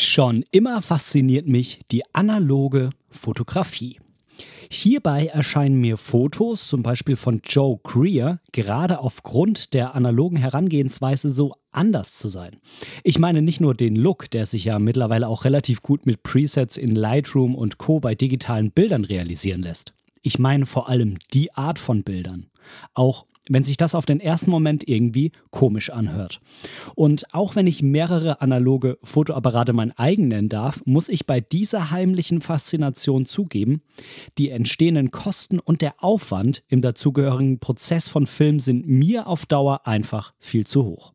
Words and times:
Schon 0.00 0.44
immer 0.52 0.80
fasziniert 0.80 1.48
mich 1.48 1.80
die 1.90 2.04
analoge 2.12 2.90
Fotografie. 3.10 3.98
Hierbei 4.70 5.26
erscheinen 5.26 5.80
mir 5.80 5.96
Fotos, 5.96 6.68
zum 6.68 6.84
Beispiel 6.84 7.16
von 7.16 7.40
Joe 7.42 7.80
Greer, 7.82 8.38
gerade 8.52 9.00
aufgrund 9.00 9.74
der 9.74 9.96
analogen 9.96 10.36
Herangehensweise 10.36 11.30
so 11.30 11.52
anders 11.72 12.16
zu 12.16 12.28
sein. 12.28 12.58
Ich 13.02 13.18
meine 13.18 13.42
nicht 13.42 13.60
nur 13.60 13.74
den 13.74 13.96
Look, 13.96 14.30
der 14.30 14.46
sich 14.46 14.66
ja 14.66 14.78
mittlerweile 14.78 15.26
auch 15.26 15.44
relativ 15.44 15.82
gut 15.82 16.06
mit 16.06 16.22
Presets 16.22 16.76
in 16.76 16.94
Lightroom 16.94 17.56
und 17.56 17.78
Co 17.78 17.98
bei 17.98 18.14
digitalen 18.14 18.70
Bildern 18.70 19.04
realisieren 19.04 19.62
lässt. 19.62 19.94
Ich 20.22 20.38
meine 20.38 20.66
vor 20.66 20.88
allem 20.88 21.16
die 21.34 21.52
Art 21.56 21.80
von 21.80 22.04
Bildern. 22.04 22.46
Auch 22.94 23.26
wenn 23.48 23.62
sich 23.62 23.76
das 23.76 23.94
auf 23.94 24.06
den 24.06 24.20
ersten 24.20 24.50
Moment 24.50 24.86
irgendwie 24.88 25.32
komisch 25.50 25.90
anhört. 25.90 26.40
Und 26.94 27.32
auch 27.34 27.56
wenn 27.56 27.66
ich 27.66 27.82
mehrere 27.82 28.40
analoge 28.40 28.98
Fotoapparate 29.02 29.72
mein 29.72 29.96
eigen 29.98 30.28
nennen 30.28 30.48
darf, 30.48 30.82
muss 30.84 31.08
ich 31.08 31.26
bei 31.26 31.40
dieser 31.40 31.90
heimlichen 31.90 32.40
Faszination 32.40 33.26
zugeben, 33.26 33.82
die 34.38 34.50
entstehenden 34.50 35.10
Kosten 35.10 35.58
und 35.58 35.82
der 35.82 36.02
Aufwand 36.02 36.62
im 36.68 36.82
dazugehörigen 36.82 37.58
Prozess 37.58 38.08
von 38.08 38.26
Film 38.26 38.60
sind 38.60 38.86
mir 38.86 39.26
auf 39.26 39.46
Dauer 39.46 39.86
einfach 39.86 40.34
viel 40.38 40.66
zu 40.66 40.84
hoch. 40.84 41.12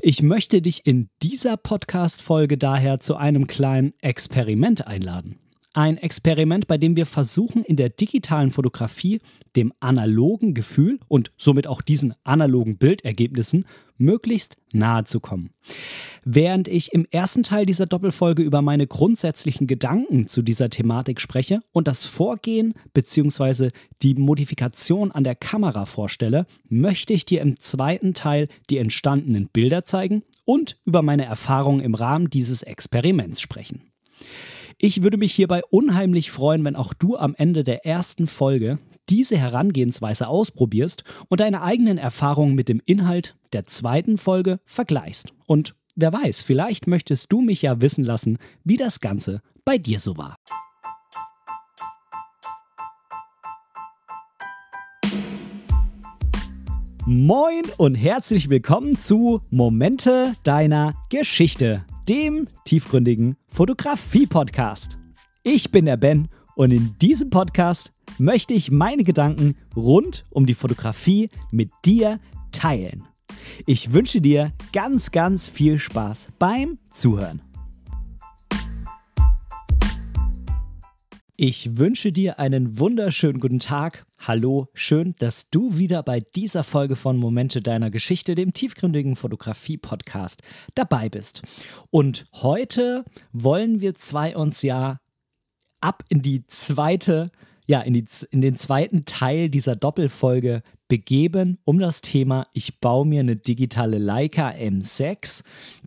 Ich 0.00 0.22
möchte 0.22 0.62
dich 0.62 0.86
in 0.86 1.10
dieser 1.22 1.56
Podcast-Folge 1.56 2.58
daher 2.58 3.00
zu 3.00 3.16
einem 3.16 3.46
kleinen 3.46 3.94
Experiment 4.00 4.86
einladen. 4.86 5.38
Ein 5.76 5.96
Experiment, 5.98 6.68
bei 6.68 6.78
dem 6.78 6.94
wir 6.94 7.04
versuchen, 7.04 7.64
in 7.64 7.74
der 7.74 7.88
digitalen 7.88 8.52
Fotografie 8.52 9.18
dem 9.56 9.72
analogen 9.80 10.54
Gefühl 10.54 11.00
und 11.08 11.32
somit 11.36 11.66
auch 11.66 11.82
diesen 11.82 12.14
analogen 12.22 12.76
Bildergebnissen 12.76 13.64
möglichst 13.98 14.56
nahe 14.72 15.02
zu 15.02 15.18
kommen. 15.18 15.50
Während 16.24 16.68
ich 16.68 16.92
im 16.92 17.08
ersten 17.10 17.42
Teil 17.42 17.66
dieser 17.66 17.86
Doppelfolge 17.86 18.44
über 18.44 18.62
meine 18.62 18.86
grundsätzlichen 18.86 19.66
Gedanken 19.66 20.28
zu 20.28 20.42
dieser 20.42 20.70
Thematik 20.70 21.20
spreche 21.20 21.60
und 21.72 21.88
das 21.88 22.04
Vorgehen 22.04 22.74
bzw. 22.92 23.70
die 24.02 24.14
Modifikation 24.14 25.10
an 25.10 25.24
der 25.24 25.34
Kamera 25.34 25.86
vorstelle, 25.86 26.46
möchte 26.68 27.12
ich 27.12 27.24
dir 27.24 27.40
im 27.40 27.58
zweiten 27.58 28.14
Teil 28.14 28.46
die 28.70 28.78
entstandenen 28.78 29.48
Bilder 29.48 29.84
zeigen 29.84 30.22
und 30.44 30.76
über 30.84 31.02
meine 31.02 31.24
Erfahrungen 31.24 31.80
im 31.80 31.96
Rahmen 31.96 32.30
dieses 32.30 32.62
Experiments 32.62 33.40
sprechen. 33.40 33.82
Ich 34.78 35.02
würde 35.02 35.18
mich 35.18 35.32
hierbei 35.32 35.62
unheimlich 35.70 36.32
freuen, 36.32 36.64
wenn 36.64 36.74
auch 36.74 36.94
du 36.94 37.16
am 37.16 37.34
Ende 37.36 37.62
der 37.62 37.86
ersten 37.86 38.26
Folge 38.26 38.78
diese 39.08 39.36
Herangehensweise 39.36 40.26
ausprobierst 40.26 41.04
und 41.28 41.40
deine 41.40 41.62
eigenen 41.62 41.96
Erfahrungen 41.96 42.56
mit 42.56 42.68
dem 42.68 42.80
Inhalt 42.84 43.36
der 43.52 43.66
zweiten 43.66 44.18
Folge 44.18 44.58
vergleichst. 44.64 45.32
Und 45.46 45.76
wer 45.94 46.12
weiß, 46.12 46.42
vielleicht 46.42 46.88
möchtest 46.88 47.30
du 47.30 47.40
mich 47.40 47.62
ja 47.62 47.80
wissen 47.80 48.02
lassen, 48.02 48.38
wie 48.64 48.76
das 48.76 48.98
Ganze 48.98 49.42
bei 49.64 49.78
dir 49.78 50.00
so 50.00 50.16
war. 50.16 50.34
Moin 57.06 57.62
und 57.76 57.94
herzlich 57.94 58.48
willkommen 58.48 58.98
zu 58.98 59.42
Momente 59.50 60.34
deiner 60.42 60.94
Geschichte 61.10 61.84
dem 62.08 62.48
tiefgründigen 62.64 63.36
Fotografie-Podcast. 63.54 64.98
Ich 65.44 65.70
bin 65.70 65.84
der 65.84 65.96
Ben 65.96 66.26
und 66.56 66.72
in 66.72 66.98
diesem 66.98 67.30
Podcast 67.30 67.92
möchte 68.18 68.52
ich 68.52 68.72
meine 68.72 69.04
Gedanken 69.04 69.54
rund 69.76 70.24
um 70.30 70.44
die 70.44 70.54
Fotografie 70.54 71.30
mit 71.52 71.70
dir 71.84 72.18
teilen. 72.50 73.04
Ich 73.64 73.92
wünsche 73.92 74.20
dir 74.20 74.52
ganz, 74.72 75.12
ganz 75.12 75.48
viel 75.48 75.78
Spaß 75.78 76.30
beim 76.40 76.78
Zuhören. 76.90 77.42
Ich 81.36 81.78
wünsche 81.78 82.12
dir 82.12 82.38
einen 82.38 82.78
wunderschönen 82.78 83.40
guten 83.40 83.58
Tag. 83.58 84.06
Hallo, 84.20 84.68
schön, 84.72 85.16
dass 85.18 85.50
du 85.50 85.76
wieder 85.76 86.04
bei 86.04 86.20
dieser 86.20 86.62
Folge 86.62 86.94
von 86.94 87.16
Momente 87.16 87.60
deiner 87.60 87.90
Geschichte, 87.90 88.36
dem 88.36 88.52
tiefgründigen 88.52 89.16
Fotografie-Podcast, 89.16 90.42
dabei 90.76 91.08
bist. 91.08 91.42
Und 91.90 92.26
heute 92.34 93.04
wollen 93.32 93.80
wir 93.80 93.94
zwei 93.94 94.36
uns 94.36 94.62
ja 94.62 95.00
ab 95.80 96.04
in 96.08 96.22
die 96.22 96.46
zweite, 96.46 97.32
ja, 97.66 97.80
in, 97.80 97.94
die, 97.94 98.04
in 98.30 98.40
den 98.40 98.54
zweiten 98.54 99.04
Teil 99.04 99.48
dieser 99.48 99.74
Doppelfolge 99.74 100.62
begeben 100.86 101.58
um 101.64 101.80
das 101.80 102.00
Thema 102.00 102.46
Ich 102.52 102.78
baue 102.78 103.06
mir 103.06 103.18
eine 103.18 103.34
digitale 103.34 103.98
Leica 103.98 104.50
M6. 104.50 105.42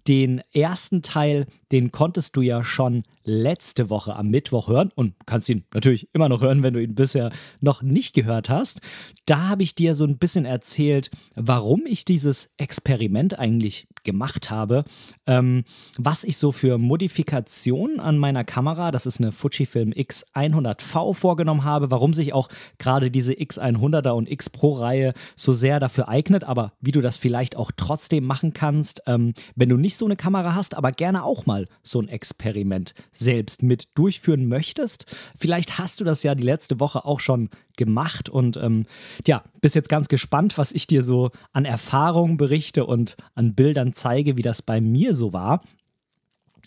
Den 0.09 0.41
ersten 0.51 1.03
Teil, 1.03 1.45
den 1.71 1.91
konntest 1.91 2.35
du 2.35 2.41
ja 2.41 2.65
schon 2.65 3.03
letzte 3.27 3.89
Woche 3.89 4.15
am 4.15 4.29
Mittwoch 4.29 4.69
hören 4.69 4.91
und 4.95 5.13
kannst 5.25 5.49
ihn 5.49 5.65
natürlich 5.73 6.09
immer 6.13 6.29
noch 6.29 6.41
hören, 6.41 6.63
wenn 6.63 6.73
du 6.73 6.81
ihn 6.81 6.95
bisher 6.95 7.31
noch 7.59 7.81
nicht 7.81 8.15
gehört 8.15 8.49
hast. 8.49 8.81
Da 9.25 9.49
habe 9.49 9.63
ich 9.63 9.75
dir 9.75 9.93
so 9.93 10.05
ein 10.05 10.17
bisschen 10.17 10.45
erzählt, 10.45 11.11
warum 11.35 11.85
ich 11.85 12.05
dieses 12.05 12.53
Experiment 12.57 13.37
eigentlich 13.37 13.87
gemacht 14.07 14.49
habe, 14.49 14.85
ähm, 15.27 15.65
was 15.97 16.23
ich 16.23 16.37
so 16.37 16.53
für 16.53 16.77
Modifikationen 16.77 17.99
an 17.99 18.17
meiner 18.17 18.45
Kamera, 18.45 18.89
das 18.89 19.05
ist 19.05 19.19
eine 19.19 19.33
Fujifilm 19.33 19.91
X100V 19.91 21.13
vorgenommen 21.13 21.65
habe, 21.65 21.91
warum 21.91 22.13
sich 22.13 22.31
auch 22.31 22.47
gerade 22.79 23.11
diese 23.11 23.33
X100er 23.33 24.11
und 24.11 24.31
X 24.31 24.49
Pro 24.49 24.71
Reihe 24.75 25.13
so 25.35 25.51
sehr 25.51 25.81
dafür 25.81 26.07
eignet, 26.07 26.45
aber 26.45 26.71
wie 26.79 26.93
du 26.93 27.01
das 27.01 27.17
vielleicht 27.17 27.57
auch 27.57 27.71
trotzdem 27.75 28.25
machen 28.25 28.53
kannst, 28.53 29.03
ähm, 29.07 29.33
wenn 29.55 29.67
du 29.67 29.75
nicht 29.75 29.97
so 29.97 30.05
eine 30.05 30.15
Kamera 30.15 30.55
hast, 30.55 30.75
aber 30.75 30.93
gerne 30.93 31.23
auch 31.23 31.45
mal 31.45 31.67
so 31.83 31.99
ein 31.99 32.07
Experiment 32.07 32.93
selbst 33.13 33.61
mit 33.61 33.97
durchführen 33.97 34.47
möchtest. 34.47 35.17
Vielleicht 35.37 35.77
hast 35.77 35.99
du 35.99 36.05
das 36.05 36.23
ja 36.23 36.33
die 36.33 36.43
letzte 36.43 36.79
Woche 36.79 37.03
auch 37.03 37.19
schon 37.19 37.49
gemacht 37.77 38.29
und 38.29 38.57
ähm, 38.57 38.85
ja, 39.25 39.43
bist 39.61 39.75
jetzt 39.75 39.89
ganz 39.89 40.09
gespannt, 40.09 40.57
was 40.57 40.71
ich 40.71 40.87
dir 40.87 41.03
so 41.03 41.31
an 41.53 41.65
Erfahrungen 41.65 42.37
berichte 42.37 42.85
und 42.85 43.15
an 43.35 43.55
Bildern 43.55 43.93
zeige, 43.93 44.37
wie 44.37 44.41
das 44.41 44.61
bei 44.61 44.81
mir 44.81 45.13
so 45.13 45.31
war. 45.31 45.61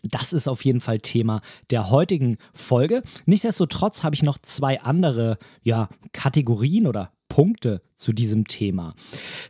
Das 0.02 0.32
ist 0.32 0.48
auf 0.48 0.64
jeden 0.64 0.80
Fall 0.80 1.00
Thema 1.00 1.42
der 1.70 1.90
heutigen 1.90 2.38
Folge. 2.54 3.02
Nichtsdestotrotz 3.26 4.02
habe 4.02 4.14
ich 4.14 4.22
noch 4.22 4.38
zwei 4.38 4.80
andere 4.80 5.36
ja, 5.62 5.88
Kategorien 6.12 6.86
oder 6.86 7.12
Punkte 7.30 7.80
zu 7.94 8.12
diesem 8.12 8.46
Thema. 8.46 8.92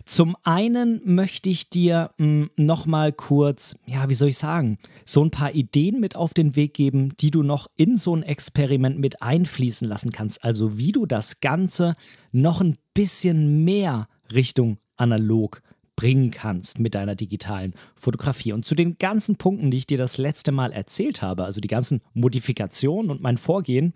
Zum 0.05 0.37
einen 0.45 1.01
möchte 1.05 1.49
ich 1.49 1.71
dir 1.71 2.13
hm, 2.19 2.51
noch 2.57 2.87
mal 2.87 3.13
kurz, 3.13 3.77
ja, 3.87 4.09
wie 4.09 4.15
soll 4.15 4.29
ich 4.29 4.39
sagen, 4.39 4.79
so 5.05 5.25
ein 5.25 5.33
paar 5.33 5.53
Ideen 5.53 5.99
mit 5.99 6.15
auf 6.15 6.33
den 6.33 6.55
Weg 6.55 6.75
geben, 6.75 7.17
die 7.19 7.33
du 7.33 7.43
noch 7.43 7.67
in 7.77 7.97
so 7.97 8.15
ein 8.15 8.23
Experiment 8.23 9.01
mit 9.01 9.23
einfließen 9.23 9.89
lassen 9.89 10.13
kannst. 10.13 10.45
Also 10.45 10.79
wie 10.79 10.93
du 10.93 11.07
das 11.07 11.41
Ganze 11.41 11.97
noch 12.31 12.61
ein 12.61 12.77
bisschen 12.95 13.65
mehr 13.65 14.07
Richtung 14.33 14.79
analog 14.97 15.63
bringen 16.01 16.31
kannst 16.31 16.79
mit 16.79 16.95
deiner 16.95 17.15
digitalen 17.15 17.75
Fotografie. 17.95 18.55
Und 18.55 18.65
zu 18.65 18.75
den 18.75 18.97
ganzen 18.97 19.37
Punkten, 19.37 19.71
die 19.71 19.77
ich 19.77 19.87
dir 19.87 19.99
das 19.99 20.17
letzte 20.17 20.51
Mal 20.51 20.73
erzählt 20.73 21.21
habe, 21.21 21.45
also 21.45 21.61
die 21.61 21.69
ganzen 21.69 22.01
Modifikationen 22.15 23.11
und 23.11 23.21
mein 23.21 23.37
Vorgehen, 23.37 23.93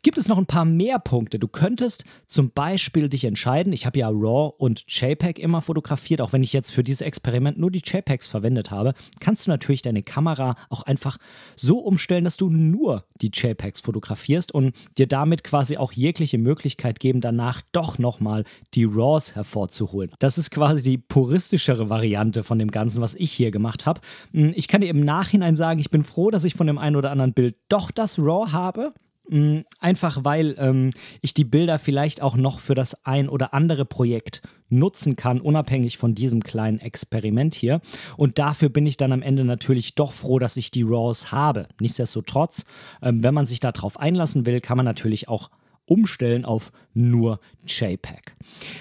gibt 0.00 0.16
es 0.16 0.28
noch 0.28 0.38
ein 0.38 0.46
paar 0.46 0.64
mehr 0.64 0.98
Punkte. 0.98 1.38
Du 1.38 1.48
könntest 1.48 2.04
zum 2.26 2.52
Beispiel 2.52 3.10
dich 3.10 3.24
entscheiden, 3.24 3.74
ich 3.74 3.84
habe 3.84 3.98
ja 3.98 4.08
RAW 4.08 4.54
und 4.56 4.84
JPEG 4.88 5.38
immer 5.38 5.60
fotografiert, 5.60 6.22
auch 6.22 6.32
wenn 6.32 6.42
ich 6.42 6.54
jetzt 6.54 6.72
für 6.72 6.82
dieses 6.82 7.02
Experiment 7.02 7.58
nur 7.58 7.70
die 7.70 7.82
JPEGs 7.84 8.28
verwendet 8.28 8.70
habe, 8.70 8.94
kannst 9.20 9.46
du 9.46 9.50
natürlich 9.50 9.82
deine 9.82 10.02
Kamera 10.02 10.56
auch 10.70 10.84
einfach 10.84 11.18
so 11.54 11.80
umstellen, 11.80 12.24
dass 12.24 12.38
du 12.38 12.48
nur 12.48 13.04
die 13.20 13.30
JPEGs 13.30 13.82
fotografierst 13.82 14.52
und 14.54 14.74
dir 14.96 15.06
damit 15.06 15.44
quasi 15.44 15.76
auch 15.76 15.92
jegliche 15.92 16.38
Möglichkeit 16.38 16.98
geben, 16.98 17.20
danach 17.20 17.60
doch 17.72 17.98
nochmal 17.98 18.44
die 18.72 18.84
RAWs 18.84 19.34
hervorzuholen. 19.34 20.10
Das 20.18 20.38
ist 20.38 20.50
quasi 20.50 20.82
die 20.82 20.96
puristische 20.96 21.41
realistischere 21.42 21.90
Variante 21.90 22.44
von 22.44 22.58
dem 22.58 22.70
Ganzen, 22.70 23.02
was 23.02 23.14
ich 23.14 23.32
hier 23.32 23.50
gemacht 23.50 23.84
habe. 23.84 24.00
Hm, 24.32 24.52
ich 24.54 24.68
kann 24.68 24.80
dir 24.80 24.88
im 24.88 25.00
Nachhinein 25.00 25.56
sagen, 25.56 25.80
ich 25.80 25.90
bin 25.90 26.04
froh, 26.04 26.30
dass 26.30 26.44
ich 26.44 26.54
von 26.54 26.66
dem 26.66 26.78
einen 26.78 26.96
oder 26.96 27.10
anderen 27.10 27.32
Bild 27.32 27.56
doch 27.68 27.90
das 27.90 28.18
RAW 28.18 28.52
habe. 28.52 28.92
Hm, 29.28 29.64
einfach 29.80 30.24
weil 30.24 30.54
ähm, 30.58 30.90
ich 31.20 31.34
die 31.34 31.44
Bilder 31.44 31.78
vielleicht 31.78 32.22
auch 32.22 32.36
noch 32.36 32.58
für 32.58 32.74
das 32.74 33.04
ein 33.04 33.28
oder 33.28 33.54
andere 33.54 33.84
Projekt 33.84 34.42
nutzen 34.68 35.16
kann, 35.16 35.40
unabhängig 35.40 35.98
von 35.98 36.14
diesem 36.14 36.42
kleinen 36.42 36.80
Experiment 36.80 37.54
hier. 37.54 37.80
Und 38.16 38.38
dafür 38.38 38.68
bin 38.68 38.86
ich 38.86 38.96
dann 38.96 39.12
am 39.12 39.22
Ende 39.22 39.44
natürlich 39.44 39.94
doch 39.94 40.12
froh, 40.12 40.38
dass 40.38 40.56
ich 40.56 40.70
die 40.70 40.82
RAWs 40.82 41.30
habe. 41.30 41.66
Nichtsdestotrotz, 41.80 42.64
ähm, 43.00 43.22
wenn 43.22 43.34
man 43.34 43.46
sich 43.46 43.60
darauf 43.60 43.98
einlassen 43.98 44.46
will, 44.46 44.60
kann 44.60 44.76
man 44.76 44.86
natürlich 44.86 45.28
auch 45.28 45.50
umstellen 45.92 46.46
auf 46.46 46.72
nur 46.94 47.38
JPEG. 47.66 48.34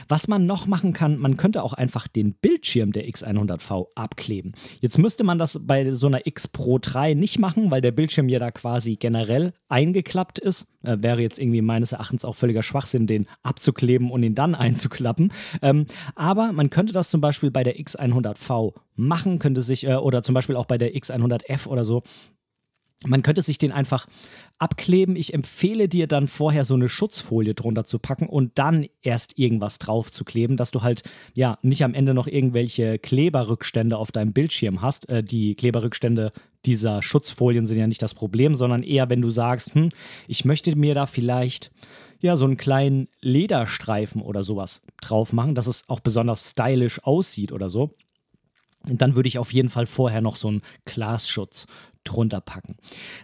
Was 0.08 0.30
man 0.30 0.46
noch 0.46 0.66
machen 0.66 0.94
kann, 0.94 1.18
man 1.18 1.36
könnte 1.36 1.62
auch 1.62 1.74
einfach 1.74 2.08
den 2.08 2.34
Bildschirm 2.34 2.94
der 2.94 3.06
X100V 3.06 3.88
abkleben. 3.96 4.54
Jetzt 4.80 4.98
müsste 4.98 5.26
man 5.26 5.38
das 5.38 5.60
bei 5.62 5.92
so 5.92 6.08
einer 6.08 6.26
X 6.26 6.48
Pro 6.48 6.80
3 6.80 7.14
nicht 7.14 7.38
machen, 7.38 7.70
weil 7.70 7.82
der 7.82 7.92
Bildschirm 7.92 8.30
ja 8.30 8.40
da 8.40 8.52
quasi 8.52 8.96
generell 8.96 9.54
eingeklappt 9.68 10.40
ist. 10.40 10.68
Äh, 10.84 10.98
wäre 11.02 11.22
jetzt 11.22 11.38
irgendwie 11.38 11.62
meines 11.62 11.92
Erachtens 11.92 12.24
auch 12.24 12.36
völliger 12.36 12.64
Schwachsinn, 12.64 13.08
den 13.08 13.28
abzukleben 13.44 14.10
und 14.10 14.24
ihn 14.24 14.36
dann 14.36 14.56
einzuklappen. 14.56 15.34
Ähm, 15.62 15.86
aber 16.16 16.54
man 16.54 16.70
könnte 16.70 16.94
das 16.94 17.10
zum 17.10 17.20
Beispiel 17.20 17.52
bei 17.52 17.64
der 17.64 17.78
X100V 17.78 18.74
machen, 18.96 19.40
könnte 19.40 19.62
sich, 19.62 19.86
äh, 19.86 19.96
oder 19.96 20.24
zum 20.24 20.34
Beispiel 20.34 20.56
auch 20.56 20.66
bei 20.66 20.78
der 20.78 20.96
X100F 20.96 21.68
oder 21.68 21.84
so, 21.84 22.04
man 23.06 23.24
könnte 23.24 23.42
sich 23.42 23.58
den 23.58 23.72
einfach 23.72 24.06
abkleben. 24.60 25.16
Ich 25.16 25.34
empfehle 25.34 25.90
dir 25.90 26.08
dann 26.08 26.28
vorher 26.28 26.66
so 26.66 26.76
eine 26.76 26.88
Schutzfolie 26.88 27.56
drunter 27.56 27.84
zu 27.84 27.98
packen 27.98 28.28
und 28.28 28.60
dann 28.60 28.86
erst 29.02 29.40
irgendwas 29.40 29.80
drauf 29.80 30.12
zu 30.12 30.24
kleben, 30.24 30.56
dass 30.56 30.72
du 30.72 30.84
halt 30.84 31.04
ja 31.36 31.58
nicht 31.64 31.84
am 31.84 31.96
Ende 31.96 32.14
noch 32.14 32.28
irgendwelche 32.28 33.00
Kleberrückstände 33.00 33.98
auf 33.98 34.12
deinem 34.12 34.34
Bildschirm 34.34 34.82
hast. 34.82 35.10
Äh, 35.10 35.24
die 35.24 35.56
Kleberrückstände 35.56 36.32
dieser 36.66 37.02
Schutzfolien 37.02 37.66
sind 37.66 37.80
ja 37.80 37.88
nicht 37.88 38.04
das 38.04 38.14
Problem, 38.14 38.54
sondern 38.54 38.84
eher, 38.84 39.10
wenn 39.10 39.22
du 39.22 39.32
sagst, 39.32 39.74
hm, 39.74 39.90
ich 40.28 40.46
möchte 40.46 40.76
mir 40.76 40.94
da 40.94 41.08
vielleicht 41.08 41.72
ja 42.20 42.36
so 42.36 42.46
einen 42.46 42.58
kleinen 42.58 43.08
Lederstreifen 43.22 44.22
oder 44.22 44.44
sowas 44.44 44.84
drauf 45.02 45.34
machen, 45.34 45.56
dass 45.56 45.66
es 45.66 45.90
auch 45.90 46.02
besonders 46.02 46.52
stylisch 46.52 47.04
aussieht 47.04 47.52
oder 47.52 47.70
so. 47.72 47.96
Dann 48.84 49.16
würde 49.16 49.28
ich 49.28 49.38
auf 49.38 49.54
jeden 49.54 49.70
Fall 49.70 49.86
vorher 49.86 50.22
noch 50.22 50.36
so 50.36 50.48
einen 50.48 50.62
Glasschutz 50.86 51.68
drunter 52.04 52.42
packen. 52.42 52.76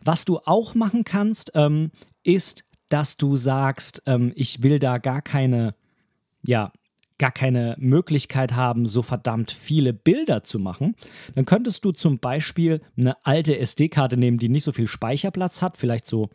Was 0.03 0.25
du 0.25 0.39
auch 0.45 0.75
machen 0.75 1.03
kannst, 1.03 1.51
ähm, 1.55 1.91
ist, 2.23 2.63
dass 2.89 3.17
du 3.17 3.35
sagst, 3.37 4.03
ähm, 4.05 4.31
ich 4.35 4.63
will 4.63 4.79
da 4.79 4.97
gar 4.97 5.21
keine, 5.21 5.75
ja, 6.45 6.71
gar 7.17 7.31
keine 7.31 7.75
Möglichkeit 7.79 8.53
haben, 8.53 8.85
so 8.85 9.01
verdammt 9.01 9.51
viele 9.51 9.91
Bilder 9.93 10.43
zu 10.43 10.59
machen, 10.59 10.95
dann 11.35 11.45
könntest 11.45 11.83
du 11.83 11.91
zum 11.91 12.19
Beispiel 12.19 12.81
eine 12.95 13.25
alte 13.25 13.57
SD-Karte 13.57 14.17
nehmen, 14.17 14.37
die 14.37 14.49
nicht 14.49 14.63
so 14.63 14.71
viel 14.71 14.87
Speicherplatz 14.87 15.61
hat, 15.61 15.77
vielleicht 15.77 16.05
so 16.05 16.29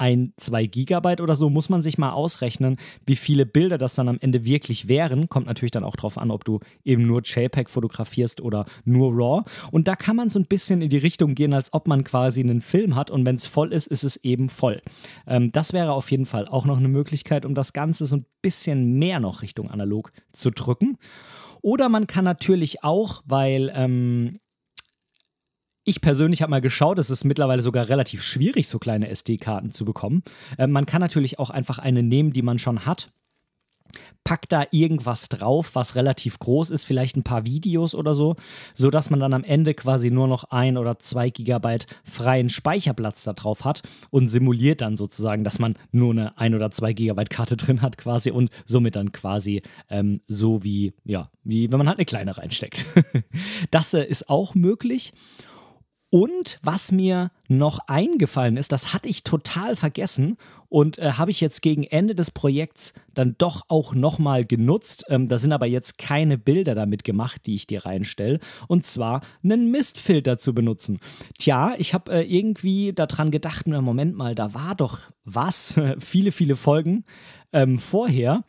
ein, 0.00 0.32
zwei 0.36 0.66
Gigabyte 0.66 1.20
oder 1.20 1.36
so, 1.36 1.50
muss 1.50 1.68
man 1.68 1.82
sich 1.82 1.98
mal 1.98 2.12
ausrechnen, 2.12 2.76
wie 3.04 3.16
viele 3.16 3.44
Bilder 3.44 3.76
das 3.76 3.94
dann 3.94 4.08
am 4.08 4.18
Ende 4.20 4.44
wirklich 4.44 4.88
wären. 4.88 5.28
Kommt 5.28 5.46
natürlich 5.46 5.72
dann 5.72 5.84
auch 5.84 5.96
darauf 5.96 6.16
an, 6.16 6.30
ob 6.30 6.44
du 6.44 6.60
eben 6.84 7.06
nur 7.06 7.20
JPEG 7.22 7.68
fotografierst 7.68 8.40
oder 8.40 8.64
nur 8.84 9.12
RAW. 9.12 9.44
Und 9.70 9.88
da 9.88 9.96
kann 9.96 10.16
man 10.16 10.30
so 10.30 10.38
ein 10.38 10.46
bisschen 10.46 10.80
in 10.80 10.88
die 10.88 10.96
Richtung 10.96 11.34
gehen, 11.34 11.52
als 11.52 11.72
ob 11.74 11.86
man 11.86 12.02
quasi 12.02 12.40
einen 12.40 12.62
Film 12.62 12.96
hat 12.96 13.10
und 13.10 13.26
wenn 13.26 13.36
es 13.36 13.46
voll 13.46 13.72
ist, 13.72 13.88
ist 13.88 14.04
es 14.04 14.16
eben 14.24 14.48
voll. 14.48 14.80
Ähm, 15.26 15.52
das 15.52 15.72
wäre 15.72 15.92
auf 15.92 16.10
jeden 16.10 16.26
Fall 16.26 16.48
auch 16.48 16.64
noch 16.64 16.78
eine 16.78 16.88
Möglichkeit, 16.88 17.44
um 17.44 17.54
das 17.54 17.74
Ganze 17.74 18.06
so 18.06 18.16
ein 18.16 18.26
bisschen 18.40 18.98
mehr 18.98 19.20
noch 19.20 19.42
Richtung 19.42 19.70
analog 19.70 20.12
zu 20.32 20.50
drücken. 20.50 20.96
Oder 21.62 21.90
man 21.90 22.06
kann 22.06 22.24
natürlich 22.24 22.82
auch, 22.84 23.22
weil 23.26 23.70
ähm, 23.74 24.38
ich 25.90 26.00
persönlich 26.00 26.40
habe 26.40 26.50
mal 26.50 26.60
geschaut, 26.60 26.98
es 26.98 27.10
ist 27.10 27.24
mittlerweile 27.24 27.62
sogar 27.62 27.88
relativ 27.88 28.22
schwierig, 28.22 28.68
so 28.68 28.78
kleine 28.78 29.08
SD-Karten 29.08 29.72
zu 29.72 29.84
bekommen. 29.84 30.22
Äh, 30.56 30.68
man 30.68 30.86
kann 30.86 31.00
natürlich 31.00 31.38
auch 31.38 31.50
einfach 31.50 31.78
eine 31.78 32.02
nehmen, 32.02 32.32
die 32.32 32.42
man 32.42 32.58
schon 32.58 32.86
hat. 32.86 33.12
Packt 34.22 34.52
da 34.52 34.64
irgendwas 34.70 35.28
drauf, 35.28 35.74
was 35.74 35.96
relativ 35.96 36.38
groß 36.38 36.70
ist, 36.70 36.84
vielleicht 36.84 37.16
ein 37.16 37.24
paar 37.24 37.44
Videos 37.44 37.96
oder 37.96 38.14
so, 38.14 38.36
sodass 38.72 39.10
man 39.10 39.18
dann 39.18 39.34
am 39.34 39.42
Ende 39.42 39.74
quasi 39.74 40.10
nur 40.10 40.28
noch 40.28 40.44
ein 40.44 40.76
oder 40.76 41.00
zwei 41.00 41.30
Gigabyte 41.30 41.86
freien 42.04 42.48
Speicherplatz 42.48 43.24
da 43.24 43.32
drauf 43.32 43.64
hat 43.64 43.82
und 44.10 44.28
simuliert 44.28 44.82
dann 44.82 44.96
sozusagen, 44.96 45.42
dass 45.42 45.58
man 45.58 45.74
nur 45.90 46.12
eine 46.12 46.38
ein 46.38 46.54
oder 46.54 46.70
zwei 46.70 46.92
Gigabyte 46.92 47.30
Karte 47.30 47.56
drin 47.56 47.82
hat 47.82 47.98
quasi 47.98 48.30
und 48.30 48.50
somit 48.64 48.94
dann 48.94 49.10
quasi 49.10 49.62
ähm, 49.88 50.20
so 50.28 50.62
wie, 50.62 50.94
ja, 51.04 51.30
wie 51.42 51.72
wenn 51.72 51.78
man 51.78 51.88
halt 51.88 51.98
eine 51.98 52.06
kleine 52.06 52.36
reinsteckt. 52.36 52.86
das 53.72 53.92
äh, 53.94 54.04
ist 54.04 54.28
auch 54.28 54.54
möglich. 54.54 55.12
Und 56.10 56.58
was 56.62 56.90
mir 56.90 57.30
noch 57.48 57.78
eingefallen 57.86 58.56
ist, 58.56 58.72
das 58.72 58.92
hatte 58.92 59.08
ich 59.08 59.22
total 59.22 59.76
vergessen 59.76 60.36
und 60.68 60.98
äh, 60.98 61.12
habe 61.12 61.30
ich 61.30 61.40
jetzt 61.40 61.62
gegen 61.62 61.84
Ende 61.84 62.14
des 62.16 62.32
Projekts 62.32 62.94
dann 63.14 63.36
doch 63.38 63.62
auch 63.68 63.94
nochmal 63.94 64.44
genutzt. 64.44 65.04
Ähm, 65.08 65.28
da 65.28 65.38
sind 65.38 65.52
aber 65.52 65.66
jetzt 65.66 65.98
keine 65.98 66.36
Bilder 66.36 66.74
damit 66.74 67.04
gemacht, 67.04 67.42
die 67.46 67.54
ich 67.54 67.66
dir 67.66 67.84
reinstelle. 67.84 68.40
Und 68.66 68.86
zwar 68.86 69.20
einen 69.44 69.70
Mistfilter 69.70 70.36
zu 70.38 70.52
benutzen. 70.52 70.98
Tja, 71.38 71.74
ich 71.78 71.94
habe 71.94 72.12
äh, 72.12 72.22
irgendwie 72.22 72.92
daran 72.92 73.30
gedacht, 73.30 73.66
na 73.66 73.80
Moment 73.80 74.16
mal, 74.16 74.34
da 74.34 74.52
war 74.52 74.74
doch 74.74 75.00
was, 75.24 75.80
viele, 75.98 76.32
viele 76.32 76.56
Folgen 76.56 77.04
ähm, 77.52 77.78
vorher. 77.78 78.44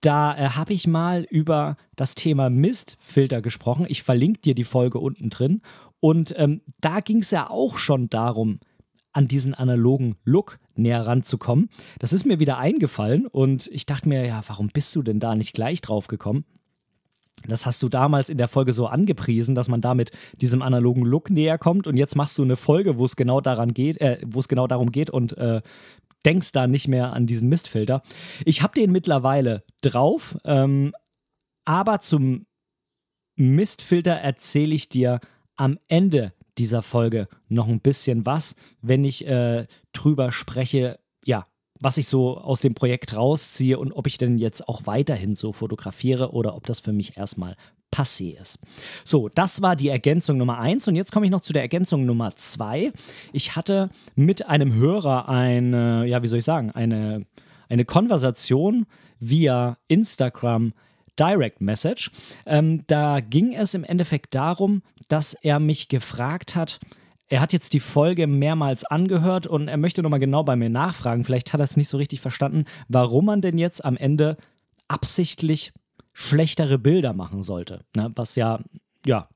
Da 0.00 0.36
äh, 0.36 0.48
habe 0.50 0.72
ich 0.72 0.86
mal 0.86 1.26
über 1.28 1.76
das 1.94 2.14
Thema 2.14 2.50
Mistfilter 2.50 3.42
gesprochen. 3.42 3.86
Ich 3.88 4.02
verlinke 4.02 4.40
dir 4.40 4.54
die 4.54 4.64
Folge 4.64 4.98
unten 4.98 5.28
drin. 5.28 5.60
Und 6.00 6.34
ähm, 6.36 6.62
da 6.80 7.00
ging 7.00 7.18
es 7.18 7.30
ja 7.30 7.48
auch 7.50 7.78
schon 7.78 8.08
darum, 8.08 8.60
an 9.12 9.28
diesen 9.28 9.54
analogen 9.54 10.16
Look 10.24 10.58
näher 10.76 11.06
ranzukommen. 11.06 11.68
Das 11.98 12.12
ist 12.12 12.24
mir 12.24 12.40
wieder 12.40 12.58
eingefallen 12.58 13.26
und 13.26 13.66
ich 13.68 13.86
dachte 13.86 14.08
mir, 14.08 14.24
ja, 14.24 14.42
warum 14.46 14.68
bist 14.68 14.94
du 14.94 15.02
denn 15.02 15.20
da 15.20 15.34
nicht 15.34 15.52
gleich 15.52 15.80
drauf 15.80 16.06
gekommen? 16.06 16.44
Das 17.46 17.64
hast 17.64 17.82
du 17.82 17.88
damals 17.88 18.28
in 18.28 18.38
der 18.38 18.48
Folge 18.48 18.72
so 18.72 18.86
angepriesen, 18.86 19.54
dass 19.54 19.68
man 19.68 19.80
damit 19.80 20.10
diesem 20.40 20.62
analogen 20.62 21.04
Look 21.04 21.30
näher 21.30 21.58
kommt 21.58 21.86
und 21.86 21.96
jetzt 21.96 22.14
machst 22.14 22.38
du 22.38 22.42
eine 22.42 22.56
Folge, 22.56 22.98
wo 22.98 23.04
es 23.04 23.16
genau 23.16 23.40
daran 23.40 23.72
geht, 23.72 24.00
äh, 24.00 24.18
wo 24.26 24.40
es 24.40 24.48
genau 24.48 24.66
darum 24.66 24.92
geht 24.92 25.10
und 25.10 25.36
äh, 25.38 25.62
denkst 26.24 26.52
da 26.52 26.66
nicht 26.66 26.86
mehr 26.86 27.12
an 27.14 27.26
diesen 27.26 27.48
Mistfilter. 27.48 28.02
Ich 28.44 28.62
habe 28.62 28.74
den 28.74 28.92
mittlerweile 28.92 29.64
drauf, 29.80 30.36
ähm, 30.44 30.92
aber 31.64 32.00
zum 32.00 32.46
Mistfilter 33.36 34.12
erzähle 34.12 34.74
ich 34.74 34.90
dir 34.90 35.18
am 35.60 35.78
Ende 35.88 36.32
dieser 36.56 36.82
Folge 36.82 37.28
noch 37.48 37.68
ein 37.68 37.80
bisschen 37.80 38.24
was, 38.24 38.56
wenn 38.80 39.04
ich 39.04 39.26
äh, 39.26 39.66
drüber 39.92 40.32
spreche, 40.32 40.98
ja, 41.24 41.44
was 41.82 41.98
ich 41.98 42.08
so 42.08 42.38
aus 42.38 42.60
dem 42.60 42.74
Projekt 42.74 43.14
rausziehe 43.14 43.78
und 43.78 43.92
ob 43.92 44.06
ich 44.06 44.16
denn 44.16 44.38
jetzt 44.38 44.68
auch 44.68 44.86
weiterhin 44.86 45.34
so 45.34 45.52
fotografiere 45.52 46.32
oder 46.32 46.56
ob 46.56 46.66
das 46.66 46.80
für 46.80 46.92
mich 46.92 47.18
erstmal 47.18 47.56
passé 47.94 48.40
ist. 48.40 48.58
So, 49.04 49.28
das 49.28 49.60
war 49.60 49.76
die 49.76 49.88
Ergänzung 49.88 50.38
Nummer 50.38 50.58
eins 50.58 50.88
und 50.88 50.94
jetzt 50.94 51.12
komme 51.12 51.26
ich 51.26 51.32
noch 51.32 51.40
zu 51.40 51.52
der 51.52 51.62
Ergänzung 51.62 52.06
Nummer 52.06 52.34
zwei. 52.36 52.90
Ich 53.34 53.54
hatte 53.54 53.90
mit 54.14 54.46
einem 54.46 54.72
Hörer 54.72 55.28
eine, 55.28 56.06
ja, 56.06 56.22
wie 56.22 56.26
soll 56.26 56.38
ich 56.38 56.44
sagen, 56.46 56.70
eine, 56.70 57.26
eine 57.68 57.84
Konversation 57.84 58.86
via 59.18 59.76
Instagram 59.88 60.72
Direct 61.20 61.60
Message. 61.60 62.10
Ähm, 62.46 62.82
da 62.86 63.20
ging 63.20 63.54
es 63.54 63.74
im 63.74 63.84
Endeffekt 63.84 64.34
darum, 64.34 64.82
dass 65.08 65.34
er 65.34 65.60
mich 65.60 65.88
gefragt 65.88 66.56
hat, 66.56 66.80
er 67.28 67.40
hat 67.40 67.52
jetzt 67.52 67.74
die 67.74 67.80
Folge 67.80 68.26
mehrmals 68.26 68.84
angehört 68.84 69.46
und 69.46 69.68
er 69.68 69.76
möchte 69.76 70.02
nochmal 70.02 70.18
genau 70.18 70.42
bei 70.42 70.56
mir 70.56 70.68
nachfragen. 70.68 71.22
Vielleicht 71.22 71.52
hat 71.52 71.60
er 71.60 71.64
es 71.64 71.76
nicht 71.76 71.88
so 71.88 71.96
richtig 71.96 72.20
verstanden, 72.20 72.64
warum 72.88 73.26
man 73.26 73.40
denn 73.40 73.56
jetzt 73.56 73.84
am 73.84 73.96
Ende 73.96 74.36
absichtlich 74.88 75.72
schlechtere 76.12 76.76
Bilder 76.78 77.12
machen 77.12 77.44
sollte. 77.44 77.84
Ne? 77.94 78.10
Was 78.16 78.34
ja, 78.34 78.58
ja, 79.06 79.28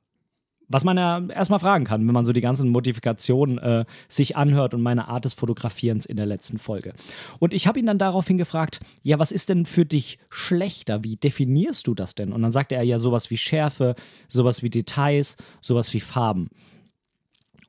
was 0.69 0.85
man 0.85 0.97
ja 0.97 1.21
erstmal 1.29 1.59
fragen 1.59 1.85
kann, 1.85 2.07
wenn 2.07 2.15
man 2.15 2.25
so 2.25 2.33
die 2.33 2.41
ganzen 2.41 2.69
Modifikationen 2.69 3.59
äh, 3.59 3.85
sich 4.09 4.37
anhört 4.37 4.75
und 4.75 4.83
meine 4.83 5.09
Art 5.09 5.25
des 5.25 5.35
Fotografierens 5.35 6.07
in 6.07 6.17
der 6.17 6.27
letzten 6.27 6.59
Folge. 6.59 6.95
Und 7.39 7.55
ich 7.55 7.67
habe 7.67 7.79
ihn 7.79 7.87
dann 7.87 7.99
daraufhin 7.99 8.39
gefragt, 8.39 8.81
ja, 9.03 9.19
was 9.19 9.33
ist 9.33 9.49
denn 9.49 9.67
für 9.67 9.85
dich 9.85 10.19
schlechter? 10.31 11.05
Wie 11.05 11.17
definierst 11.17 11.87
du 11.87 11.95
das 11.95 12.15
denn? 12.15 12.33
Und 12.33 12.43
dann 12.43 12.53
sagte 12.53 12.75
er 12.75 12.83
ja 12.83 12.99
sowas 12.99 13.31
wie 13.31 13.37
Schärfe, 13.37 13.95
sowas 14.29 14.63
wie 14.63 14.71
Details, 14.71 15.37
sowas 15.61 15.93
wie 15.93 16.01
Farben. 16.01 16.49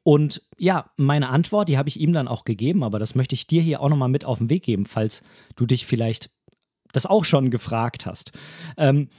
Und 0.04 0.44
ja, 0.60 0.92
meine 0.98 1.30
Antwort, 1.30 1.68
die 1.68 1.78
habe 1.80 1.90
ich 1.90 2.00
ihm 2.00 2.14
dann 2.14 2.28
auch 2.28 2.44
gegeben, 2.46 2.84
aber 2.84 3.00
das 3.00 3.16
möchte 3.16 3.34
ich 3.34 3.48
dir 3.48 3.62
hier 3.62 3.82
auch 3.82 3.90
nochmal 3.90 4.10
mit 4.10 4.24
auf 4.24 4.38
den 4.38 4.52
Weg 4.52 4.64
geben, 4.64 4.86
falls 4.86 5.24
du 5.56 5.66
dich 5.66 5.86
vielleicht 5.86 6.30
das 6.92 7.06
auch 7.06 7.26
schon 7.26 7.50
gefragt 7.50 8.06
hast. 8.06 8.32
Ähm, 8.78 9.10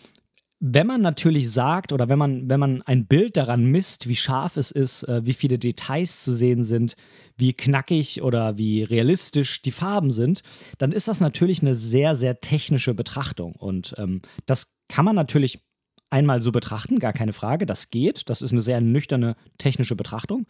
wenn 0.58 0.86
man 0.86 1.02
natürlich 1.02 1.50
sagt 1.50 1.92
oder 1.92 2.08
wenn 2.08 2.18
man, 2.18 2.48
wenn 2.48 2.60
man 2.60 2.82
ein 2.82 3.06
Bild 3.06 3.36
daran 3.36 3.66
misst, 3.66 4.08
wie 4.08 4.16
scharf 4.16 4.56
es 4.56 4.70
ist, 4.70 5.02
äh, 5.02 5.26
wie 5.26 5.34
viele 5.34 5.58
Details 5.58 6.22
zu 6.22 6.32
sehen 6.32 6.64
sind, 6.64 6.96
wie 7.36 7.52
knackig 7.52 8.22
oder 8.22 8.56
wie 8.56 8.82
realistisch 8.82 9.60
die 9.60 9.70
Farben 9.70 10.10
sind, 10.10 10.42
dann 10.78 10.92
ist 10.92 11.08
das 11.08 11.20
natürlich 11.20 11.60
eine 11.60 11.74
sehr, 11.74 12.16
sehr 12.16 12.40
technische 12.40 12.94
Betrachtung. 12.94 13.54
Und 13.56 13.94
ähm, 13.98 14.22
das 14.46 14.76
kann 14.88 15.04
man 15.04 15.14
natürlich 15.14 15.62
einmal 16.08 16.40
so 16.40 16.52
betrachten, 16.52 16.98
gar 16.98 17.12
keine 17.12 17.34
Frage, 17.34 17.66
das 17.66 17.90
geht. 17.90 18.30
Das 18.30 18.40
ist 18.40 18.52
eine 18.52 18.62
sehr 18.62 18.80
nüchterne 18.80 19.36
technische 19.58 19.96
Betrachtung, 19.96 20.46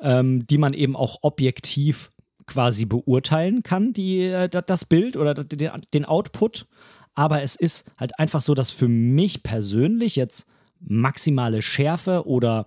ähm, 0.00 0.46
die 0.46 0.58
man 0.58 0.74
eben 0.74 0.96
auch 0.96 1.18
objektiv 1.22 2.10
quasi 2.46 2.84
beurteilen 2.84 3.62
kann, 3.62 3.94
die, 3.94 4.20
äh, 4.20 4.48
das 4.48 4.84
Bild 4.84 5.16
oder 5.16 5.32
den 5.32 6.04
Output 6.04 6.66
aber 7.14 7.42
es 7.42 7.56
ist 7.56 7.90
halt 7.98 8.18
einfach 8.18 8.40
so, 8.40 8.54
dass 8.54 8.70
für 8.70 8.88
mich 8.88 9.42
persönlich 9.42 10.16
jetzt 10.16 10.48
maximale 10.80 11.62
Schärfe 11.62 12.26
oder 12.26 12.66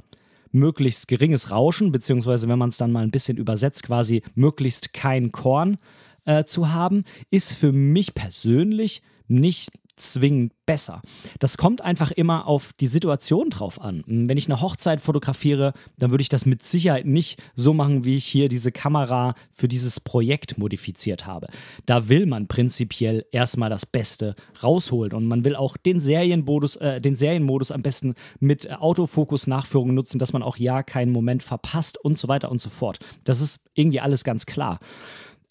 möglichst 0.51 1.08
geringes 1.08 1.51
Rauschen, 1.51 1.92
beziehungsweise 1.92 2.48
wenn 2.48 2.60
man 2.60 2.70
es 2.70 2.77
dann 2.77 2.92
mal 2.92 3.04
ein 3.04 3.12
bisschen 3.12 3.38
übersetzt, 3.38 3.84
quasi 3.84 4.24
möglichst 4.36 4.94
kein 4.94 5.32
Korn, 5.32 5.77
äh, 6.25 6.44
zu 6.46 6.74
haben, 6.74 7.04
ist 7.32 7.54
für 7.54 7.72
mich 7.72 8.13
persönlich 8.13 9.01
nicht 9.27 9.72
zwingend 9.98 10.54
besser. 10.66 11.01
Das 11.39 11.58
kommt 11.58 11.82
einfach 11.82 12.12
immer 12.12 12.48
auf 12.48 12.74
die 12.74 12.88
Situation 12.88 13.50
drauf 13.50 13.82
an. 13.82 14.04
Wenn 14.06 14.38
ich 14.38 14.48
eine 14.48 14.62
Hochzeit 14.62 15.01
fotografiere, 15.01 15.74
dann 15.98 16.12
würde 16.12 16.22
ich 16.22 16.30
das 16.30 16.46
mit 16.46 16.63
Sicherheit 16.63 17.06
nicht 17.06 17.42
so 17.56 17.74
machen, 17.74 18.06
wie 18.06 18.18
ich 18.18 18.25
hier 18.25 18.50
diese 18.50 18.72
Kamera 18.72 19.34
für 19.54 19.68
dieses 19.68 20.00
Projekt 20.00 20.58
modifiziert 20.58 21.25
habe. 21.25 21.48
Da 21.86 22.10
will 22.10 22.25
man 22.25 22.48
prinzipiell 22.48 23.25
erstmal 23.32 23.70
das 23.70 23.86
Beste 23.86 24.36
rausholen 24.62 25.13
und 25.13 25.25
man 25.25 25.44
will 25.44 25.56
auch 25.56 25.77
den 25.77 26.00
Serienmodus, 26.00 26.75
äh, 26.77 27.01
den 27.01 27.16
Serienmodus 27.16 27.72
am 27.72 27.82
besten 27.82 28.13
mit 28.39 28.72
Autofokus-Nachführung 28.72 29.94
nutzen, 29.94 30.20
dass 30.20 30.34
man 30.34 30.44
auch 30.44 30.58
ja 30.58 30.84
keinen 30.84 31.12
Moment 31.12 31.44
verpasst 31.44 31.98
und 31.98 32.18
so 32.18 32.27
weiter 32.27 32.51
und 32.51 32.62
so 32.62 32.70
fort. 32.70 33.00
Das 33.24 33.42
ist 33.42 33.66
irgendwie 33.74 34.00
alles 34.00 34.24
ganz 34.24 34.46
klar. 34.46 34.80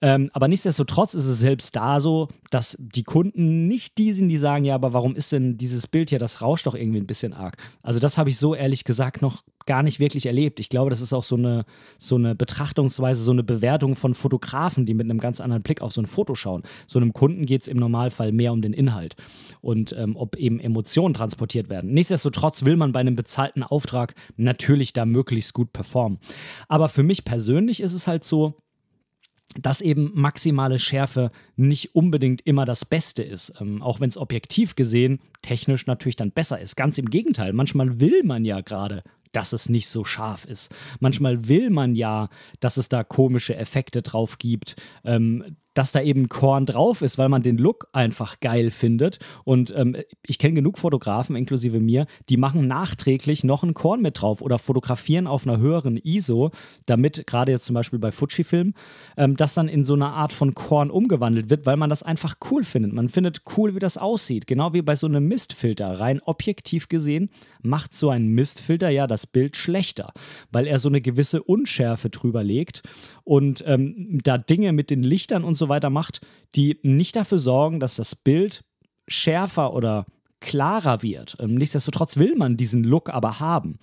Ähm, 0.03 0.31
aber 0.35 0.47
nichtsdestotrotz 0.49 1.15
ist 1.15 1.27
es 1.27 1.39
selbst 1.39 1.75
da 1.75 2.01
so, 2.01 2.29
dass 2.51 2.77
die 2.79 3.03
Kunden 3.03 3.67
nicht 3.67 3.97
die 3.97 4.13
sind, 4.13 4.29
die 4.29 4.37
sagen, 4.37 4.65
ja, 4.65 4.75
aber 4.75 4.93
warum 4.93 5.17
ist 5.17 5.33
denn 5.33 5.57
dieses 5.57 5.87
Bild 5.87 6.11
hier, 6.11 6.19
das 6.19 6.43
rauscht 6.43 6.67
doch 6.67 6.75
irgendwie 6.75 7.01
ein 7.01 7.07
bisschen 7.07 7.33
arg. 7.33 7.57
Also 7.83 7.99
das 7.99 8.19
habe 8.19 8.29
ich 8.29 8.39
so 8.39 8.55
ehrlich 8.55 8.85
gesagt 8.85 9.23
noch 9.23 9.43
gar 9.65 9.83
nicht 9.83 9.99
wirklich 9.99 10.27
erlebt. 10.27 10.61
Ich 10.61 10.69
glaube, 10.69 10.91
das 10.91 11.01
ist 11.01 11.13
auch 11.13 11.25
so 11.25 11.37
eine, 11.37 11.65
so 11.99 12.15
eine 12.15 12.35
Betrachtungsweise, 12.35 13.23
so 13.23 13.33
eine 13.33 13.43
Bewertung 13.43 13.97
von 13.97 14.15
Fotografen, 14.15 14.87
die 14.87 14.95
mit 14.95 15.07
einem 15.07 15.19
ganz 15.19 15.41
anderen 15.41 15.63
Blick 15.63 15.81
auf 15.81 15.93
so 15.93 16.01
ein 16.01 16.07
Foto 16.07 16.35
schauen. 16.35 16.63
So 16.87 16.99
einem 16.99 17.13
Kunden 17.13 17.47
geht 17.47 17.63
es 17.63 17.69
im 17.69 17.79
Normalfall 17.79 18.33
mehr 18.33 18.53
um 18.53 18.63
den 18.63 18.73
Inhalt 18.73 19.17
und 19.63 19.93
ähm, 19.99 20.17
ob 20.17 20.37
eben 20.37 20.61
Emotionen 20.61 21.15
transportiert 21.15 21.69
werden. 21.69 21.93
Nichtsdestotrotz 21.93 22.65
will 22.65 22.77
man 22.77 22.93
bei 22.93 23.01
einem 23.01 23.17
bezahlten 23.17 23.63
Auftrag 23.63 24.15
natürlich 24.37 24.93
da 24.93 25.05
möglichst 25.05 25.53
gut 25.53 25.73
performen. 25.73 26.19
Aber 26.69 26.89
für 26.89 27.03
mich 27.03 27.25
persönlich 27.25 27.81
ist 27.81 27.95
es 27.95 28.07
halt 28.07 28.23
so, 28.23 28.55
dass 29.61 29.81
eben 29.81 30.11
maximale 30.15 30.79
Schärfe 30.79 31.31
nicht 31.57 31.95
unbedingt 31.95 32.43
immer 32.43 32.65
das 32.65 32.85
Beste 32.85 33.23
ist, 33.23 33.53
ähm, 33.61 33.83
auch 33.83 34.01
wenn 34.01 34.09
es 34.09 34.17
objektiv 34.17 34.77
gesehen 34.77 35.21
technisch 35.43 35.87
natürlich 35.87 36.17
dann 36.17 36.33
besser 36.33 36.61
ist. 36.61 36.77
Ganz 36.77 36.99
im 36.99 37.11
Gegenteil, 37.11 37.53
manchmal 37.53 38.01
will 38.01 38.23
man 38.25 38.45
ja 38.45 38.61
gerade 38.61 39.03
dass 39.33 39.53
es 39.53 39.69
nicht 39.69 39.91
so 39.91 40.03
scharf 40.03 40.47
ist. 40.47 40.75
Manchmal 40.99 41.47
will 41.47 41.69
man 41.69 41.95
ja, 41.95 42.31
dass 42.61 42.79
es 42.79 42.89
da 42.89 43.05
komische 43.05 43.55
Effekte 43.55 44.01
drauf 44.01 44.39
gibt, 44.39 44.77
ähm, 45.05 45.57
dass 45.77 45.93
da 45.93 46.01
eben 46.01 46.31
Korn 46.31 46.65
drauf 46.65 47.03
ist, 47.03 47.19
weil 47.19 47.29
man 47.29 47.43
den 47.43 47.59
Look 47.59 47.89
einfach 47.93 48.41
geil 48.41 48.71
findet. 48.71 49.19
Und 49.45 49.75
ähm, 49.77 49.95
ich 50.27 50.39
kenne 50.39 50.55
genug 50.55 50.79
Fotografen, 50.79 51.37
inklusive 51.37 51.81
mir, 51.81 52.07
die 52.31 52.39
machen 52.39 52.67
nachträglich 52.67 53.45
noch 53.45 53.63
ein 53.63 53.75
Korn 53.75 54.01
mit 54.01 54.23
drauf 54.23 54.41
oder 54.41 54.59
fotografieren 54.59 55.27
auf 55.27 55.47
einer 55.47 55.59
höheren 55.59 55.99
ISO, 55.99 56.51
damit 56.87 57.27
gerade 57.27 57.53
jetzt 57.53 57.67
zum 57.67 57.75
Beispiel 57.75 57.99
bei 57.99 58.11
Fujifilm, 58.11 58.73
ähm, 59.19 59.37
das 59.37 59.53
dann 59.53 59.69
in 59.69 59.85
so 59.85 59.93
eine 59.93 60.07
Art 60.07 60.33
von 60.33 60.55
Korn 60.55 60.91
umgewandelt 60.91 61.51
wird, 61.51 61.67
weil 61.67 61.77
man 61.77 61.91
das 61.91 62.03
einfach 62.03 62.37
cool 62.51 62.65
findet. 62.65 62.95
Man 62.95 63.11
findet 63.11 63.43
cool, 63.59 63.75
wie 63.75 63.79
das 63.79 63.99
aussieht. 63.99 64.47
Genau 64.47 64.73
wie 64.73 64.81
bei 64.83 64.97
so 64.97 65.07
einem 65.07 65.29
Mistfilter. 65.29 66.01
Rein 66.01 66.21
objektiv 66.25 66.89
gesehen 66.89 67.29
macht 67.61 67.95
so 67.95 68.09
ein 68.09 68.29
Mistfilter 68.29 68.89
ja 68.89 69.07
das 69.07 69.27
Bild 69.27 69.59
schlechter, 69.59 70.15
weil 70.51 70.67
er 70.67 70.79
so 70.79 70.89
eine 70.89 71.03
gewisse 71.03 71.43
Unschärfe 71.43 72.09
drüber 72.09 72.43
legt 72.43 72.83
und 73.27 73.65
ähm, 73.67 74.21
da 74.23 74.39
Dinge 74.39 74.73
mit 74.73 74.89
den 74.89 75.03
Lichtern 75.03 75.43
und 75.43 75.55
so 75.55 75.69
weiter 75.69 75.91
macht, 75.91 76.21
die 76.55 76.79
nicht 76.83 77.17
dafür 77.17 77.41
sorgen, 77.41 77.81
dass 77.81 77.97
das 77.97 78.15
Bild 78.15 78.65
schärfer 79.09 79.75
oder 79.75 80.07
klarer 80.41 81.03
wird. 81.03 81.37
Ähm, 81.41 81.57
nichtsdestotrotz 81.57 82.19
will 82.19 82.37
man 82.37 82.57
diesen 82.57 82.85
Look 82.85 83.11
aber 83.11 83.41
haben. 83.41 83.79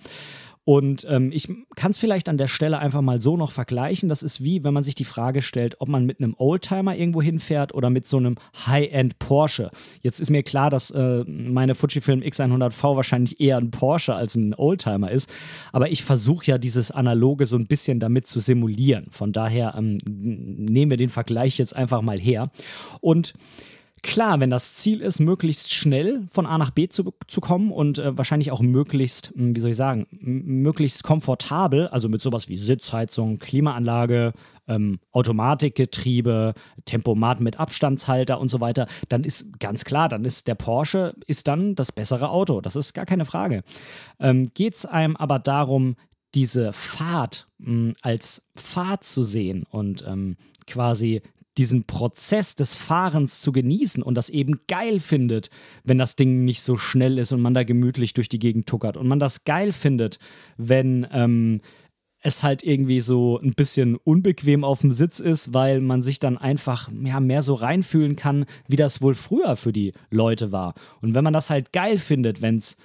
Und 0.64 1.06
ähm, 1.10 1.30
ich 1.30 1.48
kann 1.76 1.90
es 1.90 1.98
vielleicht 1.98 2.28
an 2.28 2.38
der 2.38 2.48
Stelle 2.48 2.78
einfach 2.78 3.02
mal 3.02 3.20
so 3.20 3.36
noch 3.36 3.52
vergleichen. 3.52 4.08
Das 4.08 4.22
ist 4.22 4.42
wie, 4.42 4.64
wenn 4.64 4.72
man 4.72 4.82
sich 4.82 4.94
die 4.94 5.04
Frage 5.04 5.42
stellt, 5.42 5.80
ob 5.80 5.88
man 5.88 6.06
mit 6.06 6.20
einem 6.20 6.34
Oldtimer 6.38 6.96
irgendwo 6.96 7.20
hinfährt 7.20 7.74
oder 7.74 7.90
mit 7.90 8.08
so 8.08 8.16
einem 8.16 8.36
High-End 8.66 9.18
Porsche. 9.18 9.70
Jetzt 10.00 10.20
ist 10.20 10.30
mir 10.30 10.42
klar, 10.42 10.70
dass 10.70 10.90
äh, 10.90 11.24
meine 11.26 11.74
Fujifilm 11.74 12.20
X100V 12.20 12.96
wahrscheinlich 12.96 13.40
eher 13.40 13.58
ein 13.58 13.70
Porsche 13.70 14.14
als 14.14 14.36
ein 14.36 14.54
Oldtimer 14.54 15.10
ist. 15.10 15.30
Aber 15.72 15.90
ich 15.90 16.02
versuche 16.02 16.46
ja 16.46 16.58
dieses 16.58 16.90
Analoge 16.90 17.44
so 17.44 17.56
ein 17.56 17.66
bisschen 17.66 18.00
damit 18.00 18.26
zu 18.26 18.40
simulieren. 18.40 19.06
Von 19.10 19.32
daher 19.32 19.74
ähm, 19.76 19.98
nehmen 20.06 20.90
wir 20.90 20.96
den 20.96 21.10
Vergleich 21.10 21.58
jetzt 21.58 21.76
einfach 21.76 22.00
mal 22.00 22.18
her. 22.18 22.50
Und 23.00 23.34
Klar, 24.04 24.38
wenn 24.38 24.50
das 24.50 24.74
Ziel 24.74 25.00
ist, 25.00 25.18
möglichst 25.18 25.72
schnell 25.72 26.26
von 26.28 26.44
A 26.44 26.58
nach 26.58 26.70
B 26.70 26.88
zu, 26.88 27.14
zu 27.26 27.40
kommen 27.40 27.72
und 27.72 27.98
äh, 27.98 28.16
wahrscheinlich 28.18 28.52
auch 28.52 28.60
möglichst, 28.60 29.32
hm, 29.34 29.56
wie 29.56 29.60
soll 29.60 29.70
ich 29.70 29.78
sagen, 29.78 30.06
möglichst 30.10 31.04
komfortabel, 31.04 31.88
also 31.88 32.10
mit 32.10 32.20
sowas 32.20 32.50
wie 32.50 32.58
Sitzheizung, 32.58 33.38
Klimaanlage, 33.38 34.34
ähm, 34.68 34.98
Automatikgetriebe, 35.12 36.52
Tempomat 36.84 37.40
mit 37.40 37.58
Abstandshalter 37.58 38.38
und 38.38 38.50
so 38.50 38.60
weiter, 38.60 38.88
dann 39.08 39.24
ist 39.24 39.58
ganz 39.58 39.86
klar, 39.86 40.10
dann 40.10 40.26
ist 40.26 40.48
der 40.48 40.54
Porsche 40.54 41.14
ist 41.26 41.48
dann 41.48 41.74
das 41.74 41.90
bessere 41.90 42.28
Auto. 42.28 42.60
Das 42.60 42.76
ist 42.76 42.92
gar 42.92 43.06
keine 43.06 43.24
Frage. 43.24 43.62
Ähm, 44.20 44.50
Geht 44.52 44.74
es 44.74 44.84
einem 44.84 45.16
aber 45.16 45.38
darum, 45.38 45.96
diese 46.34 46.74
Fahrt 46.74 47.48
mh, 47.56 47.66
hm, 47.66 47.94
als 48.02 48.50
Fahrt 48.54 49.04
zu 49.04 49.22
sehen 49.22 49.64
und 49.70 50.04
ähm, 50.06 50.36
quasi 50.66 51.22
diesen 51.58 51.84
Prozess 51.84 52.56
des 52.56 52.76
Fahrens 52.76 53.40
zu 53.40 53.52
genießen 53.52 54.02
und 54.02 54.14
das 54.14 54.30
eben 54.30 54.60
geil 54.66 55.00
findet, 55.00 55.50
wenn 55.84 55.98
das 55.98 56.16
Ding 56.16 56.44
nicht 56.44 56.62
so 56.62 56.76
schnell 56.76 57.18
ist 57.18 57.32
und 57.32 57.40
man 57.40 57.54
da 57.54 57.62
gemütlich 57.62 58.14
durch 58.14 58.28
die 58.28 58.38
Gegend 58.38 58.66
tuckert 58.66 58.96
und 58.96 59.06
man 59.06 59.20
das 59.20 59.44
geil 59.44 59.72
findet, 59.72 60.18
wenn 60.56 61.06
ähm, 61.12 61.60
es 62.24 62.42
halt 62.42 62.62
irgendwie 62.62 63.00
so 63.00 63.38
ein 63.38 63.52
bisschen 63.52 63.96
unbequem 63.96 64.64
auf 64.64 64.80
dem 64.80 64.92
Sitz 64.92 65.20
ist, 65.20 65.52
weil 65.52 65.80
man 65.80 66.02
sich 66.02 66.20
dann 66.20 66.38
einfach 66.38 66.88
ja, 67.04 67.20
mehr 67.20 67.42
so 67.42 67.52
reinfühlen 67.52 68.16
kann, 68.16 68.46
wie 68.66 68.76
das 68.76 69.02
wohl 69.02 69.14
früher 69.14 69.56
für 69.56 69.74
die 69.74 69.92
Leute 70.10 70.50
war. 70.50 70.74
Und 71.02 71.14
wenn 71.14 71.22
man 71.22 71.34
das 71.34 71.50
halt 71.50 71.72
geil 71.72 71.98
findet, 71.98 72.40
wenn 72.40 72.56
es 72.56 72.78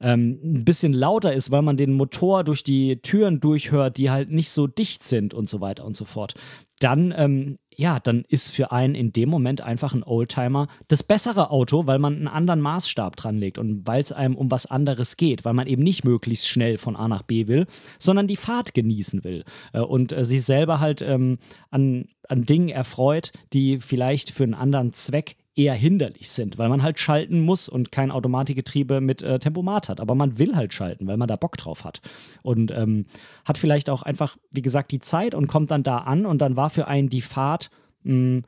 ähm, 0.00 0.38
ein 0.42 0.64
bisschen 0.64 0.92
lauter 0.92 1.32
ist, 1.32 1.50
weil 1.50 1.62
man 1.62 1.76
den 1.76 1.92
Motor 1.92 2.44
durch 2.44 2.62
die 2.62 2.98
Türen 2.98 3.40
durchhört, 3.40 3.96
die 3.96 4.10
halt 4.10 4.30
nicht 4.30 4.50
so 4.50 4.68
dicht 4.68 5.02
sind 5.02 5.34
und 5.34 5.48
so 5.48 5.60
weiter 5.60 5.84
und 5.84 5.96
so 5.96 6.04
fort, 6.04 6.34
dann, 6.78 7.12
ähm, 7.16 7.58
ja, 7.76 8.00
dann 8.00 8.24
ist 8.28 8.50
für 8.50 8.72
einen 8.72 8.94
in 8.94 9.12
dem 9.12 9.28
Moment 9.28 9.60
einfach 9.60 9.94
ein 9.94 10.04
Oldtimer 10.04 10.68
das 10.88 11.02
bessere 11.02 11.50
Auto, 11.50 11.86
weil 11.86 11.98
man 11.98 12.14
einen 12.14 12.28
anderen 12.28 12.60
Maßstab 12.60 13.16
dran 13.16 13.38
legt 13.38 13.58
und 13.58 13.86
weil 13.86 14.02
es 14.02 14.12
einem 14.12 14.36
um 14.36 14.50
was 14.50 14.66
anderes 14.66 15.16
geht, 15.16 15.44
weil 15.44 15.54
man 15.54 15.66
eben 15.66 15.82
nicht 15.82 16.04
möglichst 16.04 16.48
schnell 16.48 16.78
von 16.78 16.96
A 16.96 17.08
nach 17.08 17.22
B 17.22 17.46
will, 17.46 17.66
sondern 17.98 18.26
die 18.26 18.36
Fahrt 18.36 18.74
genießen 18.74 19.24
will 19.24 19.44
äh, 19.72 19.80
und 19.80 20.12
äh, 20.12 20.24
sich 20.24 20.44
selber 20.44 20.80
halt 20.80 21.02
ähm, 21.02 21.38
an, 21.70 22.08
an 22.28 22.44
Dingen 22.44 22.68
erfreut, 22.68 23.32
die 23.52 23.78
vielleicht 23.78 24.30
für 24.30 24.44
einen 24.44 24.54
anderen 24.54 24.92
Zweck 24.92 25.36
eher 25.56 25.74
hinderlich 25.74 26.30
sind, 26.30 26.58
weil 26.58 26.68
man 26.68 26.82
halt 26.82 26.98
schalten 26.98 27.40
muss 27.40 27.68
und 27.68 27.92
kein 27.92 28.10
Automatikgetriebe 28.10 29.00
mit 29.00 29.22
äh, 29.22 29.38
Tempomat 29.38 29.88
hat. 29.88 30.00
Aber 30.00 30.14
man 30.14 30.38
will 30.38 30.56
halt 30.56 30.74
schalten, 30.74 31.06
weil 31.06 31.16
man 31.16 31.28
da 31.28 31.36
Bock 31.36 31.56
drauf 31.56 31.84
hat. 31.84 32.00
Und 32.42 32.70
ähm, 32.72 33.06
hat 33.44 33.58
vielleicht 33.58 33.88
auch 33.88 34.02
einfach, 34.02 34.36
wie 34.50 34.62
gesagt, 34.62 34.90
die 34.90 34.98
Zeit 34.98 35.34
und 35.34 35.46
kommt 35.46 35.70
dann 35.70 35.82
da 35.82 35.98
an 35.98 36.26
und 36.26 36.38
dann 36.38 36.56
war 36.56 36.70
für 36.70 36.88
einen 36.88 37.08
die 37.08 37.20
Fahrt 37.20 37.70
mh, 38.02 38.12
hm, 38.12 38.44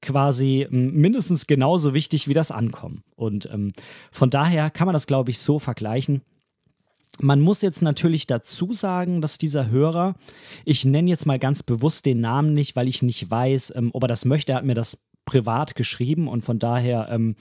quasi 0.00 0.66
mh, 0.68 0.76
hm, 0.76 0.94
mindestens 0.94 1.46
genauso 1.46 1.92
wichtig 1.92 2.26
wie 2.26 2.34
das 2.34 2.50
Ankommen. 2.50 3.02
Und 3.16 3.48
ähm, 3.52 3.72
von 4.10 4.30
daher 4.30 4.70
kann 4.70 4.86
man 4.86 4.94
das, 4.94 5.06
glaube 5.06 5.30
ich, 5.30 5.38
so 5.40 5.58
vergleichen. 5.58 6.22
Man 7.18 7.40
muss 7.40 7.62
jetzt 7.62 7.82
natürlich 7.82 8.26
dazu 8.26 8.72
sagen, 8.72 9.20
dass 9.20 9.38
dieser 9.38 9.70
Hörer, 9.70 10.14
ich 10.64 10.84
nenne 10.84 11.08
jetzt 11.08 11.26
mal 11.26 11.38
ganz 11.38 11.62
bewusst 11.62 12.04
den 12.04 12.20
Namen 12.20 12.52
nicht, 12.52 12.76
weil 12.76 12.88
ich 12.88 13.02
nicht 13.02 13.30
weiß, 13.30 13.74
ähm, 13.76 13.90
ob 13.92 14.04
er 14.04 14.08
das 14.08 14.24
möchte. 14.24 14.52
Er 14.52 14.58
hat 14.58 14.64
mir 14.64 14.74
das 14.74 14.98
privat 15.26 15.74
geschrieben 15.74 16.28
und 16.28 16.40
von 16.40 16.58
daher 16.58 17.08
ähm, 17.10 17.36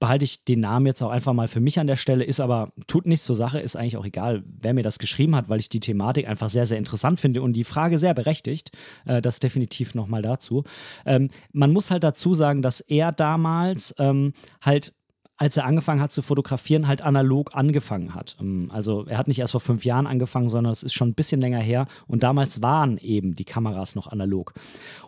behalte 0.00 0.24
ich 0.24 0.44
den 0.44 0.60
Namen 0.60 0.86
jetzt 0.86 1.02
auch 1.02 1.10
einfach 1.10 1.34
mal 1.34 1.46
für 1.46 1.60
mich 1.60 1.78
an 1.78 1.86
der 1.86 1.96
Stelle, 1.96 2.24
ist 2.24 2.40
aber, 2.40 2.72
tut 2.86 3.06
nichts 3.06 3.26
zur 3.26 3.36
Sache, 3.36 3.60
ist 3.60 3.76
eigentlich 3.76 3.98
auch 3.98 4.06
egal, 4.06 4.42
wer 4.46 4.72
mir 4.72 4.82
das 4.82 4.98
geschrieben 4.98 5.36
hat, 5.36 5.50
weil 5.50 5.60
ich 5.60 5.68
die 5.68 5.78
Thematik 5.78 6.26
einfach 6.26 6.48
sehr, 6.48 6.64
sehr 6.64 6.78
interessant 6.78 7.20
finde 7.20 7.42
und 7.42 7.52
die 7.52 7.64
Frage 7.64 7.98
sehr 7.98 8.14
berechtigt. 8.14 8.70
Äh, 9.04 9.20
das 9.20 9.40
definitiv 9.40 9.94
nochmal 9.94 10.22
dazu. 10.22 10.64
Ähm, 11.04 11.28
man 11.52 11.70
muss 11.70 11.90
halt 11.90 12.02
dazu 12.02 12.32
sagen, 12.32 12.62
dass 12.62 12.80
er 12.80 13.12
damals 13.12 13.94
ähm, 13.98 14.32
halt 14.62 14.94
als 15.40 15.56
er 15.56 15.64
angefangen 15.64 16.02
hat 16.02 16.12
zu 16.12 16.20
fotografieren, 16.20 16.86
halt 16.86 17.00
analog 17.00 17.54
angefangen 17.54 18.14
hat. 18.14 18.36
Ähm, 18.40 18.70
also 18.72 19.06
er 19.06 19.16
hat 19.16 19.26
nicht 19.26 19.38
erst 19.38 19.52
vor 19.52 19.60
fünf 19.60 19.86
Jahren 19.86 20.06
angefangen, 20.06 20.50
sondern 20.50 20.70
es 20.70 20.82
ist 20.82 20.92
schon 20.92 21.08
ein 21.08 21.14
bisschen 21.14 21.40
länger 21.40 21.58
her 21.58 21.86
und 22.06 22.22
damals 22.22 22.60
waren 22.60 22.98
eben 22.98 23.34
die 23.34 23.46
Kameras 23.46 23.96
noch 23.96 24.06
analog. 24.06 24.52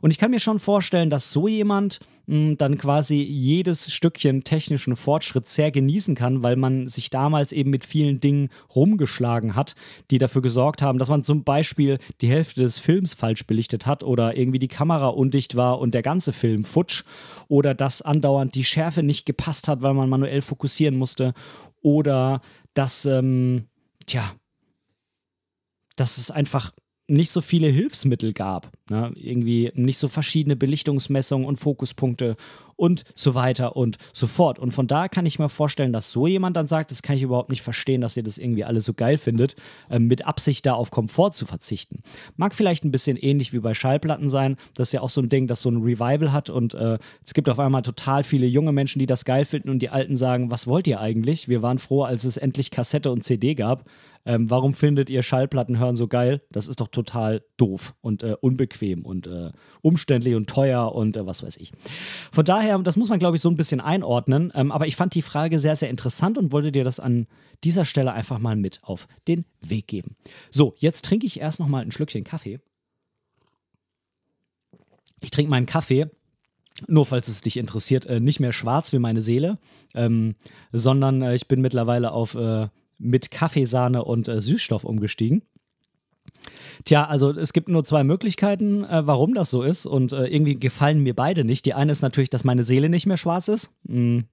Und 0.00 0.10
ich 0.10 0.18
kann 0.18 0.30
mir 0.30 0.40
schon 0.40 0.58
vorstellen, 0.58 1.10
dass 1.10 1.30
so 1.30 1.48
jemand 1.48 2.00
dann 2.26 2.78
quasi 2.78 3.16
jedes 3.16 3.92
Stückchen 3.92 4.44
technischen 4.44 4.96
Fortschritt 4.96 5.48
sehr 5.48 5.70
genießen 5.70 6.14
kann, 6.14 6.44
weil 6.44 6.56
man 6.56 6.88
sich 6.88 7.10
damals 7.10 7.52
eben 7.52 7.70
mit 7.70 7.84
vielen 7.84 8.20
Dingen 8.20 8.48
rumgeschlagen 8.74 9.56
hat, 9.56 9.74
die 10.10 10.18
dafür 10.18 10.42
gesorgt 10.42 10.82
haben, 10.82 10.98
dass 10.98 11.08
man 11.08 11.24
zum 11.24 11.42
Beispiel 11.42 11.98
die 12.20 12.28
Hälfte 12.28 12.62
des 12.62 12.78
Films 12.78 13.14
falsch 13.14 13.46
belichtet 13.46 13.86
hat 13.86 14.04
oder 14.04 14.36
irgendwie 14.36 14.60
die 14.60 14.68
Kamera 14.68 15.08
undicht 15.08 15.56
war 15.56 15.80
und 15.80 15.94
der 15.94 16.02
ganze 16.02 16.32
Film 16.32 16.64
futsch 16.64 17.04
oder 17.48 17.74
dass 17.74 18.02
andauernd 18.02 18.54
die 18.54 18.64
Schärfe 18.64 19.02
nicht 19.02 19.26
gepasst 19.26 19.66
hat, 19.66 19.82
weil 19.82 19.94
man 19.94 20.08
manuell 20.08 20.42
fokussieren 20.42 20.96
musste 20.96 21.34
oder 21.80 22.40
dass, 22.74 23.04
ähm, 23.04 23.66
tja, 24.06 24.32
dass 25.96 26.18
es 26.18 26.30
einfach 26.30 26.72
nicht 27.12 27.30
so 27.30 27.42
viele 27.42 27.68
Hilfsmittel 27.68 28.32
gab. 28.32 28.70
Ne? 28.90 29.12
Irgendwie 29.14 29.70
nicht 29.74 29.98
so 29.98 30.08
verschiedene 30.08 30.56
Belichtungsmessungen 30.56 31.46
und 31.46 31.56
Fokuspunkte 31.56 32.36
und 32.74 33.04
so 33.14 33.34
weiter 33.34 33.76
und 33.76 33.98
so 34.12 34.26
fort. 34.26 34.58
Und 34.58 34.72
von 34.72 34.86
da 34.86 35.08
kann 35.08 35.26
ich 35.26 35.38
mir 35.38 35.48
vorstellen, 35.48 35.92
dass 35.92 36.10
so 36.10 36.26
jemand 36.26 36.56
dann 36.56 36.66
sagt, 36.66 36.90
das 36.90 37.02
kann 37.02 37.14
ich 37.14 37.22
überhaupt 37.22 37.50
nicht 37.50 37.62
verstehen, 37.62 38.00
dass 38.00 38.16
ihr 38.16 38.22
das 38.22 38.38
irgendwie 38.38 38.64
alle 38.64 38.80
so 38.80 38.94
geil 38.94 39.18
findet, 39.18 39.56
äh, 39.90 39.98
mit 39.98 40.26
Absicht 40.26 40.64
da 40.66 40.72
auf 40.72 40.90
Komfort 40.90 41.32
zu 41.32 41.46
verzichten. 41.46 42.02
Mag 42.36 42.54
vielleicht 42.54 42.84
ein 42.84 42.90
bisschen 42.90 43.16
ähnlich 43.16 43.52
wie 43.52 43.60
bei 43.60 43.74
Schallplatten 43.74 44.30
sein. 44.30 44.56
Das 44.74 44.88
ist 44.88 44.92
ja 44.92 45.02
auch 45.02 45.10
so 45.10 45.20
ein 45.20 45.28
Ding, 45.28 45.46
das 45.46 45.60
so 45.60 45.70
ein 45.70 45.82
Revival 45.82 46.32
hat 46.32 46.50
und 46.50 46.74
äh, 46.74 46.98
es 47.24 47.34
gibt 47.34 47.48
auf 47.48 47.58
einmal 47.58 47.82
total 47.82 48.24
viele 48.24 48.46
junge 48.46 48.72
Menschen, 48.72 48.98
die 48.98 49.06
das 49.06 49.24
geil 49.24 49.44
finden 49.44 49.68
und 49.68 49.80
die 49.80 49.90
Alten 49.90 50.16
sagen, 50.16 50.50
was 50.50 50.66
wollt 50.66 50.86
ihr 50.86 51.00
eigentlich? 51.00 51.48
Wir 51.48 51.62
waren 51.62 51.78
froh, 51.78 52.04
als 52.04 52.24
es 52.24 52.36
endlich 52.36 52.70
Kassette 52.70 53.10
und 53.10 53.22
CD 53.22 53.54
gab. 53.54 53.84
Ähm, 54.24 54.50
warum 54.50 54.72
findet 54.72 55.10
ihr 55.10 55.22
Schallplatten 55.22 55.78
hören 55.78 55.96
so 55.96 56.06
geil? 56.06 56.42
Das 56.50 56.68
ist 56.68 56.80
doch 56.80 56.88
total 56.88 57.44
doof 57.56 57.94
und 58.00 58.22
äh, 58.22 58.36
unbequem 58.40 59.04
und 59.04 59.26
äh, 59.26 59.50
umständlich 59.80 60.34
und 60.34 60.48
teuer 60.48 60.94
und 60.94 61.16
äh, 61.16 61.26
was 61.26 61.42
weiß 61.42 61.56
ich. 61.56 61.72
Von 62.30 62.44
daher, 62.44 62.78
das 62.78 62.96
muss 62.96 63.08
man, 63.08 63.18
glaube 63.18 63.36
ich, 63.36 63.42
so 63.42 63.50
ein 63.50 63.56
bisschen 63.56 63.80
einordnen. 63.80 64.52
Ähm, 64.54 64.70
aber 64.70 64.86
ich 64.86 64.96
fand 64.96 65.14
die 65.14 65.22
Frage 65.22 65.58
sehr, 65.58 65.76
sehr 65.76 65.90
interessant 65.90 66.38
und 66.38 66.52
wollte 66.52 66.72
dir 66.72 66.84
das 66.84 67.00
an 67.00 67.26
dieser 67.64 67.84
Stelle 67.84 68.12
einfach 68.12 68.38
mal 68.38 68.56
mit 68.56 68.80
auf 68.82 69.08
den 69.28 69.44
Weg 69.60 69.88
geben. 69.88 70.16
So, 70.50 70.74
jetzt 70.78 71.04
trinke 71.04 71.26
ich 71.26 71.40
erst 71.40 71.60
noch 71.60 71.68
mal 71.68 71.82
ein 71.82 71.92
Schlückchen 71.92 72.24
Kaffee. 72.24 72.60
Ich 75.20 75.30
trinke 75.30 75.50
meinen 75.50 75.66
Kaffee 75.66 76.10
nur 76.88 77.06
falls 77.06 77.28
es 77.28 77.42
dich 77.42 77.56
interessiert, 77.56 78.06
äh, 78.06 78.20
nicht 78.20 78.40
mehr 78.40 78.52
schwarz 78.52 78.92
wie 78.92 78.98
meine 78.98 79.22
Seele, 79.22 79.58
ähm, 79.94 80.34
sondern 80.72 81.22
äh, 81.22 81.34
ich 81.34 81.48
bin 81.48 81.60
mittlerweile 81.60 82.12
auf 82.12 82.34
äh, 82.34 82.68
mit 83.02 83.30
Kaffeesahne 83.30 84.04
und 84.04 84.28
äh, 84.28 84.40
Süßstoff 84.40 84.84
umgestiegen. 84.84 85.42
Tja, 86.84 87.04
also 87.04 87.30
es 87.30 87.52
gibt 87.52 87.68
nur 87.68 87.84
zwei 87.84 88.04
Möglichkeiten, 88.04 88.84
äh, 88.84 89.06
warum 89.06 89.34
das 89.34 89.50
so 89.50 89.62
ist 89.62 89.86
und 89.86 90.12
äh, 90.12 90.26
irgendwie 90.26 90.58
gefallen 90.58 91.02
mir 91.02 91.14
beide 91.14 91.44
nicht. 91.44 91.66
Die 91.66 91.74
eine 91.74 91.92
ist 91.92 92.02
natürlich, 92.02 92.30
dass 92.30 92.44
meine 92.44 92.64
Seele 92.64 92.88
nicht 92.88 93.06
mehr 93.06 93.16
schwarz 93.16 93.48
ist. 93.48 93.74
Hm, 93.86 94.24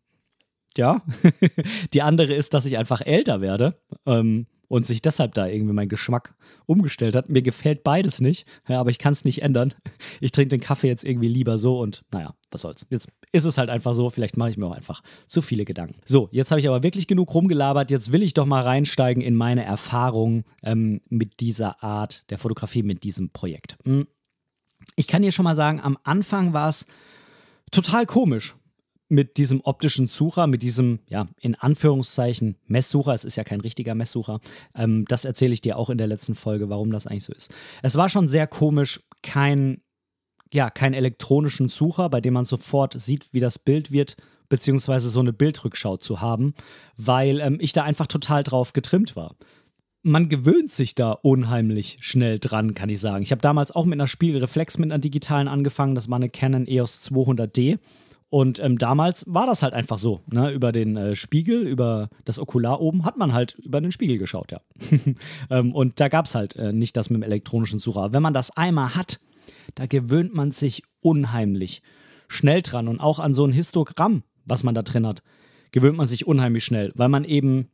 ja. 0.78 1.02
Die 1.94 2.02
andere 2.02 2.34
ist, 2.34 2.54
dass 2.54 2.66
ich 2.66 2.78
einfach 2.78 3.02
älter 3.02 3.42
werde. 3.42 3.80
Ähm, 4.06 4.48
und 4.70 4.86
sich 4.86 5.02
deshalb 5.02 5.34
da 5.34 5.48
irgendwie 5.48 5.74
mein 5.74 5.90
Geschmack 5.90 6.34
umgestellt 6.66 7.16
hat. 7.16 7.28
Mir 7.28 7.42
gefällt 7.42 7.84
beides 7.84 8.22
nicht, 8.22 8.48
ja, 8.70 8.80
aber 8.80 8.92
ich 8.92 9.00
kann 9.00 9.12
es 9.12 9.26
nicht 9.26 9.42
ändern. 9.42 9.74
Ich 10.22 10.32
trinke 10.32 10.50
den 10.50 10.60
Kaffee 10.60 10.88
jetzt 10.88 11.06
irgendwie 11.06 11.28
lieber 11.28 11.58
so 11.58 11.80
und 11.80 12.04
naja, 12.12 12.34
was 12.52 12.62
soll's. 12.62 12.86
Jetzt 12.90 13.10
ist 13.32 13.46
es 13.46 13.58
halt 13.58 13.70
einfach 13.70 13.94
so, 13.94 14.10
vielleicht 14.10 14.38
mache 14.38 14.50
ich 14.50 14.58
mir 14.58 14.68
auch 14.68 14.76
einfach 14.76 15.02
zu 15.28 15.42
viele 15.42 15.66
Gedanken. 15.66 16.02
So, 16.06 16.30
jetzt 16.32 16.52
habe 16.52 16.60
ich 16.60 16.68
aber 16.68 16.84
wirklich 16.84 17.08
genug 17.08 17.34
rumgelabert. 17.34 17.90
Jetzt 17.90 18.12
will 18.12 18.22
ich 18.22 18.34
doch 18.34 18.46
mal 18.46 18.62
reinsteigen 18.62 19.24
in 19.24 19.36
meine 19.36 19.64
Erfahrung 19.64 20.44
ähm, 20.64 21.02
mit 21.10 21.40
dieser 21.40 21.84
Art 21.84 22.30
der 22.30 22.38
Fotografie, 22.38 22.84
mit 22.84 23.04
diesem 23.04 23.32
Projekt. 23.32 23.78
Hm. 23.86 24.08
Ich 24.96 25.08
kann 25.08 25.22
dir 25.22 25.32
schon 25.32 25.46
mal 25.46 25.56
sagen, 25.56 25.80
am 25.80 25.98
Anfang 26.04 26.54
war 26.54 26.70
es 26.70 26.86
total 27.72 28.06
komisch 28.06 28.56
mit 29.10 29.38
diesem 29.38 29.62
optischen 29.62 30.08
Sucher, 30.08 30.48
mit 30.48 30.62
diesem, 30.62 31.00
ja, 31.08 31.28
in 31.42 31.56
Anführungszeichen 31.56 32.56
Messsucher, 32.68 33.14
es 33.14 33.26
ist 33.26 33.36
ja 33.36 33.44
kein 33.44 33.60
richtiger 33.60 33.96
Messsucher, 33.96 34.40
ähm, 34.76 35.06
das 35.08 35.26
erzähle 35.26 35.54
ich 35.54 35.62
dir 35.62 35.78
auch 35.78 35.90
in 35.90 35.98
der 35.98 36.08
letzten 36.08 36.36
Folge, 36.36 36.70
warum 36.70 36.92
das 36.92 37.08
eigentlich 37.08 37.24
so 37.24 37.34
ist. 37.34 37.54
Es 37.82 37.96
war 37.96 38.08
schon 38.08 38.28
sehr 38.28 38.46
komisch, 38.46 39.02
kein, 39.24 39.82
ja, 40.54 40.70
keinen 40.70 40.94
elektronischen 40.94 41.70
Sucher, 41.70 42.10
bei 42.10 42.22
dem 42.22 42.36
man 42.36 42.46
sofort 42.46 43.00
sieht, 43.02 43.34
wie 43.34 43.40
das 43.40 43.58
Bild 43.58 43.92
wird, 43.92 44.16
beziehungsweise 44.48 45.10
so 45.10 45.20
eine 45.20 45.34
Bildrückschau 45.34 45.98
zu 45.98 46.22
haben, 46.22 46.54
weil 46.96 47.42
ähm, 47.42 47.58
ich 47.60 47.74
da 47.74 47.84
einfach 47.84 48.08
total 48.08 48.44
drauf 48.44 48.74
getrimmt 48.74 49.16
war. 49.16 49.36
Man 50.02 50.30
gewöhnt 50.30 50.72
sich 50.72 50.96
da 50.96 51.12
unheimlich 51.12 51.98
schnell 52.00 52.40
dran, 52.40 52.74
kann 52.74 52.90
ich 52.90 53.00
sagen. 53.00 53.24
Ich 53.24 53.32
habe 53.32 53.42
damals 53.42 53.72
auch 53.72 53.86
mit 53.86 53.98
einer 53.98 54.08
Spielreflex 54.08 54.78
mit 54.78 54.92
einer 54.92 55.00
digitalen 55.00 55.48
angefangen, 55.48 55.96
das 55.96 56.10
war 56.10 56.16
eine 56.16 56.30
Canon 56.30 56.68
EOS 56.68 57.02
200D 57.02 57.80
und 58.30 58.60
ähm, 58.60 58.78
damals 58.78 59.26
war 59.28 59.48
das 59.48 59.64
halt 59.64 59.74
einfach 59.74 59.98
so. 59.98 60.22
Ne? 60.32 60.52
Über 60.52 60.72
den 60.72 60.96
äh, 60.98 61.16
Spiegel, 61.16 61.68
über 61.68 62.10
das 62.26 62.38
Okular 62.40 62.80
oben 62.80 63.04
hat 63.04 63.18
man 63.18 63.34
halt 63.34 63.56
über 63.56 63.82
den 63.82 63.92
Spiegel 63.92 64.20
geschaut, 64.20 64.52
ja. 64.52 64.62
ähm, 65.50 65.74
und 65.74 66.00
da 66.00 66.10
gab 66.10 66.26
es 66.26 66.36
halt 66.36 66.56
äh, 66.56 66.72
nicht 66.72 66.96
das 66.96 67.10
mit 67.10 67.18
dem 67.18 67.24
elektronischen 67.24 67.80
Sucher. 67.80 68.14
Wenn 68.14 68.22
man 68.22 68.34
das 68.34 68.56
einmal 68.56 68.96
hat, 68.96 69.20
da 69.76 69.88
gewöhnt 69.88 70.34
man 70.34 70.52
sich 70.52 70.84
unheimlich 71.02 71.82
schnell 72.28 72.62
dran. 72.62 72.88
Und 72.88 73.00
auch 73.00 73.20
an 73.20 73.34
so 73.34 73.46
ein 73.46 73.52
Histogramm, 73.52 74.24
was 74.46 74.64
man 74.64 74.76
da 74.76 74.84
drin 74.84 75.08
hat, 75.08 75.24
gewöhnt 75.72 75.98
man 75.98 76.08
sich 76.08 76.28
unheimlich 76.28 76.64
schnell, 76.64 76.92
weil 76.96 77.10
man 77.10 77.24
eben, 77.24 77.70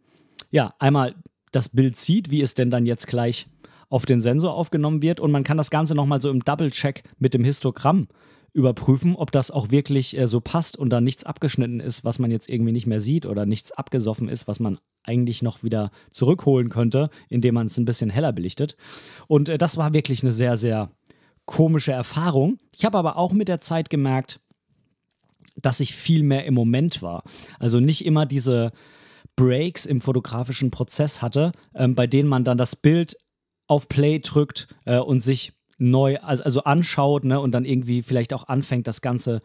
ja, 0.51 0.73
einmal 0.79 1.15
das 1.51 1.69
Bild 1.69 1.97
sieht, 1.97 2.31
wie 2.31 2.41
es 2.41 2.53
denn 2.53 2.71
dann 2.71 2.85
jetzt 2.85 3.07
gleich 3.07 3.47
auf 3.89 4.05
den 4.05 4.21
Sensor 4.21 4.53
aufgenommen 4.53 5.01
wird. 5.01 5.19
Und 5.19 5.31
man 5.31 5.43
kann 5.43 5.57
das 5.57 5.69
Ganze 5.69 5.95
nochmal 5.95 6.21
so 6.21 6.29
im 6.29 6.43
Double-Check 6.43 7.03
mit 7.19 7.33
dem 7.33 7.43
Histogramm 7.43 8.07
überprüfen, 8.55 9.15
ob 9.15 9.31
das 9.31 9.51
auch 9.51 9.69
wirklich 9.69 10.17
äh, 10.17 10.27
so 10.27 10.39
passt 10.39 10.77
und 10.77 10.89
da 10.89 11.01
nichts 11.01 11.25
abgeschnitten 11.25 11.81
ist, 11.81 12.05
was 12.05 12.19
man 12.19 12.31
jetzt 12.31 12.47
irgendwie 12.47 12.71
nicht 12.71 12.87
mehr 12.87 13.01
sieht 13.01 13.25
oder 13.25 13.45
nichts 13.45 13.73
abgesoffen 13.73 14.29
ist, 14.29 14.47
was 14.47 14.61
man 14.61 14.79
eigentlich 15.03 15.43
noch 15.43 15.61
wieder 15.61 15.91
zurückholen 16.09 16.69
könnte, 16.69 17.09
indem 17.29 17.55
man 17.55 17.67
es 17.67 17.77
ein 17.77 17.85
bisschen 17.85 18.09
heller 18.09 18.31
belichtet. 18.31 18.77
Und 19.27 19.49
äh, 19.49 19.57
das 19.57 19.75
war 19.75 19.93
wirklich 19.93 20.23
eine 20.23 20.31
sehr, 20.31 20.55
sehr 20.55 20.89
komische 21.45 21.91
Erfahrung. 21.91 22.57
Ich 22.75 22.85
habe 22.85 22.97
aber 22.97 23.17
auch 23.17 23.33
mit 23.33 23.49
der 23.49 23.59
Zeit 23.59 23.89
gemerkt, 23.89 24.39
dass 25.57 25.81
ich 25.81 25.93
viel 25.93 26.23
mehr 26.23 26.45
im 26.45 26.53
Moment 26.53 27.01
war. 27.01 27.23
Also 27.59 27.81
nicht 27.81 28.05
immer 28.05 28.25
diese 28.25 28.71
Breaks 29.35 29.85
im 29.85 29.99
fotografischen 29.99 30.71
Prozess 30.71 31.21
hatte, 31.21 31.51
ähm, 31.75 31.93
bei 31.93 32.07
denen 32.07 32.29
man 32.29 32.45
dann 32.45 32.57
das 32.57 32.77
Bild 32.77 33.17
auf 33.67 33.89
Play 33.89 34.19
drückt 34.19 34.69
äh, 34.85 34.97
und 34.97 35.19
sich 35.19 35.54
neu, 35.77 36.17
also, 36.17 36.63
anschaut 36.63 37.23
ne, 37.23 37.39
und 37.39 37.51
dann 37.51 37.65
irgendwie 37.65 38.01
vielleicht 38.01 38.33
auch 38.33 38.47
anfängt, 38.47 38.87
das 38.87 39.01
Ganze 39.01 39.41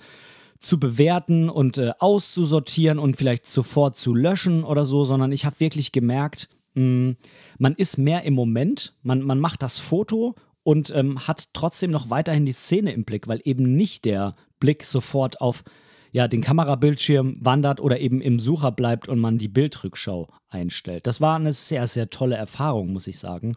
zu 0.59 0.79
bewerten 0.79 1.49
und 1.49 1.79
äh, 1.79 1.93
auszusortieren 1.99 2.99
und 2.99 3.17
vielleicht 3.17 3.47
sofort 3.47 3.97
zu 3.97 4.15
löschen 4.15 4.63
oder 4.63 4.85
so, 4.85 5.05
sondern 5.05 5.33
ich 5.33 5.45
habe 5.45 5.59
wirklich 5.59 5.91
gemerkt, 5.91 6.49
mh, 6.75 6.83
hm, 6.83 7.17
man 7.59 7.75
ist 7.75 7.97
mehr 7.97 8.25
im 8.25 8.35
Moment, 8.35 8.95
man, 9.03 9.23
man 9.23 9.41
macht 9.41 9.63
das 9.63 9.79
Foto 9.79 10.35
und 10.63 10.93
ähm, 10.95 11.27
hat 11.27 11.55
trotzdem 11.55 11.91
noch 11.91 12.11
weiterhin 12.11 12.45
die 12.45 12.53
Szene 12.53 12.93
im 12.93 13.05
Blick, 13.05 13.27
weil 13.27 13.41
eben 13.45 13.75
nicht 13.75 14.05
der 14.05 14.37
Blick 14.61 14.85
sofort 14.85 15.41
auf 15.41 15.65
ja, 16.13 16.29
den 16.29 16.43
Kamerabildschirm 16.43 17.35
wandert 17.41 17.81
oder 17.81 18.01
eben 18.01 18.21
im 18.21 18.41
Sucher 18.41 18.73
bleibt 18.73 19.09
und 19.09 19.19
man 19.19 19.39
die 19.39 19.49
Bildrückschau 19.49 20.29
einstellt. 20.49 21.07
Das 21.07 21.21
war 21.21 21.37
eine 21.37 21.53
sehr, 21.53 21.87
sehr 21.87 22.11
tolle 22.11 22.37
Erfahrung, 22.37 22.93
muss 22.93 23.07
ich 23.07 23.19
sagen. 23.19 23.55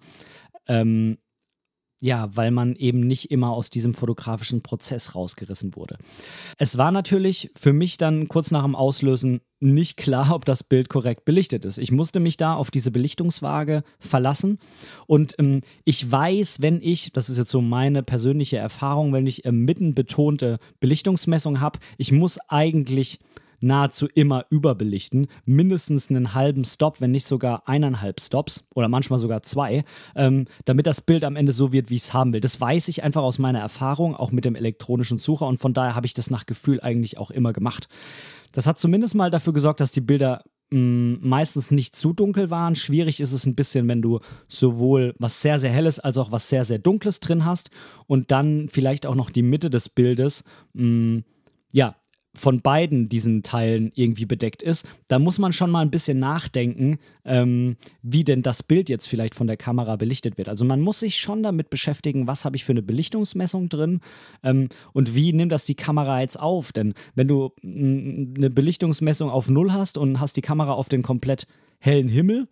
Ähm, 0.67 1.17
ja, 2.01 2.29
weil 2.35 2.51
man 2.51 2.75
eben 2.75 2.99
nicht 2.99 3.31
immer 3.31 3.51
aus 3.51 3.69
diesem 3.69 3.93
fotografischen 3.93 4.61
Prozess 4.61 5.15
rausgerissen 5.15 5.75
wurde. 5.75 5.97
Es 6.57 6.77
war 6.77 6.91
natürlich 6.91 7.51
für 7.55 7.71
mich 7.71 7.97
dann 7.97 8.27
kurz 8.27 8.51
nach 8.51 8.63
dem 8.63 8.75
Auslösen 8.75 9.39
nicht 9.61 9.95
klar, 9.95 10.35
ob 10.35 10.43
das 10.43 10.63
Bild 10.63 10.89
korrekt 10.89 11.23
belichtet 11.23 11.63
ist. 11.63 11.77
Ich 11.77 11.91
musste 11.91 12.19
mich 12.19 12.35
da 12.35 12.55
auf 12.55 12.71
diese 12.71 12.91
Belichtungswaage 12.91 13.83
verlassen 13.99 14.59
und 15.07 15.35
ähm, 15.39 15.61
ich 15.85 16.11
weiß, 16.11 16.61
wenn 16.61 16.81
ich, 16.81 17.13
das 17.13 17.29
ist 17.29 17.37
jetzt 17.37 17.51
so 17.51 17.61
meine 17.61 18.03
persönliche 18.03 18.57
Erfahrung, 18.57 19.13
wenn 19.13 19.25
ich 19.25 19.45
ähm, 19.45 19.63
mitten 19.63 19.95
betonte 19.95 20.59
Belichtungsmessung 20.81 21.61
habe, 21.61 21.79
ich 21.97 22.11
muss 22.11 22.37
eigentlich 22.49 23.19
nahezu 23.63 24.07
immer 24.13 24.45
überbelichten. 24.49 25.27
Mindestens 25.45 26.09
einen 26.09 26.33
halben 26.33 26.65
Stop, 26.65 27.01
wenn 27.01 27.11
nicht 27.11 27.25
sogar 27.25 27.67
eineinhalb 27.67 28.19
Stops 28.19 28.67
oder 28.75 28.89
manchmal 28.89 29.19
sogar 29.19 29.41
zwei, 29.43 29.83
ähm, 30.15 30.45
damit 30.65 30.85
das 30.85 31.01
Bild 31.01 31.23
am 31.23 31.35
Ende 31.35 31.53
so 31.53 31.71
wird, 31.71 31.89
wie 31.89 31.95
ich 31.95 32.03
es 32.03 32.13
haben 32.13 32.33
will. 32.33 32.41
Das 32.41 32.59
weiß 32.59 32.87
ich 32.89 33.03
einfach 33.03 33.23
aus 33.23 33.39
meiner 33.39 33.59
Erfahrung, 33.59 34.15
auch 34.15 34.31
mit 34.31 34.45
dem 34.45 34.55
elektronischen 34.55 35.17
Sucher 35.17 35.47
und 35.47 35.57
von 35.57 35.73
daher 35.73 35.95
habe 35.95 36.05
ich 36.05 36.13
das 36.13 36.29
nach 36.29 36.45
Gefühl 36.45 36.81
eigentlich 36.81 37.17
auch 37.17 37.31
immer 37.31 37.53
gemacht. 37.53 37.87
Das 38.51 38.67
hat 38.67 38.79
zumindest 38.79 39.15
mal 39.15 39.31
dafür 39.31 39.53
gesorgt, 39.53 39.79
dass 39.79 39.91
die 39.91 40.01
Bilder 40.01 40.43
mm, 40.69 41.15
meistens 41.21 41.71
nicht 41.71 41.95
zu 41.95 42.13
dunkel 42.13 42.49
waren. 42.49 42.75
Schwierig 42.75 43.19
ist 43.19 43.31
es 43.31 43.45
ein 43.45 43.55
bisschen, 43.55 43.87
wenn 43.89 44.01
du 44.01 44.19
sowohl 44.47 45.15
was 45.17 45.41
sehr, 45.41 45.57
sehr 45.57 45.71
helles 45.71 45.99
als 45.99 46.17
auch 46.17 46.31
was 46.31 46.49
sehr, 46.49 46.65
sehr 46.65 46.79
dunkles 46.79 47.19
drin 47.19 47.45
hast 47.45 47.71
und 48.07 48.31
dann 48.31 48.69
vielleicht 48.69 49.05
auch 49.05 49.15
noch 49.15 49.29
die 49.29 49.41
Mitte 49.41 49.69
des 49.69 49.89
Bildes 49.89 50.43
mh, 50.73 50.83
mm, 50.83 51.23
ja, 51.71 51.95
von 52.35 52.61
beiden 52.61 53.09
diesen 53.09 53.43
Teilen 53.43 53.91
irgendwie 53.93 54.25
bedeckt 54.25 54.63
ist, 54.63 54.87
da 55.07 55.19
muss 55.19 55.37
man 55.37 55.53
schon 55.53 55.69
mal 55.69 55.81
ein 55.81 55.91
bisschen 55.91 56.19
nachdenken, 56.19 56.97
ähm, 57.25 57.77
wie 58.01 58.23
denn 58.23 58.41
das 58.41 58.63
Bild 58.63 58.89
jetzt 58.89 59.07
vielleicht 59.07 59.35
von 59.35 59.45
der 59.45 59.57
Kamera 59.57 59.95
belichtet 59.97 60.37
wird. 60.37 60.49
Also 60.49 60.65
man 60.65 60.81
muss 60.81 60.99
sich 60.99 61.17
schon 61.17 61.43
damit 61.43 61.69
beschäftigen, 61.69 62.27
was 62.27 62.43
habe 62.43 62.55
ich 62.55 62.65
für 62.65 62.73
eine 62.73 62.81
Belichtungsmessung 62.81 63.69
drin 63.69 63.99
ähm, 64.43 64.69
und 64.93 65.15
wie 65.15 65.31
nimmt 65.31 65.51
das 65.51 65.65
die 65.65 65.75
Kamera 65.75 66.21
jetzt 66.21 66.39
auf. 66.39 66.71
Denn 66.71 66.93
wenn 67.13 67.27
du 67.27 67.51
eine 67.63 68.49
Belichtungsmessung 68.49 69.29
auf 69.29 69.49
Null 69.49 69.71
hast 69.71 69.97
und 69.97 70.19
hast 70.19 70.35
die 70.35 70.41
Kamera 70.41 70.73
auf 70.73 70.89
den 70.89 71.03
komplett 71.03 71.45
hellen 71.79 72.09
Himmel 72.09 72.47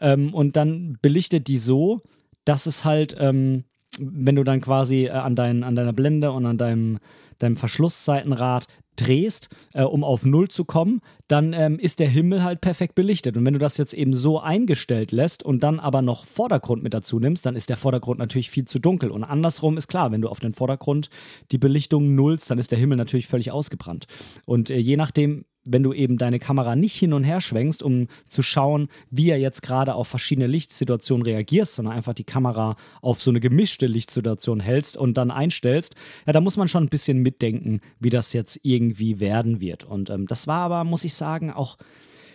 ähm, 0.00 0.34
und 0.34 0.56
dann 0.56 0.98
belichtet 1.02 1.46
die 1.46 1.58
so, 1.58 2.00
dass 2.44 2.66
es 2.66 2.84
halt 2.84 3.14
ähm, 3.18 3.64
wenn 3.98 4.36
du 4.36 4.44
dann 4.44 4.60
quasi 4.60 5.06
äh, 5.06 5.10
an, 5.10 5.34
dein, 5.34 5.62
an 5.62 5.74
deiner 5.74 5.92
Blende 5.92 6.32
und 6.32 6.46
an 6.46 6.58
deinem, 6.58 6.98
deinem 7.38 7.56
Verschlussseitenrad 7.56 8.66
drehst, 8.96 9.48
äh, 9.72 9.82
um 9.82 10.04
auf 10.04 10.24
Null 10.24 10.48
zu 10.48 10.64
kommen, 10.64 11.00
dann 11.28 11.52
ähm, 11.52 11.78
ist 11.78 12.00
der 12.00 12.08
Himmel 12.08 12.42
halt 12.42 12.60
perfekt 12.60 12.94
belichtet. 12.94 13.36
Und 13.36 13.46
wenn 13.46 13.52
du 13.52 13.58
das 13.58 13.78
jetzt 13.78 13.94
eben 13.94 14.12
so 14.12 14.40
eingestellt 14.40 15.12
lässt 15.12 15.42
und 15.42 15.62
dann 15.62 15.80
aber 15.80 16.02
noch 16.02 16.24
Vordergrund 16.24 16.82
mit 16.82 16.92
dazu 16.92 17.18
nimmst, 17.18 17.46
dann 17.46 17.56
ist 17.56 17.68
der 17.68 17.76
Vordergrund 17.76 18.18
natürlich 18.18 18.50
viel 18.50 18.64
zu 18.64 18.78
dunkel. 18.78 19.10
Und 19.10 19.24
andersrum 19.24 19.76
ist 19.76 19.88
klar, 19.88 20.12
wenn 20.12 20.22
du 20.22 20.28
auf 20.28 20.40
den 20.40 20.52
Vordergrund 20.52 21.08
die 21.52 21.58
Belichtung 21.58 22.14
nullst, 22.14 22.50
dann 22.50 22.58
ist 22.58 22.72
der 22.72 22.78
Himmel 22.78 22.96
natürlich 22.96 23.26
völlig 23.26 23.52
ausgebrannt. 23.52 24.06
Und 24.44 24.70
äh, 24.70 24.78
je 24.78 24.96
nachdem, 24.96 25.44
wenn 25.72 25.82
du 25.82 25.92
eben 25.92 26.18
deine 26.18 26.38
Kamera 26.38 26.76
nicht 26.76 26.96
hin 26.96 27.12
und 27.12 27.24
her 27.24 27.40
schwenkst, 27.40 27.82
um 27.82 28.08
zu 28.28 28.42
schauen, 28.42 28.88
wie 29.10 29.30
er 29.30 29.38
jetzt 29.38 29.62
gerade 29.62 29.94
auf 29.94 30.08
verschiedene 30.08 30.46
Lichtsituationen 30.46 31.24
reagiert, 31.24 31.68
sondern 31.68 31.94
einfach 31.94 32.14
die 32.14 32.24
Kamera 32.24 32.76
auf 33.00 33.20
so 33.20 33.30
eine 33.30 33.40
gemischte 33.40 33.86
Lichtsituation 33.86 34.60
hältst 34.60 34.96
und 34.96 35.14
dann 35.14 35.30
einstellst, 35.30 35.94
ja, 36.26 36.32
da 36.32 36.40
muss 36.40 36.56
man 36.56 36.68
schon 36.68 36.84
ein 36.84 36.88
bisschen 36.88 37.18
mitdenken, 37.18 37.80
wie 37.98 38.10
das 38.10 38.32
jetzt 38.32 38.60
irgendwie 38.62 39.20
werden 39.20 39.60
wird. 39.60 39.84
Und 39.84 40.10
ähm, 40.10 40.26
das 40.26 40.46
war 40.46 40.60
aber, 40.60 40.84
muss 40.84 41.04
ich 41.04 41.14
sagen, 41.14 41.50
auch 41.50 41.78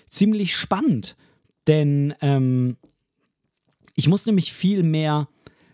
ziemlich 0.09 0.55
spannend, 0.55 1.15
denn 1.67 2.13
ähm, 2.21 2.77
ich 3.95 4.07
muss 4.07 4.25
nämlich 4.25 4.53
viel 4.53 4.83
mehr 4.83 5.27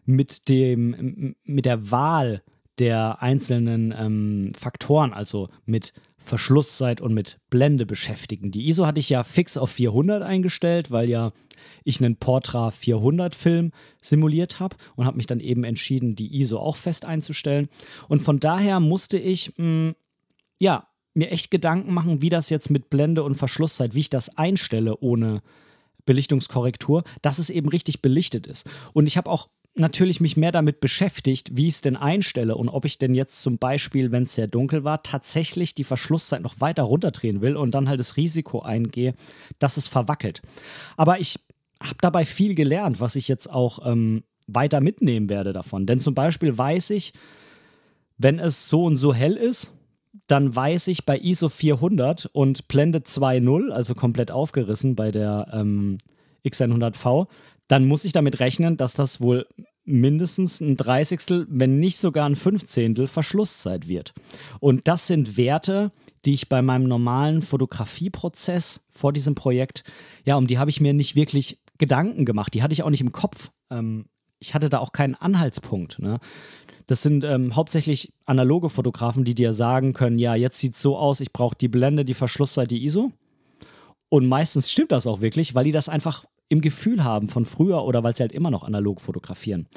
mit 0.05 0.49
dem, 0.49 1.35
mit 1.43 1.65
der 1.65 1.91
Wahl 1.91 2.43
der 2.81 3.21
einzelnen 3.21 3.93
ähm, 3.95 4.51
Faktoren, 4.57 5.13
also 5.13 5.49
mit 5.65 5.93
Verschlusszeit 6.17 6.99
und 6.99 7.13
mit 7.13 7.37
Blende 7.51 7.85
beschäftigen. 7.85 8.49
Die 8.49 8.67
ISO 8.67 8.87
hatte 8.87 8.99
ich 8.99 9.07
ja 9.07 9.23
fix 9.23 9.55
auf 9.55 9.69
400 9.69 10.23
eingestellt, 10.23 10.89
weil 10.89 11.07
ja 11.07 11.31
ich 11.83 11.99
einen 11.99 12.15
Portra 12.15 12.71
400 12.71 13.35
Film 13.35 13.71
simuliert 14.01 14.59
habe 14.59 14.77
und 14.95 15.05
habe 15.05 15.17
mich 15.17 15.27
dann 15.27 15.39
eben 15.39 15.63
entschieden, 15.63 16.15
die 16.15 16.41
ISO 16.41 16.57
auch 16.57 16.75
fest 16.75 17.05
einzustellen. 17.05 17.69
Und 18.07 18.23
von 18.23 18.39
daher 18.39 18.79
musste 18.79 19.19
ich, 19.19 19.53
mh, 19.57 19.63
hm, 19.63 19.95
ja, 20.59 20.87
mir 21.13 21.29
echt 21.29 21.51
Gedanken 21.51 21.93
machen, 21.93 22.23
wie 22.23 22.29
das 22.29 22.49
jetzt 22.49 22.71
mit 22.71 22.89
Blende 22.89 23.21
und 23.21 23.35
Verschlusszeit, 23.35 23.93
wie 23.93 23.99
ich 23.99 24.09
das 24.09 24.37
einstelle 24.37 24.97
ohne 25.01 25.43
Belichtungskorrektur, 26.07 27.03
dass 27.21 27.37
es 27.37 27.51
eben 27.51 27.69
richtig 27.69 28.01
belichtet 28.01 28.47
ist. 28.47 28.67
Und 28.93 29.05
ich 29.05 29.17
habe 29.17 29.29
auch 29.29 29.49
natürlich 29.75 30.19
mich 30.19 30.37
mehr 30.37 30.51
damit 30.51 30.79
beschäftigt, 30.79 31.55
wie 31.55 31.67
ich 31.67 31.75
es 31.75 31.81
denn 31.81 31.95
einstelle 31.95 32.55
und 32.55 32.69
ob 32.69 32.85
ich 32.85 32.97
denn 32.97 33.13
jetzt 33.13 33.41
zum 33.41 33.57
Beispiel, 33.57 34.11
wenn 34.11 34.23
es 34.23 34.33
sehr 34.33 34.47
dunkel 34.47 34.83
war, 34.83 35.03
tatsächlich 35.03 35.75
die 35.75 35.83
Verschlusszeit 35.83 36.41
noch 36.41 36.59
weiter 36.59 36.83
runterdrehen 36.83 37.41
will 37.41 37.55
und 37.55 37.71
dann 37.71 37.87
halt 37.87 37.99
das 37.99 38.17
Risiko 38.17 38.61
eingehe, 38.61 39.13
dass 39.59 39.77
es 39.77 39.87
verwackelt. 39.87 40.41
Aber 40.97 41.19
ich 41.19 41.39
habe 41.81 41.97
dabei 42.01 42.25
viel 42.25 42.55
gelernt, 42.55 42.99
was 42.99 43.15
ich 43.15 43.27
jetzt 43.27 43.49
auch 43.49 43.79
ähm, 43.85 44.23
weiter 44.47 44.81
mitnehmen 44.81 45.29
werde 45.29 45.53
davon. 45.53 45.85
Denn 45.85 45.99
zum 45.99 46.15
Beispiel 46.15 46.57
weiß 46.57 46.91
ich, 46.91 47.13
wenn 48.17 48.39
es 48.39 48.69
so 48.69 48.85
und 48.85 48.97
so 48.97 49.13
hell 49.13 49.35
ist, 49.35 49.73
dann 50.27 50.53
weiß 50.55 50.87
ich 50.87 51.05
bei 51.05 51.17
ISO 51.17 51.49
400 51.49 52.27
und 52.33 52.67
Blende 52.67 52.99
2.0, 52.99 53.69
also 53.71 53.95
komplett 53.95 54.31
aufgerissen 54.31 54.95
bei 54.95 55.11
der 55.11 55.47
ähm, 55.53 55.97
X100V, 56.45 57.27
dann 57.71 57.87
muss 57.87 58.03
ich 58.03 58.11
damit 58.11 58.41
rechnen, 58.41 58.75
dass 58.75 58.95
das 58.95 59.21
wohl 59.21 59.47
mindestens 59.85 60.59
ein 60.59 60.75
Dreißigstel, 60.75 61.47
wenn 61.49 61.79
nicht 61.79 61.97
sogar 61.97 62.25
ein 62.25 62.35
Fünfzehntel 62.35 63.07
Verschlusszeit 63.07 63.87
wird. 63.87 64.13
Und 64.59 64.89
das 64.89 65.07
sind 65.07 65.37
Werte, 65.37 65.93
die 66.25 66.33
ich 66.33 66.49
bei 66.49 66.61
meinem 66.61 66.83
normalen 66.83 67.41
Fotografieprozess 67.41 68.85
vor 68.89 69.13
diesem 69.13 69.35
Projekt, 69.35 69.85
ja, 70.25 70.35
um 70.35 70.47
die 70.47 70.59
habe 70.59 70.69
ich 70.69 70.81
mir 70.81 70.93
nicht 70.93 71.15
wirklich 71.15 71.61
Gedanken 71.77 72.25
gemacht. 72.25 72.53
Die 72.53 72.61
hatte 72.61 72.73
ich 72.73 72.83
auch 72.83 72.89
nicht 72.89 73.01
im 73.01 73.13
Kopf. 73.13 73.51
Ähm, 73.69 74.07
ich 74.39 74.53
hatte 74.53 74.67
da 74.67 74.79
auch 74.79 74.91
keinen 74.91 75.15
Anhaltspunkt. 75.15 75.97
Ne? 75.99 76.19
Das 76.87 77.01
sind 77.01 77.23
ähm, 77.23 77.55
hauptsächlich 77.55 78.13
analoge 78.25 78.67
Fotografen, 78.69 79.23
die 79.23 79.33
dir 79.33 79.53
sagen 79.53 79.93
können, 79.93 80.19
ja, 80.19 80.35
jetzt 80.35 80.59
sieht 80.59 80.75
es 80.75 80.81
so 80.81 80.97
aus, 80.97 81.21
ich 81.21 81.31
brauche 81.31 81.55
die 81.55 81.69
Blende, 81.69 82.03
die 82.03 82.15
Verschlusszeit, 82.15 82.69
die 82.69 82.83
ISO. 82.83 83.13
Und 84.09 84.27
meistens 84.27 84.69
stimmt 84.69 84.91
das 84.91 85.07
auch 85.07 85.21
wirklich, 85.21 85.55
weil 85.55 85.63
die 85.63 85.71
das 85.71 85.87
einfach 85.87 86.25
im 86.51 86.59
Gefühl 86.59 87.05
haben 87.05 87.29
von 87.29 87.45
früher 87.45 87.85
oder 87.85 88.03
weil 88.03 88.13
sie 88.13 88.23
halt 88.23 88.33
immer 88.33 88.51
noch 88.51 88.63
analog 88.63 88.99
fotografieren, 88.99 89.67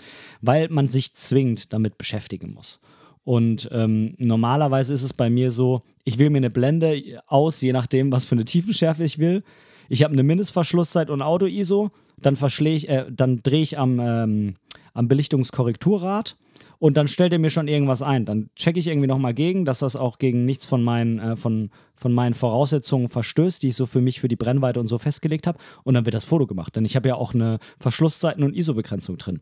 weil 0.41 0.69
man 0.71 0.89
sich 0.89 1.15
zwingend 1.15 1.73
damit 1.73 1.99
beschäftigen 1.99 2.53
muss. 2.53 2.81
Und 3.23 3.69
ähm, 3.73 4.17
normalerweise 4.19 4.93
ist 4.93 5.05
es 5.05 5.15
bei 5.15 5.31
mir 5.31 5.53
so, 5.53 5.83
ich 6.03 6.19
wähle 6.19 6.31
mir 6.31 6.39
eine 6.39 6.51
Blende 6.51 7.23
aus, 7.29 7.61
je 7.61 7.73
nachdem, 7.73 8.11
was 8.11 8.25
für 8.25 8.35
eine 8.35 8.45
Tiefenschärfe 8.45 9.05
ich 9.05 9.21
will. 9.21 9.45
Ich 9.89 10.03
habe 10.03 10.15
eine 10.15 10.25
Mindestverschlusszeit 10.25 11.11
und 11.11 11.23
Auto-ISO, 11.23 11.91
dann, 12.21 12.35
äh, 12.35 13.05
dann 13.09 13.41
drehe 13.43 13.63
ich 13.63 13.79
am, 13.79 14.01
ähm, 14.01 14.57
am 14.95 15.07
Belichtungskorrekturrad 15.07 16.37
und 16.79 16.97
dann 16.97 17.07
stellt 17.07 17.33
er 17.33 17.39
mir 17.39 17.51
schon 17.51 17.69
irgendwas 17.69 18.03
ein. 18.03 18.25
Dann 18.25 18.51
checke 18.57 18.79
ich 18.79 18.89
irgendwie 18.89 19.07
nochmal 19.07 19.35
gegen, 19.35 19.65
dass 19.65 19.79
das 19.81 19.97
auch 19.97 20.19
gegen 20.19 20.45
nichts 20.45 20.67
von 20.67 20.83
meinen, 20.83 21.19
äh, 21.19 21.37
von, 21.37 21.71
von 21.95 22.13
meinen 22.13 22.35
Voraussetzungen 22.35 23.09
verstößt, 23.09 23.63
die 23.63 23.69
ich 23.69 23.77
so 23.77 23.87
für 23.87 24.01
mich 24.01 24.21
für 24.21 24.29
die 24.29 24.37
Brennweite 24.37 24.81
und 24.81 24.87
so 24.87 24.99
festgelegt 24.99 25.47
habe. 25.47 25.59
Und 25.83 25.95
dann 25.95 26.05
wird 26.05 26.15
das 26.15 26.25
Foto 26.25 26.47
gemacht. 26.47 26.77
Denn 26.77 26.85
ich 26.85 26.97
habe 26.97 27.09
ja 27.09 27.15
auch 27.15 27.35
eine 27.35 27.59
Verschlusszeiten- 27.79 28.45
und 28.45 28.55
ISO-Begrenzung 28.55 29.19
drin. 29.19 29.41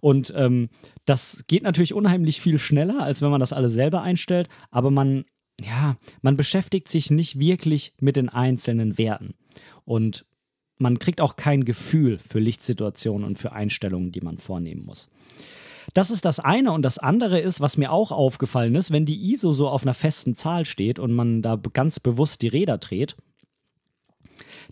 Und 0.00 0.32
ähm, 0.36 0.68
das 1.04 1.44
geht 1.46 1.62
natürlich 1.62 1.94
unheimlich 1.94 2.40
viel 2.40 2.58
schneller, 2.58 3.02
als 3.02 3.22
wenn 3.22 3.30
man 3.30 3.40
das 3.40 3.52
alles 3.52 3.72
selber 3.72 4.02
einstellt. 4.02 4.48
Aber 4.70 4.90
man, 4.90 5.24
ja, 5.60 5.96
man 6.20 6.36
beschäftigt 6.36 6.88
sich 6.88 7.10
nicht 7.10 7.38
wirklich 7.38 7.94
mit 8.00 8.16
den 8.16 8.28
einzelnen 8.28 8.98
Werten. 8.98 9.34
Und 9.84 10.24
man 10.78 10.98
kriegt 10.98 11.20
auch 11.20 11.36
kein 11.36 11.64
Gefühl 11.64 12.18
für 12.18 12.40
Lichtsituationen 12.40 13.26
und 13.26 13.38
für 13.38 13.52
Einstellungen, 13.52 14.12
die 14.12 14.20
man 14.20 14.38
vornehmen 14.38 14.84
muss. 14.84 15.08
Das 15.94 16.10
ist 16.10 16.24
das 16.24 16.40
eine. 16.40 16.72
Und 16.72 16.82
das 16.82 16.98
andere 16.98 17.40
ist, 17.40 17.60
was 17.60 17.76
mir 17.76 17.92
auch 17.92 18.12
aufgefallen 18.12 18.74
ist, 18.74 18.90
wenn 18.90 19.06
die 19.06 19.32
ISO 19.32 19.52
so 19.52 19.68
auf 19.68 19.82
einer 19.82 19.94
festen 19.94 20.34
Zahl 20.34 20.64
steht 20.64 20.98
und 20.98 21.12
man 21.12 21.42
da 21.42 21.56
ganz 21.56 22.00
bewusst 22.00 22.42
die 22.42 22.48
Räder 22.48 22.78
dreht, 22.78 23.16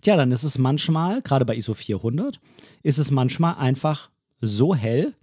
tja, 0.01 0.15
dann 0.15 0.31
ist 0.31 0.43
es 0.43 0.57
manchmal, 0.57 1.21
gerade 1.21 1.45
bei 1.45 1.55
ISO 1.55 1.73
400, 1.73 2.39
ist 2.83 2.97
es 2.97 3.11
manchmal 3.11 3.55
einfach 3.55 4.09
so 4.39 4.75
hell, 4.75 5.13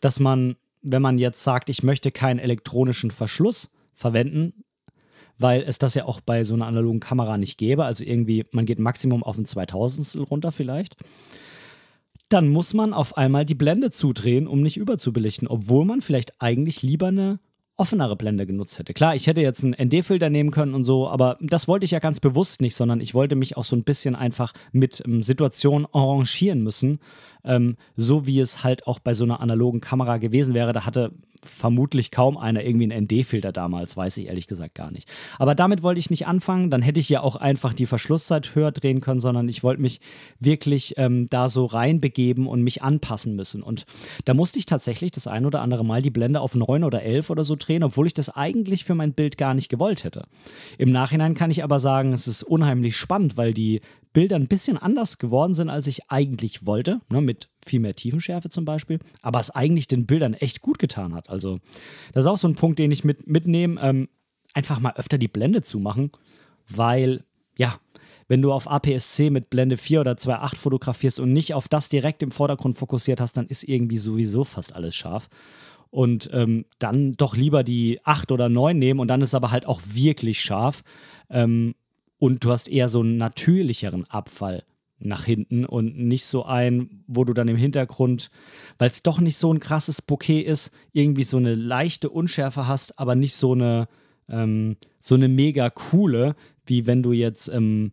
dass 0.00 0.20
man, 0.20 0.56
wenn 0.82 1.02
man 1.02 1.18
jetzt 1.18 1.42
sagt, 1.42 1.70
ich 1.70 1.82
möchte 1.82 2.12
keinen 2.12 2.38
elektronischen 2.38 3.10
Verschluss 3.10 3.70
verwenden, 3.94 4.64
weil 5.38 5.62
es 5.62 5.78
das 5.78 5.94
ja 5.94 6.04
auch 6.04 6.20
bei 6.20 6.44
so 6.44 6.54
einer 6.54 6.66
analogen 6.66 7.00
Kamera 7.00 7.38
nicht 7.38 7.58
gäbe, 7.58 7.84
also 7.84 8.04
irgendwie, 8.04 8.44
man 8.52 8.66
geht 8.66 8.78
Maximum 8.78 9.22
auf 9.22 9.38
ein 9.38 9.46
2000 9.46 10.30
runter 10.30 10.52
vielleicht, 10.52 10.96
dann 12.28 12.48
muss 12.48 12.74
man 12.74 12.92
auf 12.92 13.16
einmal 13.16 13.44
die 13.44 13.54
Blende 13.54 13.90
zudrehen, 13.90 14.46
um 14.46 14.60
nicht 14.60 14.76
überzubelichten, 14.76 15.48
obwohl 15.48 15.84
man 15.84 16.00
vielleicht 16.00 16.40
eigentlich 16.40 16.82
lieber 16.82 17.08
eine 17.08 17.40
offenere 17.78 18.16
Blende 18.16 18.44
genutzt 18.44 18.78
hätte. 18.78 18.92
Klar, 18.92 19.14
ich 19.14 19.28
hätte 19.28 19.40
jetzt 19.40 19.64
einen 19.64 19.76
ND-Filter 19.80 20.30
nehmen 20.30 20.50
können 20.50 20.74
und 20.74 20.82
so, 20.82 21.08
aber 21.08 21.38
das 21.40 21.68
wollte 21.68 21.84
ich 21.84 21.92
ja 21.92 22.00
ganz 22.00 22.18
bewusst 22.18 22.60
nicht, 22.60 22.74
sondern 22.74 23.00
ich 23.00 23.14
wollte 23.14 23.36
mich 23.36 23.56
auch 23.56 23.62
so 23.62 23.76
ein 23.76 23.84
bisschen 23.84 24.16
einfach 24.16 24.52
mit 24.72 25.02
ähm, 25.06 25.22
Situationen 25.22 25.86
arrangieren 25.92 26.64
müssen, 26.64 26.98
ähm, 27.44 27.76
so 27.96 28.26
wie 28.26 28.40
es 28.40 28.64
halt 28.64 28.88
auch 28.88 28.98
bei 28.98 29.14
so 29.14 29.22
einer 29.22 29.40
analogen 29.40 29.80
Kamera 29.80 30.18
gewesen 30.18 30.54
wäre. 30.54 30.72
Da 30.72 30.86
hatte 30.86 31.12
vermutlich 31.44 32.10
kaum 32.10 32.36
einer 32.36 32.64
irgendwie 32.64 32.92
einen 32.92 33.04
ND-Filter 33.04 33.52
damals, 33.52 33.96
weiß 33.96 34.16
ich 34.18 34.26
ehrlich 34.26 34.46
gesagt 34.46 34.74
gar 34.74 34.90
nicht. 34.90 35.08
Aber 35.38 35.54
damit 35.54 35.82
wollte 35.82 35.98
ich 35.98 36.10
nicht 36.10 36.26
anfangen, 36.26 36.70
dann 36.70 36.82
hätte 36.82 37.00
ich 37.00 37.08
ja 37.08 37.20
auch 37.20 37.36
einfach 37.36 37.72
die 37.72 37.86
Verschlusszeit 37.86 38.54
höher 38.54 38.72
drehen 38.72 39.00
können, 39.00 39.20
sondern 39.20 39.48
ich 39.48 39.62
wollte 39.62 39.82
mich 39.82 40.00
wirklich 40.40 40.94
ähm, 40.96 41.28
da 41.30 41.48
so 41.48 41.64
reinbegeben 41.64 42.46
und 42.46 42.62
mich 42.62 42.82
anpassen 42.82 43.36
müssen. 43.36 43.62
Und 43.62 43.86
da 44.24 44.34
musste 44.34 44.58
ich 44.58 44.66
tatsächlich 44.66 45.12
das 45.12 45.26
ein 45.26 45.46
oder 45.46 45.62
andere 45.62 45.84
Mal 45.84 46.02
die 46.02 46.10
Blende 46.10 46.40
auf 46.40 46.54
9 46.54 46.84
oder 46.84 47.02
11 47.02 47.30
oder 47.30 47.44
so 47.44 47.56
drehen, 47.56 47.82
obwohl 47.82 48.06
ich 48.06 48.14
das 48.14 48.30
eigentlich 48.30 48.84
für 48.84 48.94
mein 48.94 49.12
Bild 49.12 49.38
gar 49.38 49.54
nicht 49.54 49.68
gewollt 49.68 50.04
hätte. 50.04 50.24
Im 50.78 50.90
Nachhinein 50.90 51.34
kann 51.34 51.50
ich 51.50 51.64
aber 51.64 51.80
sagen, 51.80 52.12
es 52.12 52.26
ist 52.26 52.42
unheimlich 52.42 52.96
spannend, 52.96 53.36
weil 53.36 53.54
die 53.54 53.80
Bilder 54.12 54.36
ein 54.36 54.48
bisschen 54.48 54.76
anders 54.76 55.18
geworden 55.18 55.54
sind, 55.54 55.68
als 55.68 55.86
ich 55.86 56.10
eigentlich 56.10 56.66
wollte, 56.66 57.00
ne, 57.10 57.20
mit 57.20 57.48
viel 57.64 57.80
mehr 57.80 57.94
Tiefenschärfe 57.94 58.50
zum 58.50 58.64
Beispiel, 58.64 58.98
aber 59.22 59.40
es 59.40 59.50
eigentlich 59.50 59.88
den 59.88 60.06
Bildern 60.06 60.34
echt 60.34 60.62
gut 60.62 60.78
getan 60.78 61.14
hat. 61.14 61.30
Also 61.30 61.60
das 62.12 62.24
ist 62.24 62.30
auch 62.30 62.38
so 62.38 62.48
ein 62.48 62.54
Punkt, 62.54 62.78
den 62.78 62.90
ich 62.90 63.04
mit, 63.04 63.26
mitnehme, 63.26 63.80
ähm, 63.80 64.08
einfach 64.54 64.80
mal 64.80 64.94
öfter 64.96 65.18
die 65.18 65.28
Blende 65.28 65.62
zu 65.62 65.78
machen, 65.78 66.10
weil, 66.68 67.24
ja, 67.56 67.78
wenn 68.28 68.42
du 68.42 68.52
auf 68.52 68.70
APS-C 68.70 69.30
mit 69.30 69.50
Blende 69.50 69.76
4 69.76 70.02
oder 70.02 70.12
2.8 70.12 70.56
fotografierst 70.56 71.18
und 71.18 71.32
nicht 71.32 71.54
auf 71.54 71.68
das 71.68 71.88
direkt 71.88 72.22
im 72.22 72.30
Vordergrund 72.30 72.76
fokussiert 72.76 73.20
hast, 73.20 73.36
dann 73.36 73.46
ist 73.46 73.64
irgendwie 73.64 73.96
sowieso 73.96 74.44
fast 74.44 74.74
alles 74.74 74.94
scharf. 74.94 75.28
Und 75.90 76.28
ähm, 76.34 76.66
dann 76.78 77.14
doch 77.14 77.34
lieber 77.34 77.64
die 77.64 78.00
8 78.04 78.30
oder 78.30 78.50
9 78.50 78.78
nehmen 78.78 79.00
und 79.00 79.08
dann 79.08 79.22
ist 79.22 79.34
aber 79.34 79.50
halt 79.50 79.64
auch 79.64 79.80
wirklich 79.86 80.40
scharf. 80.40 80.82
Ähm, 81.30 81.74
und 82.18 82.44
du 82.44 82.50
hast 82.50 82.68
eher 82.68 82.88
so 82.88 83.00
einen 83.00 83.16
natürlicheren 83.16 84.04
Abfall 84.04 84.64
nach 85.00 85.24
hinten 85.24 85.64
und 85.64 85.96
nicht 85.96 86.24
so 86.24 86.44
ein, 86.44 87.04
wo 87.06 87.24
du 87.24 87.32
dann 87.32 87.48
im 87.48 87.56
Hintergrund, 87.56 88.30
weil 88.78 88.90
es 88.90 89.02
doch 89.02 89.20
nicht 89.20 89.36
so 89.36 89.52
ein 89.52 89.60
krasses 89.60 90.02
Bouquet 90.02 90.42
ist, 90.42 90.72
irgendwie 90.92 91.22
so 91.22 91.36
eine 91.36 91.54
leichte 91.54 92.10
Unschärfe 92.10 92.66
hast, 92.66 92.98
aber 92.98 93.14
nicht 93.14 93.34
so 93.34 93.52
eine, 93.52 93.88
ähm, 94.28 94.76
so 94.98 95.14
eine 95.14 95.28
mega 95.28 95.70
coole, 95.70 96.34
wie 96.66 96.86
wenn 96.86 97.02
du 97.02 97.12
jetzt 97.12 97.48
ähm, 97.48 97.92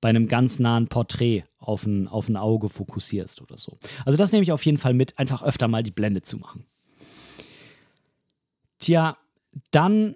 bei 0.00 0.10
einem 0.10 0.28
ganz 0.28 0.58
nahen 0.58 0.86
Porträt 0.86 1.44
auf 1.58 1.86
ein, 1.86 2.06
auf 2.08 2.28
ein 2.28 2.36
Auge 2.36 2.68
fokussierst 2.68 3.42
oder 3.42 3.58
so. 3.58 3.78
Also 4.04 4.16
das 4.16 4.32
nehme 4.32 4.42
ich 4.42 4.52
auf 4.52 4.64
jeden 4.64 4.78
Fall 4.78 4.94
mit, 4.94 5.18
einfach 5.18 5.42
öfter 5.42 5.66
mal 5.66 5.82
die 5.82 5.90
Blende 5.90 6.22
zu 6.22 6.38
machen. 6.38 6.66
Tja, 8.78 9.16
dann 9.70 10.14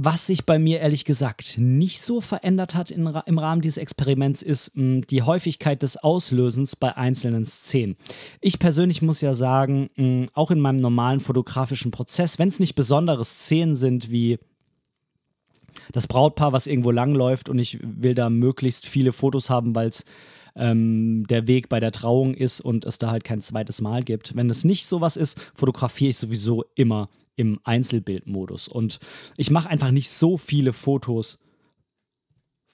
was 0.00 0.28
sich 0.28 0.46
bei 0.46 0.60
mir 0.60 0.78
ehrlich 0.78 1.04
gesagt 1.04 1.58
nicht 1.58 2.00
so 2.00 2.20
verändert 2.20 2.76
hat 2.76 2.92
in, 2.92 3.04
im 3.26 3.38
Rahmen 3.38 3.60
dieses 3.60 3.78
Experiments, 3.78 4.42
ist 4.42 4.76
mh, 4.76 4.82
hm, 4.82 5.06
die 5.08 5.22
Häufigkeit 5.22 5.82
des 5.82 5.96
Auslösens 5.96 6.76
bei 6.76 6.96
einzelnen 6.96 7.44
Szenen. 7.44 7.96
Ich 8.40 8.60
persönlich 8.60 9.02
muss 9.02 9.20
ja 9.22 9.34
sagen, 9.34 9.90
mh, 9.96 10.04
hm, 10.04 10.30
auch 10.34 10.52
in 10.52 10.60
meinem 10.60 10.76
normalen 10.76 11.18
fotografischen 11.18 11.90
Prozess, 11.90 12.38
wenn 12.38 12.46
es 12.46 12.60
nicht 12.60 12.76
besondere 12.76 13.24
Szenen 13.24 13.74
sind 13.74 14.08
wie 14.08 14.38
das 15.90 16.06
Brautpaar, 16.06 16.52
was 16.52 16.68
irgendwo 16.68 16.92
langläuft 16.92 17.48
und 17.48 17.58
ich 17.58 17.80
will 17.82 18.14
da 18.14 18.30
möglichst 18.30 18.86
viele 18.86 19.12
Fotos 19.12 19.50
haben, 19.50 19.74
weil 19.74 19.88
es 19.88 20.04
ähm, 20.54 21.26
der 21.26 21.48
Weg 21.48 21.68
bei 21.68 21.80
der 21.80 21.90
Trauung 21.90 22.34
ist 22.34 22.60
und 22.60 22.84
es 22.84 22.98
da 22.98 23.10
halt 23.10 23.24
kein 23.24 23.40
zweites 23.40 23.80
Mal 23.80 24.04
gibt. 24.04 24.36
Wenn 24.36 24.48
es 24.48 24.62
nicht 24.62 24.86
sowas 24.86 25.16
ist, 25.16 25.40
fotografiere 25.56 26.10
ich 26.10 26.18
sowieso 26.18 26.64
immer 26.76 27.08
im 27.38 27.60
Einzelbildmodus. 27.64 28.68
Und 28.68 28.98
ich 29.36 29.50
mache 29.50 29.70
einfach 29.70 29.92
nicht 29.92 30.10
so 30.10 30.36
viele 30.36 30.72
Fotos 30.72 31.38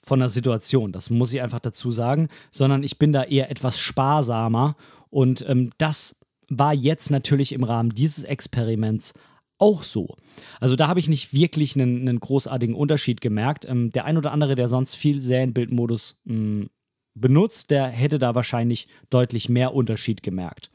von 0.03 0.19
der 0.19 0.29
Situation, 0.29 0.91
das 0.91 1.09
muss 1.09 1.33
ich 1.33 1.41
einfach 1.41 1.59
dazu 1.59 1.91
sagen, 1.91 2.27
sondern 2.51 2.83
ich 2.83 2.99
bin 2.99 3.13
da 3.13 3.23
eher 3.23 3.49
etwas 3.49 3.79
sparsamer. 3.79 4.75
Und 5.09 5.47
ähm, 5.47 5.71
das 5.77 6.19
war 6.49 6.73
jetzt 6.73 7.09
natürlich 7.09 7.53
im 7.53 7.63
Rahmen 7.63 7.89
dieses 7.89 8.23
Experiments 8.23 9.13
auch 9.57 9.83
so. 9.83 10.15
Also 10.59 10.75
da 10.75 10.87
habe 10.87 10.99
ich 10.99 11.07
nicht 11.07 11.33
wirklich 11.33 11.75
einen, 11.75 12.01
einen 12.01 12.19
großartigen 12.19 12.75
Unterschied 12.75 13.21
gemerkt. 13.21 13.65
Ähm, 13.65 13.91
der 13.91 14.05
ein 14.05 14.17
oder 14.17 14.31
andere, 14.31 14.55
der 14.55 14.67
sonst 14.67 14.95
viel 14.95 15.21
Serienbildmodus 15.21 16.21
hm, 16.25 16.69
benutzt, 17.15 17.71
der 17.71 17.87
hätte 17.87 18.19
da 18.19 18.35
wahrscheinlich 18.35 18.87
deutlich 19.09 19.49
mehr 19.49 19.73
Unterschied 19.73 20.21
gemerkt. 20.21 20.69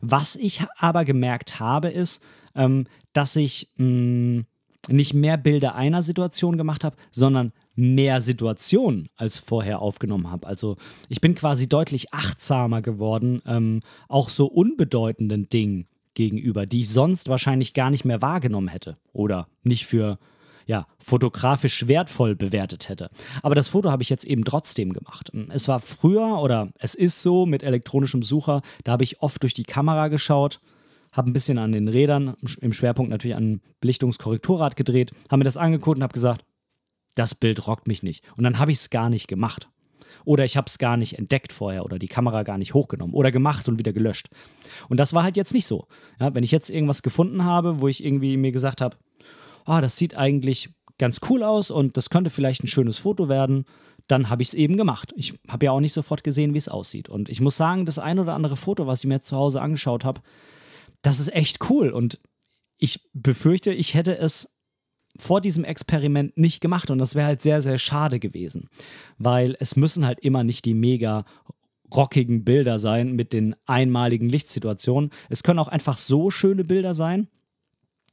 Was 0.00 0.34
ich 0.36 0.62
aber 0.78 1.04
gemerkt 1.04 1.60
habe, 1.60 1.88
ist, 1.88 2.24
ähm, 2.54 2.86
dass 3.12 3.36
ich 3.36 3.70
mh, 3.76 3.86
mm, 3.86 4.44
nicht 4.88 5.14
mehr 5.14 5.38
Bilder 5.38 5.74
einer 5.74 6.02
Situation 6.02 6.58
gemacht 6.58 6.84
habe, 6.84 6.96
sondern 7.10 7.52
mehr 7.74 8.20
Situationen 8.20 9.08
als 9.16 9.38
vorher 9.38 9.80
aufgenommen 9.80 10.30
habe. 10.30 10.46
Also 10.46 10.76
ich 11.08 11.20
bin 11.20 11.34
quasi 11.34 11.68
deutlich 11.68 12.12
achtsamer 12.12 12.82
geworden, 12.82 13.42
ähm, 13.46 13.80
auch 14.08 14.28
so 14.28 14.46
unbedeutenden 14.46 15.48
Dingen 15.48 15.86
gegenüber, 16.14 16.66
die 16.66 16.80
ich 16.80 16.90
sonst 16.90 17.28
wahrscheinlich 17.28 17.74
gar 17.74 17.90
nicht 17.90 18.04
mehr 18.04 18.22
wahrgenommen 18.22 18.68
hätte 18.68 18.98
oder 19.12 19.48
nicht 19.62 19.86
für 19.86 20.18
ja, 20.66 20.86
fotografisch 20.98 21.88
wertvoll 21.88 22.36
bewertet 22.36 22.88
hätte. 22.88 23.10
Aber 23.42 23.54
das 23.54 23.68
Foto 23.68 23.90
habe 23.90 24.02
ich 24.02 24.08
jetzt 24.08 24.24
eben 24.24 24.44
trotzdem 24.44 24.92
gemacht. 24.94 25.30
Es 25.50 25.68
war 25.68 25.78
früher 25.78 26.40
oder 26.40 26.70
es 26.78 26.94
ist 26.94 27.22
so 27.22 27.44
mit 27.44 27.62
elektronischem 27.62 28.22
Sucher, 28.22 28.62
da 28.82 28.92
habe 28.92 29.04
ich 29.04 29.20
oft 29.20 29.42
durch 29.42 29.52
die 29.52 29.64
Kamera 29.64 30.08
geschaut 30.08 30.60
habe 31.14 31.30
ein 31.30 31.32
bisschen 31.32 31.58
an 31.58 31.72
den 31.72 31.88
Rädern, 31.88 32.34
im 32.60 32.72
Schwerpunkt 32.72 33.10
natürlich 33.10 33.36
an 33.36 33.60
Belichtungskorrekturrad 33.80 34.76
gedreht, 34.76 35.12
habe 35.30 35.38
mir 35.38 35.44
das 35.44 35.56
angeguckt 35.56 35.98
und 35.98 36.02
habe 36.02 36.12
gesagt, 36.12 36.44
das 37.14 37.34
Bild 37.34 37.66
rockt 37.66 37.86
mich 37.86 38.02
nicht. 38.02 38.24
Und 38.36 38.44
dann 38.44 38.58
habe 38.58 38.72
ich 38.72 38.78
es 38.78 38.90
gar 38.90 39.08
nicht 39.08 39.28
gemacht. 39.28 39.68
Oder 40.24 40.44
ich 40.44 40.56
habe 40.56 40.66
es 40.66 40.78
gar 40.78 40.96
nicht 40.96 41.18
entdeckt 41.18 41.52
vorher 41.52 41.84
oder 41.84 41.98
die 41.98 42.08
Kamera 42.08 42.42
gar 42.42 42.58
nicht 42.58 42.74
hochgenommen 42.74 43.14
oder 43.14 43.30
gemacht 43.30 43.68
und 43.68 43.78
wieder 43.78 43.92
gelöscht. 43.92 44.28
Und 44.88 44.98
das 44.98 45.12
war 45.12 45.22
halt 45.22 45.36
jetzt 45.36 45.54
nicht 45.54 45.66
so. 45.66 45.86
Ja, 46.20 46.34
wenn 46.34 46.44
ich 46.44 46.50
jetzt 46.50 46.70
irgendwas 46.70 47.02
gefunden 47.02 47.44
habe, 47.44 47.80
wo 47.80 47.88
ich 47.88 48.04
irgendwie 48.04 48.36
mir 48.36 48.52
gesagt 48.52 48.80
habe, 48.80 48.96
ah, 49.64 49.80
das 49.80 49.96
sieht 49.96 50.16
eigentlich 50.16 50.70
ganz 50.98 51.20
cool 51.28 51.42
aus 51.42 51.70
und 51.70 51.96
das 51.96 52.10
könnte 52.10 52.30
vielleicht 52.30 52.62
ein 52.62 52.68
schönes 52.68 52.98
Foto 52.98 53.28
werden, 53.28 53.64
dann 54.06 54.28
habe 54.30 54.42
ich 54.42 54.48
es 54.48 54.54
eben 54.54 54.76
gemacht. 54.76 55.12
Ich 55.16 55.34
habe 55.48 55.66
ja 55.66 55.72
auch 55.72 55.80
nicht 55.80 55.92
sofort 55.92 56.24
gesehen, 56.24 56.54
wie 56.54 56.58
es 56.58 56.68
aussieht. 56.68 57.08
Und 57.08 57.28
ich 57.28 57.40
muss 57.40 57.56
sagen, 57.56 57.86
das 57.86 57.98
ein 57.98 58.18
oder 58.18 58.34
andere 58.34 58.56
Foto, 58.56 58.86
was 58.86 59.00
ich 59.00 59.08
mir 59.08 59.20
zu 59.20 59.36
Hause 59.36 59.60
angeschaut 59.60 60.04
habe, 60.04 60.20
das 61.04 61.20
ist 61.20 61.32
echt 61.32 61.70
cool. 61.70 61.90
Und 61.90 62.18
ich 62.78 63.08
befürchte, 63.12 63.72
ich 63.72 63.94
hätte 63.94 64.18
es 64.18 64.50
vor 65.16 65.40
diesem 65.40 65.62
Experiment 65.62 66.36
nicht 66.36 66.60
gemacht 66.60 66.90
und 66.90 66.98
das 66.98 67.14
wäre 67.14 67.26
halt 67.26 67.40
sehr, 67.40 67.62
sehr 67.62 67.78
schade 67.78 68.18
gewesen, 68.18 68.68
weil 69.16 69.56
es 69.60 69.76
müssen 69.76 70.04
halt 70.04 70.18
immer 70.18 70.42
nicht 70.42 70.64
die 70.64 70.74
mega 70.74 71.24
rockigen 71.94 72.44
Bilder 72.44 72.80
sein 72.80 73.12
mit 73.12 73.32
den 73.32 73.54
einmaligen 73.66 74.28
Lichtsituationen. 74.28 75.10
Es 75.28 75.44
können 75.44 75.60
auch 75.60 75.68
einfach 75.68 75.98
so 75.98 76.30
schöne 76.30 76.64
Bilder 76.64 76.94
sein, 76.94 77.28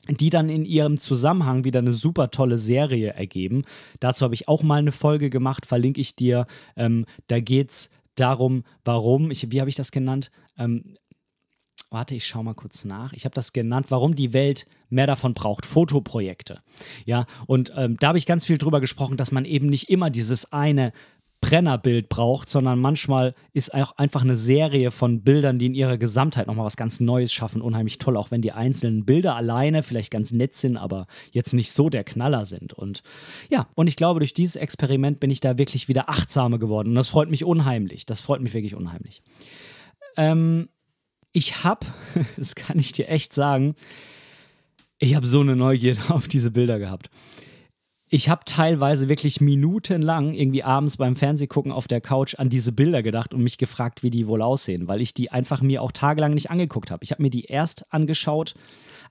die 0.10 0.30
dann 0.30 0.50
in 0.50 0.66
ihrem 0.66 1.00
Zusammenhang 1.00 1.64
wieder 1.64 1.80
eine 1.80 1.94
super 1.94 2.30
tolle 2.30 2.60
Serie 2.60 3.14
ergeben. 3.14 3.64
Dazu 4.00 4.24
habe 4.24 4.36
ich 4.36 4.48
auch 4.48 4.62
mal 4.62 4.80
eine 4.80 4.92
Folge 4.92 5.32
gemacht, 5.32 5.66
verlinke 5.66 6.02
ich 6.02 6.16
dir. 6.16 6.46
Ähm, 6.76 7.06
da 7.28 7.40
geht 7.40 7.72
es 7.72 7.90
darum, 8.16 8.64
warum, 8.84 9.32
ich, 9.32 9.52
wie 9.52 9.60
habe 9.60 9.70
ich 9.70 9.76
das 9.76 9.92
genannt? 9.92 10.30
Ähm, 10.58 10.98
warte, 11.90 12.16
ich 12.16 12.26
schaue 12.26 12.44
mal 12.44 12.54
kurz 12.54 12.86
nach. 12.86 13.14
Ich 13.14 13.26
habe 13.26 13.36
das 13.36 13.54
genannt, 13.54 13.88
warum 13.90 14.16
die 14.16 14.34
Welt 14.34 14.66
mehr 14.90 15.08
davon 15.08 15.34
braucht, 15.34 15.66
Fotoprojekte. 15.66 16.60
Ja, 17.06 17.26
und 17.48 17.74
ähm, 17.76 17.98
da 18.00 18.10
habe 18.10 18.18
ich 18.18 18.26
ganz 18.26 18.46
viel 18.46 18.58
drüber 18.58 18.80
gesprochen, 18.80 19.18
dass 19.18 19.32
man 19.32 19.46
eben 19.46 19.68
nicht 19.68 19.90
immer 19.90 20.10
dieses 20.10 20.52
eine 20.54 20.94
Brennerbild 21.42 22.08
braucht, 22.08 22.50
sondern 22.50 22.80
manchmal 22.80 23.34
ist 23.52 23.74
auch 23.74 23.98
einfach 23.98 24.22
eine 24.22 24.36
Serie 24.36 24.92
von 24.92 25.24
Bildern, 25.24 25.58
die 25.58 25.66
in 25.66 25.74
ihrer 25.74 25.98
Gesamtheit 25.98 26.46
nochmal 26.46 26.68
was 26.68 26.78
ganz 26.78 27.00
Neues 27.00 27.34
schaffen, 27.34 27.64
unheimlich 27.64 27.98
toll, 27.98 28.16
auch 28.16 28.30
wenn 28.30 28.44
die 28.44 28.52
einzelnen 28.52 29.06
Bilder 29.06 29.36
alleine 29.36 29.82
vielleicht 29.82 30.12
ganz 30.12 30.32
nett 30.32 30.56
sind, 30.56 30.78
aber 30.78 31.08
jetzt 31.32 31.54
nicht 31.54 31.72
so 31.72 31.90
der 31.90 32.04
Knaller 32.04 32.46
sind. 32.46 32.74
Und 32.74 33.02
ja, 33.50 33.68
und 33.74 33.88
ich 33.88 33.96
glaube, 33.96 34.20
durch 34.20 34.36
dieses 34.36 34.56
Experiment 34.56 35.20
bin 35.20 35.32
ich 35.32 35.40
da 35.40 35.58
wirklich 35.58 35.88
wieder 35.88 36.10
achtsamer 36.10 36.60
geworden 36.60 36.90
und 36.90 36.96
das 36.96 37.10
freut 37.10 37.30
mich 37.30 37.44
unheimlich. 37.44 38.06
Das 38.06 38.22
freut 38.22 38.42
mich 38.42 38.54
wirklich 38.54 38.76
unheimlich. 38.76 39.24
Ähm, 40.18 40.70
ich 41.34 41.64
habe, 41.64 41.86
das 42.38 42.56
kann 42.56 42.80
ich 42.80 42.92
dir 42.92 43.10
echt 43.10 43.34
sagen, 43.34 43.76
ich 45.00 45.16
habe 45.16 45.26
so 45.26 45.42
eine 45.42 45.56
Neugierde 45.56 46.02
auf 46.14 46.28
diese 46.28 46.52
Bilder 46.52 46.80
gehabt. 46.80 47.10
Ich 48.14 48.28
habe 48.28 48.42
teilweise 48.44 49.08
wirklich 49.08 49.40
minutenlang 49.40 50.34
irgendwie 50.34 50.66
abends 50.66 50.98
beim 50.98 51.16
Fernsehgucken 51.16 51.72
auf 51.72 51.88
der 51.88 52.02
Couch 52.02 52.36
an 52.38 52.50
diese 52.50 52.74
Bilder 52.74 53.04
gedacht 53.04 53.34
und 53.34 53.42
mich 53.42 53.58
gefragt, 53.58 54.04
wie 54.04 54.10
die 54.10 54.28
wohl 54.28 54.42
aussehen, 54.42 54.90
weil 54.90 55.00
ich 55.00 55.14
die 55.14 55.32
einfach 55.32 55.62
mir 55.62 55.82
auch 55.82 55.94
tagelang 55.94 56.34
nicht 56.34 56.52
angeguckt 56.52 56.92
habe. 56.92 57.06
Ich 57.06 57.12
habe 57.12 57.22
mir 57.22 57.30
die 57.30 57.46
erst 57.46 57.86
angeschaut, 57.94 58.54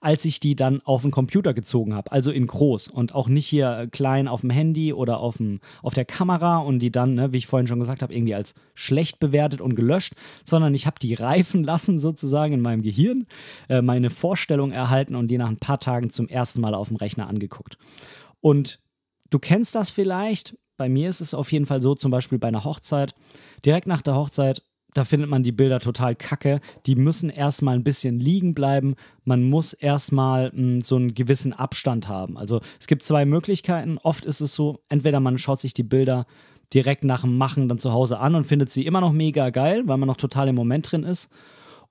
als 0.02 0.26
ich 0.26 0.38
die 0.38 0.54
dann 0.54 0.82
auf 0.82 1.00
den 1.00 1.12
Computer 1.12 1.54
gezogen 1.54 1.94
habe, 1.94 2.12
also 2.12 2.30
in 2.30 2.46
groß 2.46 2.88
und 2.88 3.14
auch 3.14 3.30
nicht 3.30 3.46
hier 3.46 3.88
klein 3.90 4.28
auf 4.28 4.42
dem 4.42 4.50
Handy 4.50 4.92
oder 4.92 5.20
auf, 5.20 5.38
dem, 5.38 5.60
auf 5.82 5.94
der 5.94 6.04
Kamera 6.04 6.58
und 6.58 6.80
die 6.80 6.92
dann, 6.92 7.14
ne, 7.14 7.32
wie 7.32 7.38
ich 7.38 7.46
vorhin 7.46 7.68
schon 7.68 7.78
gesagt 7.78 8.02
habe, 8.02 8.12
irgendwie 8.12 8.34
als 8.34 8.54
schlecht 8.74 9.18
bewertet 9.18 9.62
und 9.62 9.76
gelöscht, 9.76 10.12
sondern 10.44 10.74
ich 10.74 10.84
habe 10.84 10.98
die 11.00 11.14
reifen 11.14 11.64
lassen 11.64 11.98
sozusagen 11.98 12.52
in 12.52 12.60
meinem 12.60 12.82
Gehirn, 12.82 13.26
äh, 13.70 13.80
meine 13.80 14.10
Vorstellung 14.10 14.72
erhalten 14.72 15.14
und 15.14 15.28
die 15.28 15.38
nach 15.38 15.48
ein 15.48 15.56
paar 15.56 15.80
Tagen 15.80 16.10
zum 16.10 16.28
ersten 16.28 16.60
Mal 16.60 16.74
auf 16.74 16.88
dem 16.88 16.98
Rechner 16.98 17.28
angeguckt. 17.28 17.78
Und 18.42 18.78
du 19.30 19.38
kennst 19.38 19.74
das 19.74 19.90
vielleicht, 19.90 20.56
bei 20.76 20.88
mir 20.88 21.08
ist 21.08 21.20
es 21.20 21.34
auf 21.34 21.52
jeden 21.52 21.66
Fall 21.66 21.82
so, 21.82 21.94
zum 21.94 22.10
Beispiel 22.10 22.38
bei 22.38 22.48
einer 22.48 22.64
Hochzeit. 22.64 23.14
Direkt 23.64 23.86
nach 23.86 24.02
der 24.02 24.14
Hochzeit 24.14 24.62
da 24.94 25.04
findet 25.04 25.30
man 25.30 25.42
die 25.42 25.52
Bilder 25.52 25.80
total 25.80 26.16
kacke. 26.16 26.60
Die 26.86 26.96
müssen 26.96 27.30
erstmal 27.30 27.74
ein 27.76 27.84
bisschen 27.84 28.18
liegen 28.18 28.54
bleiben. 28.54 28.94
Man 29.24 29.44
muss 29.44 29.72
erstmal 29.72 30.50
hm, 30.50 30.80
so 30.80 30.96
einen 30.96 31.14
gewissen 31.14 31.52
Abstand 31.52 32.08
haben. 32.08 32.36
Also 32.36 32.60
es 32.78 32.86
gibt 32.86 33.04
zwei 33.04 33.24
Möglichkeiten. 33.24 33.98
Oft 33.98 34.26
ist 34.26 34.40
es 34.40 34.54
so, 34.54 34.80
entweder 34.88 35.20
man 35.20 35.38
schaut 35.38 35.60
sich 35.60 35.74
die 35.74 35.82
Bilder 35.82 36.26
direkt 36.74 37.04
nach 37.04 37.22
dem 37.22 37.36
Machen 37.36 37.68
dann 37.68 37.78
zu 37.78 37.92
Hause 37.92 38.18
an 38.18 38.34
und 38.34 38.46
findet 38.46 38.70
sie 38.70 38.86
immer 38.86 39.00
noch 39.00 39.12
mega 39.12 39.50
geil, 39.50 39.82
weil 39.86 39.96
man 39.96 40.06
noch 40.06 40.16
total 40.16 40.48
im 40.48 40.54
Moment 40.54 40.90
drin 40.90 41.02
ist. 41.02 41.30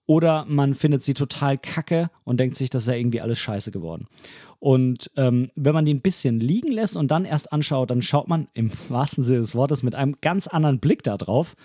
Oder 0.09 0.45
man 0.47 0.73
findet 0.73 1.03
sie 1.03 1.13
total 1.13 1.59
kacke 1.59 2.09
und 2.23 2.39
denkt 2.39 2.55
sich, 2.57 2.71
das 2.71 2.81
ist 2.81 2.87
ja 2.87 2.95
irgendwie 2.95 3.21
alles 3.21 3.37
scheiße 3.37 3.69
geworden. 3.69 4.07
Und 4.57 5.11
ähm, 5.17 5.51
wenn 5.53 5.75
man 5.75 5.85
die 5.85 5.93
ein 5.93 6.01
bisschen 6.01 6.39
liegen 6.39 6.71
lässt 6.71 6.97
und 6.97 7.11
dann 7.11 7.25
erst 7.25 7.53
anschaut, 7.53 7.91
dann 7.91 8.01
schaut 8.01 8.27
man 8.27 8.47
im 8.55 8.71
wahrsten 8.89 9.23
Sinne 9.23 9.41
des 9.41 9.53
Wortes 9.53 9.83
mit 9.83 9.93
einem 9.93 10.15
ganz 10.19 10.47
anderen 10.47 10.79
Blick 10.79 11.03
da 11.03 11.15
drauf 11.15 11.55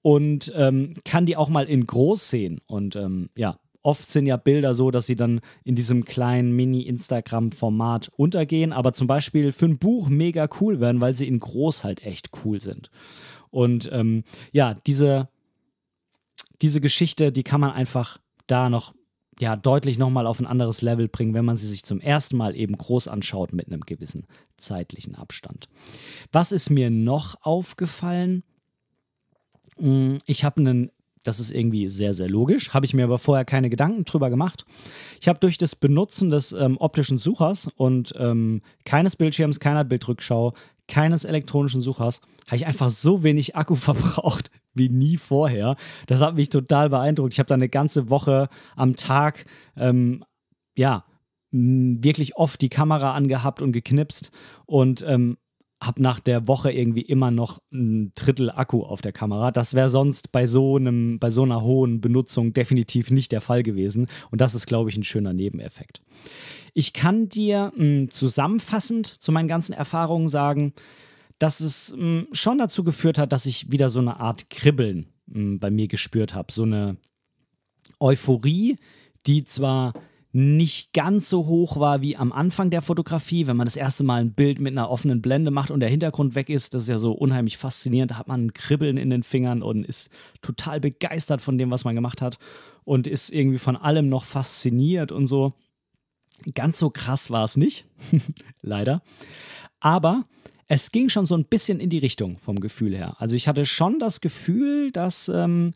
und 0.00 0.50
ähm, 0.56 0.94
kann 1.04 1.26
die 1.26 1.36
auch 1.36 1.50
mal 1.50 1.68
in 1.68 1.86
groß 1.86 2.30
sehen. 2.30 2.62
Und 2.66 2.96
ähm, 2.96 3.28
ja, 3.36 3.58
oft 3.82 4.08
sind 4.08 4.24
ja 4.24 4.38
Bilder 4.38 4.74
so, 4.74 4.90
dass 4.90 5.04
sie 5.04 5.16
dann 5.16 5.42
in 5.62 5.74
diesem 5.74 6.06
kleinen 6.06 6.52
Mini-Instagram-Format 6.56 8.10
untergehen, 8.16 8.72
aber 8.72 8.94
zum 8.94 9.06
Beispiel 9.06 9.52
für 9.52 9.66
ein 9.66 9.76
Buch 9.76 10.08
mega 10.08 10.48
cool 10.62 10.80
werden, 10.80 11.02
weil 11.02 11.14
sie 11.14 11.28
in 11.28 11.40
groß 11.40 11.84
halt 11.84 12.06
echt 12.06 12.30
cool 12.42 12.58
sind. 12.58 12.90
Und 13.50 13.90
ähm, 13.92 14.24
ja, 14.50 14.72
diese, 14.86 15.28
diese 16.60 16.80
Geschichte, 16.80 17.32
die 17.32 17.42
kann 17.42 17.60
man 17.60 17.72
einfach 17.72 18.18
da 18.46 18.68
noch 18.68 18.94
ja, 19.40 19.56
deutlich 19.56 19.98
nochmal 19.98 20.26
auf 20.26 20.40
ein 20.40 20.46
anderes 20.46 20.82
Level 20.82 21.08
bringen, 21.08 21.34
wenn 21.34 21.44
man 21.44 21.56
sie 21.56 21.66
sich 21.66 21.84
zum 21.84 22.00
ersten 22.00 22.36
Mal 22.36 22.54
eben 22.54 22.76
groß 22.76 23.08
anschaut 23.08 23.52
mit 23.52 23.66
einem 23.66 23.80
gewissen 23.80 24.26
zeitlichen 24.56 25.14
Abstand. 25.14 25.68
Was 26.30 26.52
ist 26.52 26.70
mir 26.70 26.90
noch 26.90 27.36
aufgefallen? 27.42 28.44
Mm, 29.78 30.18
ich 30.26 30.44
habe 30.44 30.60
einen, 30.60 30.90
das 31.24 31.40
ist 31.40 31.50
irgendwie 31.50 31.88
sehr, 31.88 32.14
sehr 32.14 32.28
logisch, 32.28 32.74
habe 32.74 32.84
ich 32.84 32.94
mir 32.94 33.04
aber 33.04 33.18
vorher 33.18 33.44
keine 33.44 33.70
Gedanken 33.70 34.04
drüber 34.04 34.28
gemacht. 34.28 34.66
Ich 35.20 35.28
habe 35.28 35.40
durch 35.40 35.56
das 35.56 35.74
Benutzen 35.74 36.30
des 36.30 36.52
ähm, 36.52 36.76
optischen 36.78 37.18
Suchers 37.18 37.68
und 37.76 38.14
ähm, 38.18 38.60
keines 38.84 39.16
Bildschirms, 39.16 39.60
keiner 39.60 39.84
Bildrückschau, 39.84 40.52
keines 40.92 41.24
elektronischen 41.24 41.80
Suchers, 41.80 42.20
habe 42.46 42.56
ich 42.56 42.66
einfach 42.66 42.90
so 42.90 43.22
wenig 43.22 43.56
Akku 43.56 43.74
verbraucht 43.88 44.50
wie 44.74 44.90
nie 44.90 45.16
vorher. 45.16 45.76
Das 46.06 46.20
hat 46.20 46.34
mich 46.34 46.50
total 46.50 46.90
beeindruckt. 46.90 47.32
Ich 47.32 47.38
habe 47.38 47.48
da 47.48 47.54
eine 47.54 47.70
ganze 47.70 48.10
Woche 48.10 48.48
am 48.76 48.96
Tag, 48.96 49.46
ähm, 49.76 50.22
ja, 50.76 51.04
wirklich 51.50 52.36
oft 52.36 52.60
die 52.60 52.70
Kamera 52.70 53.12
angehabt 53.12 53.60
und 53.60 53.72
geknipst 53.72 54.30
und 54.66 55.04
ähm, 55.06 55.36
habe 55.82 56.00
nach 56.00 56.20
der 56.20 56.46
Woche 56.46 56.70
irgendwie 56.70 57.02
immer 57.02 57.30
noch 57.30 57.60
ein 57.72 58.12
Drittel 58.14 58.50
Akku 58.50 58.82
auf 58.82 59.02
der 59.02 59.12
Kamera. 59.12 59.50
Das 59.50 59.74
wäre 59.74 59.90
sonst 59.90 60.30
bei 60.30 60.46
so 60.46 60.76
einem, 60.76 61.18
bei 61.18 61.30
so 61.30 61.42
einer 61.42 61.62
hohen 61.62 62.00
Benutzung 62.00 62.52
definitiv 62.52 63.10
nicht 63.10 63.32
der 63.32 63.40
Fall 63.40 63.64
gewesen. 63.64 64.06
Und 64.30 64.40
das 64.40 64.54
ist, 64.54 64.66
glaube 64.66 64.90
ich, 64.90 64.96
ein 64.96 65.02
schöner 65.02 65.32
Nebeneffekt. 65.32 66.00
Ich 66.72 66.92
kann 66.92 67.28
dir 67.28 67.72
mh, 67.76 67.82
hm, 67.84 68.10
zusammenfassend 68.10 69.06
zu 69.06 69.32
meinen 69.32 69.48
ganzen 69.48 69.72
Erfahrungen 69.72 70.28
sagen, 70.28 70.72
dass 71.38 71.60
es 71.60 71.94
mh, 71.96 71.98
hm, 71.98 72.26
schon 72.32 72.58
dazu 72.58 72.84
geführt 72.84 73.18
hat, 73.18 73.32
dass 73.32 73.46
ich 73.46 73.72
wieder 73.72 73.90
so 73.90 73.98
eine 73.98 74.20
Art 74.20 74.50
Kribbeln 74.50 75.08
mh, 75.26 75.34
hm, 75.34 75.58
bei 75.58 75.70
mir 75.70 75.88
gespürt 75.88 76.34
habe. 76.34 76.52
So 76.52 76.62
eine 76.62 76.96
Euphorie, 77.98 78.78
die 79.26 79.42
zwar 79.44 79.94
nicht 80.34 80.94
ganz 80.94 81.28
so 81.28 81.46
hoch 81.46 81.78
war 81.78 82.00
wie 82.00 82.16
am 82.16 82.32
Anfang 82.32 82.70
der 82.70 82.80
Fotografie. 82.80 83.46
Wenn 83.46 83.56
man 83.56 83.66
das 83.66 83.76
erste 83.76 84.02
Mal 84.02 84.22
ein 84.22 84.32
Bild 84.32 84.60
mit 84.60 84.72
einer 84.72 84.88
offenen 84.88 85.20
Blende 85.20 85.50
macht 85.50 85.70
und 85.70 85.80
der 85.80 85.90
Hintergrund 85.90 86.34
weg 86.34 86.48
ist, 86.48 86.72
das 86.72 86.84
ist 86.84 86.88
ja 86.88 86.98
so 86.98 87.12
unheimlich 87.12 87.58
faszinierend. 87.58 88.12
Da 88.12 88.18
hat 88.18 88.28
man 88.28 88.46
ein 88.46 88.54
Kribbeln 88.54 88.96
in 88.96 89.10
den 89.10 89.22
Fingern 89.22 89.62
und 89.62 89.84
ist 89.84 90.10
total 90.40 90.80
begeistert 90.80 91.42
von 91.42 91.58
dem, 91.58 91.70
was 91.70 91.84
man 91.84 91.94
gemacht 91.94 92.22
hat 92.22 92.38
und 92.84 93.06
ist 93.06 93.28
irgendwie 93.28 93.58
von 93.58 93.76
allem 93.76 94.08
noch 94.08 94.24
fasziniert 94.24 95.12
und 95.12 95.26
so. 95.26 95.52
Ganz 96.54 96.78
so 96.78 96.88
krass 96.88 97.30
war 97.30 97.44
es 97.44 97.58
nicht, 97.58 97.84
leider. 98.62 99.02
Aber 99.80 100.24
es 100.66 100.92
ging 100.92 101.10
schon 101.10 101.26
so 101.26 101.36
ein 101.36 101.44
bisschen 101.44 101.78
in 101.78 101.90
die 101.90 101.98
Richtung 101.98 102.38
vom 102.38 102.58
Gefühl 102.58 102.96
her. 102.96 103.16
Also 103.18 103.36
ich 103.36 103.48
hatte 103.48 103.66
schon 103.66 103.98
das 103.98 104.22
Gefühl, 104.22 104.92
dass 104.92 105.28
ähm, 105.28 105.74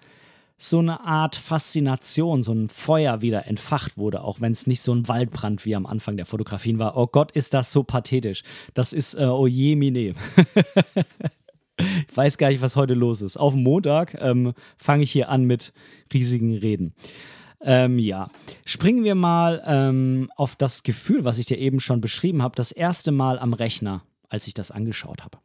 so 0.59 0.79
eine 0.79 1.01
Art 1.05 1.37
Faszination, 1.37 2.43
so 2.43 2.53
ein 2.53 2.69
Feuer 2.69 3.21
wieder 3.21 3.47
entfacht 3.47 3.99
wurde, 3.99 4.23
auch 4.23 4.41
wenn 4.41 4.53
es 4.53 4.67
nicht 4.67 4.81
so 4.81 4.95
ein 4.95 5.07
Waldbrand 5.07 5.67
wie 5.67 5.77
am 5.77 5.87
Anfang 5.87 6.17
der 6.17 6.27
Fotografien 6.27 6.79
war. 6.79 6.97
Oh 6.97 7.07
Gott, 7.07 7.33
ist 7.33 7.55
das 7.55 7.73
so 7.73 7.83
pathetisch. 7.83 8.43
Das 8.75 8.93
ist, 8.93 9.15
äh, 9.15 9.25
oh 9.25 9.47
je, 9.47 9.77
mine. 9.77 10.15
ich 11.79 12.17
weiß 12.17 12.39
gar 12.39 12.49
nicht, 12.49 12.63
was 12.63 12.77
heute 12.77 12.95
los 12.95 13.21
ist. 13.21 13.37
Auf 13.37 13.55
Montag 13.55 14.17
ähm, 14.21 14.55
fange 14.79 15.03
ich 15.03 15.13
hier 15.13 15.29
an 15.29 15.45
mit 15.45 15.73
riesigen 16.13 16.57
Reden. 16.57 16.95
Ähm, 17.61 17.99
ja, 17.99 18.31
springen 18.65 19.05
wir 19.05 19.15
mal 19.15 19.63
ähm, 19.67 20.31
auf 20.37 20.57
das 20.57 20.83
Gefühl, 20.83 21.25
was 21.25 21.39
ich 21.39 21.47
dir 21.47 21.59
eben 21.59 21.81
schon 21.81 22.01
beschrieben 22.01 22.43
habe, 22.43 22.55
das 22.55 22.73
erste 22.73 23.13
Mal 23.13 23.39
am 23.39 23.53
Rechner, 23.53 24.03
als 24.29 24.47
ich 24.47 24.55
das 24.55 24.71
angeschaut 24.71 25.23
habe 25.23 25.39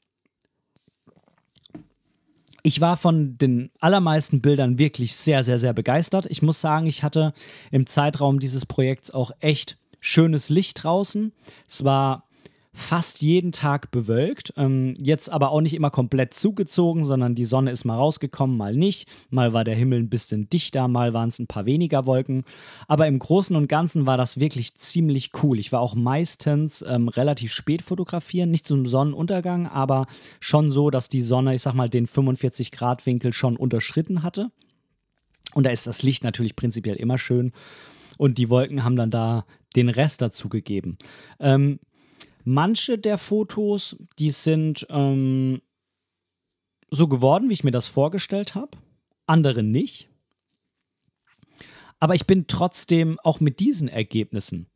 ich 2.64 2.82
war 2.82 2.98
von 2.98 3.38
den 3.38 3.72
allermeisten 3.80 4.42
Bildern 4.42 4.78
wirklich 4.78 5.16
sehr, 5.16 5.44
sehr, 5.44 5.60
sehr 5.60 5.74
begeistert. 5.74 6.28
Ich 6.30 6.42
muss 6.42 6.62
sagen, 6.62 6.88
ich 6.88 7.04
hatte 7.04 7.34
im 7.72 7.88
Zeitraum 7.88 8.40
dieses 8.40 8.66
Projekts 8.66 9.12
auch 9.12 9.32
echt 9.40 9.78
schönes 10.00 10.50
Licht 10.50 10.84
draußen. 10.84 11.32
Es 11.68 11.84
war 11.84 12.28
fast 12.74 13.22
jeden 13.22 13.52
Tag 13.52 13.92
bewölkt. 13.92 14.54
Ähm, 14.56 14.94
jetzt 14.98 15.30
aber 15.30 15.52
auch 15.52 15.60
nicht 15.62 15.74
immer 15.74 15.90
komplett 15.90 16.34
zugezogen, 16.34 17.04
sondern 17.04 17.36
die 17.36 17.46
Sonne 17.46 17.72
ist 17.72 17.84
mal 17.84 17.98
rausgekommen, 17.98 18.56
mal 18.56 18.74
nicht. 18.74 19.10
Mal 19.30 19.52
war 19.52 19.64
der 19.64 19.76
Himmel 19.76 20.00
ein 20.00 20.10
bisschen 20.10 20.50
dichter, 20.50 20.88
mal 20.88 21.14
waren 21.14 21.30
es 21.30 21.40
ein 21.40 21.48
paar 21.48 21.66
weniger 21.66 22.06
Wolken. 22.06 22.46
Aber 22.88 23.08
im 23.08 23.20
Großen 23.20 23.56
und 23.56 23.68
Ganzen 23.68 24.06
war 24.06 24.18
das 24.18 24.40
wirklich 24.40 24.76
ziemlich 24.76 25.32
cool. 25.44 25.60
Ich 25.60 25.72
war 25.72 25.82
auch 25.82 25.96
meistens 25.96 26.82
ähm, 26.88 27.10
relativ 27.10 27.52
spät 27.52 27.82
fotografieren, 27.82 28.52
nicht 28.52 28.66
zum 28.66 28.86
Sonnenuntergang, 28.86 29.68
aber 29.68 30.08
schon 30.40 30.72
so, 30.72 30.90
dass 30.90 31.10
die 31.10 31.22
Sonne, 31.22 31.56
ich 31.56 31.62
sag 31.62 31.74
mal, 31.74 31.90
den 31.90 32.08
45 32.08 32.72
Grad 32.72 33.06
Winkel 33.06 33.34
schon 33.34 33.58
unterschritten 33.58 34.24
hatte. 34.24 34.50
Und 35.54 35.66
da 35.66 35.72
ist 35.72 35.88
das 35.88 36.04
Licht 36.04 36.24
natürlich 36.24 36.56
prinzipiell 36.56 36.96
immer 36.96 37.18
schön. 37.18 37.52
Und 38.18 38.38
die 38.38 38.50
Wolken 38.50 38.84
haben 38.86 38.96
dann 38.96 39.12
da 39.12 39.46
den 39.76 39.90
Rest 39.90 40.22
dazu 40.22 40.48
gegeben. 40.48 40.98
Ähm, 41.40 41.80
Manche 42.44 42.98
der 42.98 43.18
Fotos, 43.18 43.96
die 44.20 44.32
sind 44.32 44.86
ähm, 44.90 45.62
so 46.90 47.08
geworden, 47.08 47.50
wie 47.50 47.54
ich 47.54 47.64
mir 47.64 47.72
das 47.72 47.88
vorgestellt 47.88 48.56
habe, 48.56 48.78
andere 49.26 49.64
nicht. 49.64 50.10
Aber 52.00 52.16
ich 52.16 52.26
bin 52.26 52.48
trotzdem 52.48 53.20
auch 53.20 53.40
mit 53.40 53.60
diesen 53.60 53.88
Ergebnissen 53.88 54.68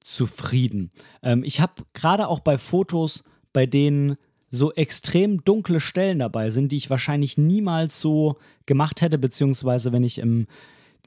zufrieden. 0.00 0.90
Ähm, 1.22 1.42
ich 1.42 1.60
habe 1.60 1.84
gerade 1.94 2.28
auch 2.28 2.40
bei 2.40 2.58
Fotos, 2.58 3.24
bei 3.52 3.66
denen 3.66 4.16
so 4.50 4.72
extrem 4.72 5.42
dunkle 5.42 5.80
Stellen 5.80 6.20
dabei 6.20 6.50
sind, 6.50 6.70
die 6.70 6.76
ich 6.76 6.90
wahrscheinlich 6.90 7.36
niemals 7.36 8.00
so 8.00 8.36
gemacht 8.66 9.00
hätte, 9.02 9.18
beziehungsweise 9.18 9.92
wenn 9.92 10.04
ich 10.04 10.18
im 10.18 10.46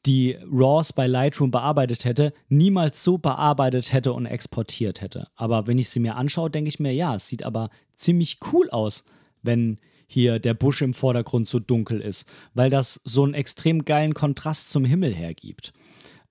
die 0.06 0.38
RAWs 0.52 0.94
bei 0.94 1.08
Lightroom 1.08 1.52
bearbeitet 1.52 2.06
hätte, 2.06 2.34
niemals 2.48 3.04
so 3.04 3.18
bearbeitet 3.18 3.92
hätte 3.94 4.14
und 4.14 4.26
exportiert 4.26 5.02
hätte. 5.02 5.28
Aber 5.36 5.68
wenn 5.68 5.78
ich 5.78 5.90
sie 5.90 6.00
mir 6.00 6.16
anschaue, 6.16 6.50
denke 6.50 6.70
ich 6.70 6.80
mir, 6.80 6.94
ja, 6.94 7.16
es 7.16 7.28
sieht 7.28 7.44
aber 7.44 7.70
ziemlich 7.96 8.40
cool 8.52 8.70
aus, 8.70 9.04
wenn 9.42 9.80
hier 10.08 10.40
der 10.40 10.54
Busch 10.54 10.82
im 10.82 10.94
Vordergrund 10.94 11.48
so 11.48 11.60
dunkel 11.60 12.02
ist, 12.02 12.28
weil 12.54 12.70
das 12.70 13.02
so 13.04 13.24
einen 13.24 13.34
extrem 13.36 13.86
geilen 13.86 14.14
Kontrast 14.14 14.70
zum 14.72 14.86
Himmel 14.86 15.14
hergibt. 15.14 15.72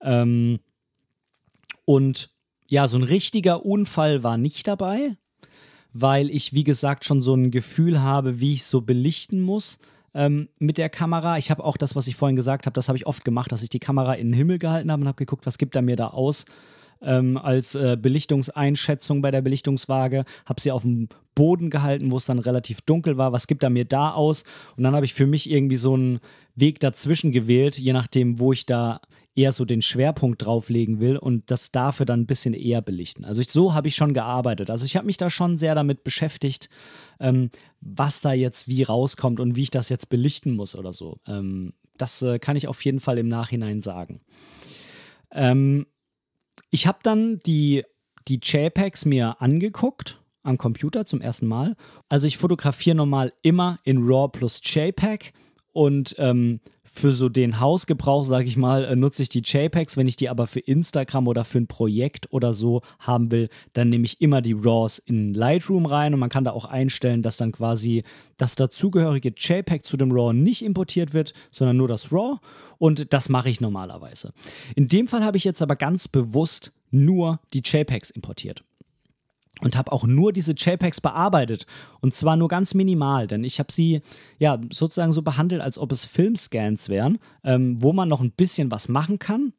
Ähm, 0.00 0.58
und 1.84 2.30
ja, 2.66 2.88
so 2.88 2.98
ein 2.98 3.04
richtiger 3.04 3.64
Unfall 3.64 4.22
war 4.22 4.36
nicht 4.36 4.66
dabei, 4.66 5.16
weil 5.92 6.28
ich, 6.30 6.52
wie 6.52 6.64
gesagt, 6.64 7.04
schon 7.04 7.22
so 7.22 7.34
ein 7.34 7.50
Gefühl 7.50 8.02
habe, 8.02 8.40
wie 8.40 8.54
ich 8.54 8.64
so 8.64 8.80
belichten 8.80 9.40
muss 9.40 9.78
ähm, 10.18 10.48
mit 10.58 10.78
der 10.78 10.88
Kamera. 10.88 11.38
Ich 11.38 11.50
habe 11.50 11.64
auch 11.64 11.76
das, 11.76 11.94
was 11.94 12.08
ich 12.08 12.16
vorhin 12.16 12.34
gesagt 12.34 12.66
habe, 12.66 12.74
das 12.74 12.88
habe 12.88 12.98
ich 12.98 13.06
oft 13.06 13.24
gemacht, 13.24 13.52
dass 13.52 13.62
ich 13.62 13.70
die 13.70 13.78
Kamera 13.78 14.14
in 14.14 14.28
den 14.28 14.34
Himmel 14.34 14.58
gehalten 14.58 14.90
habe 14.90 15.00
und 15.00 15.08
habe 15.08 15.16
geguckt, 15.16 15.46
was 15.46 15.58
gibt 15.58 15.76
er 15.76 15.82
mir 15.82 15.94
da 15.94 16.08
aus. 16.08 16.44
Ähm, 17.00 17.36
als 17.36 17.74
äh, 17.74 17.96
Belichtungseinschätzung 18.00 19.22
bei 19.22 19.30
der 19.30 19.42
Belichtungswaage, 19.42 20.24
habe 20.46 20.60
sie 20.60 20.72
auf 20.72 20.82
dem 20.82 21.08
Boden 21.34 21.70
gehalten, 21.70 22.10
wo 22.10 22.16
es 22.16 22.26
dann 22.26 22.40
relativ 22.40 22.80
dunkel 22.80 23.16
war. 23.16 23.32
Was 23.32 23.46
gibt 23.46 23.62
er 23.62 23.70
mir 23.70 23.84
da 23.84 24.12
aus? 24.12 24.42
Und 24.76 24.82
dann 24.82 24.96
habe 24.96 25.06
ich 25.06 25.14
für 25.14 25.26
mich 25.26 25.48
irgendwie 25.48 25.76
so 25.76 25.94
einen 25.94 26.18
Weg 26.56 26.80
dazwischen 26.80 27.30
gewählt, 27.30 27.78
je 27.78 27.92
nachdem, 27.92 28.40
wo 28.40 28.52
ich 28.52 28.66
da 28.66 29.00
eher 29.38 29.52
so 29.52 29.64
den 29.64 29.80
Schwerpunkt 29.80 30.44
drauflegen 30.44 30.98
will 30.98 31.16
und 31.16 31.52
das 31.52 31.70
dafür 31.70 32.04
dann 32.04 32.22
ein 32.22 32.26
bisschen 32.26 32.54
eher 32.54 32.82
belichten. 32.82 33.24
Also 33.24 33.40
ich, 33.40 33.50
so 33.50 33.72
habe 33.72 33.86
ich 33.86 33.94
schon 33.94 34.12
gearbeitet. 34.12 34.68
Also 34.68 34.84
ich 34.84 34.96
habe 34.96 35.06
mich 35.06 35.16
da 35.16 35.30
schon 35.30 35.56
sehr 35.56 35.76
damit 35.76 36.02
beschäftigt, 36.02 36.68
ähm, 37.20 37.50
was 37.80 38.20
da 38.20 38.32
jetzt 38.32 38.66
wie 38.66 38.82
rauskommt 38.82 39.38
und 39.38 39.54
wie 39.54 39.62
ich 39.62 39.70
das 39.70 39.90
jetzt 39.90 40.08
belichten 40.08 40.56
muss 40.56 40.74
oder 40.74 40.92
so. 40.92 41.20
Ähm, 41.28 41.72
das 41.96 42.20
äh, 42.22 42.40
kann 42.40 42.56
ich 42.56 42.66
auf 42.66 42.84
jeden 42.84 42.98
Fall 42.98 43.18
im 43.18 43.28
Nachhinein 43.28 43.80
sagen. 43.80 44.20
Ähm, 45.30 45.86
ich 46.70 46.86
habe 46.86 46.98
dann 47.02 47.40
die, 47.40 47.84
die 48.28 48.40
JPEGs 48.42 49.04
mir 49.04 49.40
angeguckt 49.40 50.22
am 50.42 50.58
Computer 50.58 51.04
zum 51.04 51.20
ersten 51.20 51.46
Mal. 51.46 51.76
Also 52.08 52.26
ich 52.26 52.38
fotografiere 52.38 52.96
normal 52.96 53.32
immer 53.42 53.78
in 53.84 54.04
RAW 54.06 54.28
plus 54.28 54.60
JPEG 54.62 55.32
und 55.78 56.16
ähm, 56.18 56.58
für 56.82 57.12
so 57.12 57.28
den 57.28 57.60
Hausgebrauch, 57.60 58.24
sage 58.24 58.48
ich 58.48 58.56
mal, 58.56 58.82
äh, 58.84 58.96
nutze 58.96 59.22
ich 59.22 59.28
die 59.28 59.42
JPEGs. 59.44 59.96
Wenn 59.96 60.08
ich 60.08 60.16
die 60.16 60.28
aber 60.28 60.48
für 60.48 60.58
Instagram 60.58 61.28
oder 61.28 61.44
für 61.44 61.58
ein 61.58 61.68
Projekt 61.68 62.32
oder 62.32 62.52
so 62.52 62.82
haben 62.98 63.30
will, 63.30 63.48
dann 63.74 63.88
nehme 63.88 64.04
ich 64.04 64.20
immer 64.20 64.42
die 64.42 64.54
RAWs 64.54 64.98
in 64.98 65.34
Lightroom 65.34 65.86
rein 65.86 66.14
und 66.14 66.18
man 66.18 66.30
kann 66.30 66.42
da 66.42 66.50
auch 66.50 66.64
einstellen, 66.64 67.22
dass 67.22 67.36
dann 67.36 67.52
quasi 67.52 68.02
das 68.38 68.56
dazugehörige 68.56 69.32
JPEG 69.36 69.84
zu 69.84 69.96
dem 69.96 70.10
RAW 70.10 70.32
nicht 70.32 70.64
importiert 70.64 71.14
wird, 71.14 71.32
sondern 71.52 71.76
nur 71.76 71.86
das 71.86 72.10
RAW 72.10 72.38
und 72.78 73.12
das 73.12 73.28
mache 73.28 73.48
ich 73.48 73.60
normalerweise. 73.60 74.32
In 74.74 74.88
dem 74.88 75.06
Fall 75.06 75.24
habe 75.24 75.36
ich 75.36 75.44
jetzt 75.44 75.62
aber 75.62 75.76
ganz 75.76 76.08
bewusst 76.08 76.72
nur 76.90 77.38
die 77.54 77.60
JPEGs 77.60 78.10
importiert 78.10 78.64
und 79.62 79.76
habe 79.76 79.92
auch 79.92 80.06
nur 80.06 80.32
diese 80.32 80.52
JPEGs 80.52 81.00
bearbeitet 81.00 81.66
und 82.00 82.14
zwar 82.14 82.36
nur 82.36 82.48
ganz 82.48 82.74
minimal, 82.74 83.26
denn 83.26 83.44
ich 83.44 83.58
habe 83.58 83.72
sie 83.72 84.02
ja 84.38 84.60
sozusagen 84.72 85.12
so 85.12 85.22
behandelt, 85.22 85.60
als 85.60 85.78
ob 85.78 85.92
es 85.92 86.04
Filmscans 86.04 86.88
wären, 86.88 87.18
ähm, 87.44 87.82
wo 87.82 87.92
man 87.92 88.08
noch 88.08 88.20
ein 88.20 88.32
bisschen 88.32 88.70
was 88.70 88.88
machen 88.88 89.18
kann, 89.18 89.52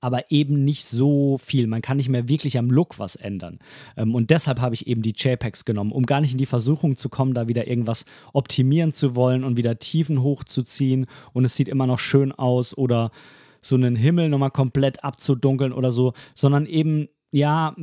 aber 0.00 0.30
eben 0.30 0.64
nicht 0.64 0.84
so 0.84 1.38
viel. 1.38 1.66
Man 1.66 1.82
kann 1.82 1.96
nicht 1.96 2.08
mehr 2.08 2.28
wirklich 2.28 2.58
am 2.58 2.70
Look 2.70 2.98
was 2.98 3.16
ändern. 3.16 3.58
Ähm, 3.96 4.14
und 4.14 4.30
deshalb 4.30 4.60
habe 4.60 4.74
ich 4.74 4.86
eben 4.86 5.02
die 5.02 5.14
JPEGs 5.16 5.64
genommen, 5.64 5.92
um 5.92 6.04
gar 6.04 6.20
nicht 6.20 6.32
in 6.32 6.38
die 6.38 6.46
Versuchung 6.46 6.96
zu 6.96 7.08
kommen, 7.08 7.34
da 7.34 7.48
wieder 7.48 7.66
irgendwas 7.66 8.04
optimieren 8.32 8.92
zu 8.92 9.16
wollen 9.16 9.42
und 9.42 9.56
wieder 9.56 9.78
Tiefen 9.78 10.22
hochzuziehen 10.22 11.06
und 11.32 11.44
es 11.44 11.56
sieht 11.56 11.68
immer 11.68 11.86
noch 11.86 11.98
schön 11.98 12.32
aus 12.32 12.76
oder 12.76 13.10
so 13.60 13.74
einen 13.74 13.96
Himmel 13.96 14.28
nochmal 14.28 14.50
komplett 14.50 15.02
abzudunkeln 15.02 15.72
oder 15.72 15.90
so, 15.90 16.12
sondern 16.34 16.66
eben 16.66 17.08
ja 17.32 17.74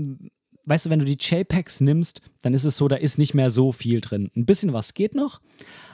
weißt 0.65 0.85
du, 0.85 0.89
wenn 0.89 0.99
du 0.99 1.05
die 1.05 1.17
JPEGs 1.19 1.81
nimmst, 1.81 2.21
dann 2.41 2.53
ist 2.53 2.63
es 2.63 2.77
so, 2.77 2.87
da 2.87 2.95
ist 2.95 3.17
nicht 3.17 3.33
mehr 3.33 3.49
so 3.49 3.71
viel 3.71 4.01
drin. 4.01 4.31
Ein 4.35 4.45
bisschen 4.45 4.73
was 4.73 4.93
geht 4.93 5.15
noch, 5.15 5.39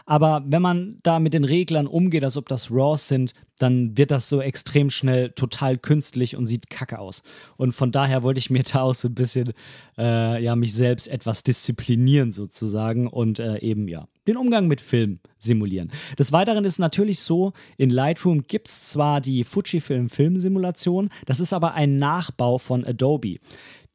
aber 0.09 0.43
wenn 0.47 0.63
man 0.63 0.97
da 1.03 1.19
mit 1.19 1.35
den 1.35 1.43
Reglern 1.43 1.85
umgeht, 1.85 2.23
als 2.23 2.35
ob 2.35 2.47
das 2.49 2.71
RAWs 2.71 3.07
sind, 3.07 3.33
dann 3.59 3.95
wird 3.95 4.09
das 4.09 4.27
so 4.27 4.41
extrem 4.41 4.89
schnell 4.89 5.29
total 5.29 5.77
künstlich 5.77 6.35
und 6.35 6.47
sieht 6.47 6.71
kacke 6.71 6.97
aus. 6.97 7.21
Und 7.57 7.73
von 7.73 7.91
daher 7.91 8.23
wollte 8.23 8.39
ich 8.39 8.49
mir 8.49 8.63
da 8.73 8.81
auch 8.81 8.95
so 8.95 9.07
ein 9.07 9.13
bisschen, 9.13 9.53
äh, 9.99 10.43
ja, 10.43 10.55
mich 10.55 10.73
selbst 10.73 11.07
etwas 11.07 11.43
disziplinieren 11.43 12.31
sozusagen 12.31 13.07
und 13.07 13.37
äh, 13.37 13.59
eben, 13.59 13.87
ja, 13.87 14.07
den 14.27 14.37
Umgang 14.37 14.67
mit 14.67 14.81
Film 14.81 15.19
simulieren. 15.37 15.91
Des 16.17 16.31
Weiteren 16.31 16.65
ist 16.65 16.79
natürlich 16.79 17.19
so, 17.19 17.53
in 17.77 17.91
Lightroom 17.91 18.47
gibt 18.47 18.67
es 18.67 18.89
zwar 18.89 19.21
die 19.21 19.43
Fujifilm 19.43 20.09
Filmsimulation, 20.09 21.09
das 21.27 21.39
ist 21.39 21.53
aber 21.53 21.75
ein 21.75 21.97
Nachbau 21.97 22.57
von 22.57 22.83
Adobe. 22.83 23.37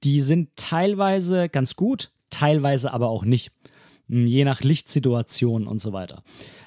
Die 0.05 0.21
sind 0.21 0.51
teilweise 0.57 1.49
ganz 1.49 1.77
gut, 1.77 2.11
teilweise 2.31 2.93
aber 2.93 3.09
auch 3.09 3.25
nicht. 3.25 3.51
Hm, 4.09 4.27
je 4.27 4.45
nach 4.45 4.61
Lichtsituation 4.61 5.67
und 5.67 5.81
so 5.81 5.93
weiter. 5.93 6.23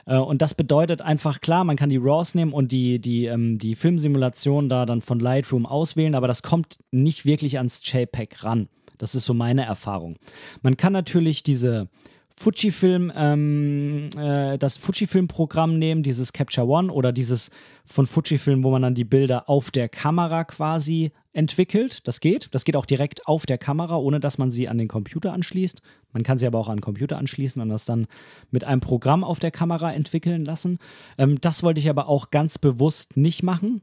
Äh, 0.06 0.18
und 0.18 0.42
das 0.42 0.56
bedeutet 0.56 1.02
einfach, 1.02 1.40
klar, 1.40 1.64
man 1.64 1.76
kann 1.76 1.90
die 1.90 1.98
RAWs 1.98 2.36
nehmen 2.36 2.54
und 2.54 2.72
die, 2.72 3.00
die, 3.00 3.26
ähm, 3.26 3.60
die 3.60 3.76
Filmsimulation 3.76 4.70
da 4.70 4.86
dann 4.86 5.02
von 5.02 5.20
Lightroom 5.20 5.66
auswählen, 5.66 6.16
aber 6.16 6.28
das 6.28 6.42
kommt 6.42 6.80
nicht 6.92 7.26
wirklich 7.26 7.58
ans 7.58 7.82
JPEG 7.84 8.44
ran. 8.44 8.70
Das 8.98 9.14
ist 9.14 9.26
so 9.26 9.36
meine 9.36 9.64
Erfahrung. 9.64 10.16
Man 10.64 10.78
kann 10.78 10.94
natürlich 10.94 11.44
diese 11.44 11.88
Fujifilm, 12.36 13.12
ähm, 13.16 14.10
äh, 14.18 14.58
das 14.58 14.78
Fujifilm-Programm 14.78 15.78
nehmen, 15.78 16.04
dieses 16.04 16.34
Capture 16.34 16.68
One 16.68 16.92
oder 16.92 17.12
dieses 17.12 17.52
von 17.86 18.08
Fujifilm, 18.08 18.64
wo 18.64 18.72
man 18.72 18.82
dann 18.82 18.96
die 18.96 19.06
Bilder 19.06 19.50
auf 19.50 19.70
der 19.70 19.90
Kamera 19.90 20.44
quasi 20.44 21.12
entwickelt. 21.38 22.08
Das 22.08 22.20
geht. 22.20 22.50
Das 22.52 22.66
geht 22.66 22.76
auch 22.76 22.86
direkt 22.86 23.28
auf 23.28 23.46
der 23.46 23.58
Kamera, 23.58 23.98
ohne 23.98 24.20
dass 24.20 24.38
man 24.38 24.52
sie 24.52 24.68
an 24.68 24.78
den 24.78 24.88
Computer 24.88 25.34
anschließt. 25.34 25.82
Man 26.12 26.24
kann 26.24 26.38
sie 26.38 26.48
aber 26.48 26.60
auch 26.60 26.68
an 26.68 26.78
den 26.78 26.82
Computer 26.82 27.18
anschließen 27.18 27.62
und 27.62 27.70
das 27.70 27.86
dann 27.86 28.08
mit 28.52 28.64
einem 28.64 28.82
Programm 28.82 29.24
auf 29.24 29.40
der 29.40 29.52
Kamera 29.52 29.94
entwickeln 29.94 30.44
lassen. 30.44 30.80
Ähm, 31.18 31.40
das 31.40 31.64
wollte 31.64 31.80
ich 31.80 31.90
aber 31.90 32.08
auch 32.10 32.32
ganz 32.32 32.58
bewusst 32.58 33.16
nicht 33.16 33.44
machen. 33.44 33.82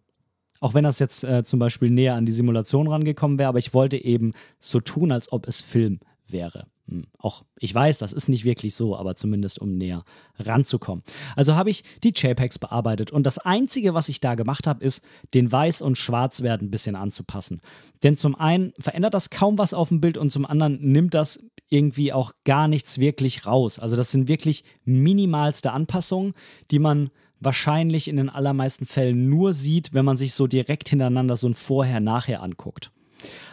Auch 0.60 0.74
wenn 0.74 0.84
das 0.84 0.98
jetzt 0.98 1.24
äh, 1.24 1.44
zum 1.44 1.58
Beispiel 1.58 1.90
näher 1.90 2.14
an 2.14 2.26
die 2.26 2.32
Simulation 2.32 2.88
rangekommen 2.88 3.38
wäre, 3.38 3.48
aber 3.48 3.58
ich 3.58 3.74
wollte 3.74 3.96
eben 3.96 4.32
so 4.60 4.80
tun, 4.80 5.12
als 5.12 5.30
ob 5.32 5.46
es 5.46 5.60
Film 5.60 6.00
wäre. 6.26 6.66
Hm, 6.88 7.06
auch 7.18 7.44
ich 7.58 7.74
weiß, 7.74 7.98
das 7.98 8.12
ist 8.12 8.28
nicht 8.28 8.44
wirklich 8.44 8.74
so, 8.74 8.96
aber 8.96 9.16
zumindest 9.16 9.58
um 9.58 9.76
näher 9.76 10.04
ranzukommen. 10.38 11.02
Also 11.34 11.54
habe 11.56 11.70
ich 11.70 11.82
die 12.02 12.12
JPEGs 12.14 12.58
bearbeitet 12.58 13.10
und 13.10 13.24
das 13.24 13.38
Einzige, 13.38 13.94
was 13.94 14.08
ich 14.08 14.20
da 14.20 14.34
gemacht 14.34 14.66
habe, 14.66 14.84
ist, 14.84 15.04
den 15.32 15.50
Weiß- 15.50 15.82
und 15.82 15.96
Schwarzwert 15.96 16.60
ein 16.60 16.70
bisschen 16.70 16.96
anzupassen. 16.96 17.60
Denn 18.02 18.18
zum 18.18 18.34
einen 18.34 18.72
verändert 18.78 19.14
das 19.14 19.30
kaum 19.30 19.56
was 19.56 19.72
auf 19.72 19.88
dem 19.88 20.00
Bild 20.00 20.18
und 20.18 20.30
zum 20.30 20.44
anderen 20.44 20.78
nimmt 20.80 21.14
das 21.14 21.40
irgendwie 21.70 22.12
auch 22.12 22.32
gar 22.44 22.68
nichts 22.68 22.98
wirklich 22.98 23.46
raus. 23.46 23.78
Also 23.78 23.96
das 23.96 24.10
sind 24.10 24.28
wirklich 24.28 24.64
minimalste 24.84 25.72
Anpassungen, 25.72 26.34
die 26.70 26.78
man 26.78 27.10
wahrscheinlich 27.40 28.08
in 28.08 28.16
den 28.16 28.30
allermeisten 28.30 28.86
Fällen 28.86 29.28
nur 29.28 29.54
sieht, 29.54 29.92
wenn 29.92 30.04
man 30.04 30.16
sich 30.16 30.34
so 30.34 30.46
direkt 30.46 30.88
hintereinander 30.88 31.36
so 31.36 31.48
ein 31.48 31.54
Vorher-Nachher 31.54 32.42
anguckt. 32.42 32.90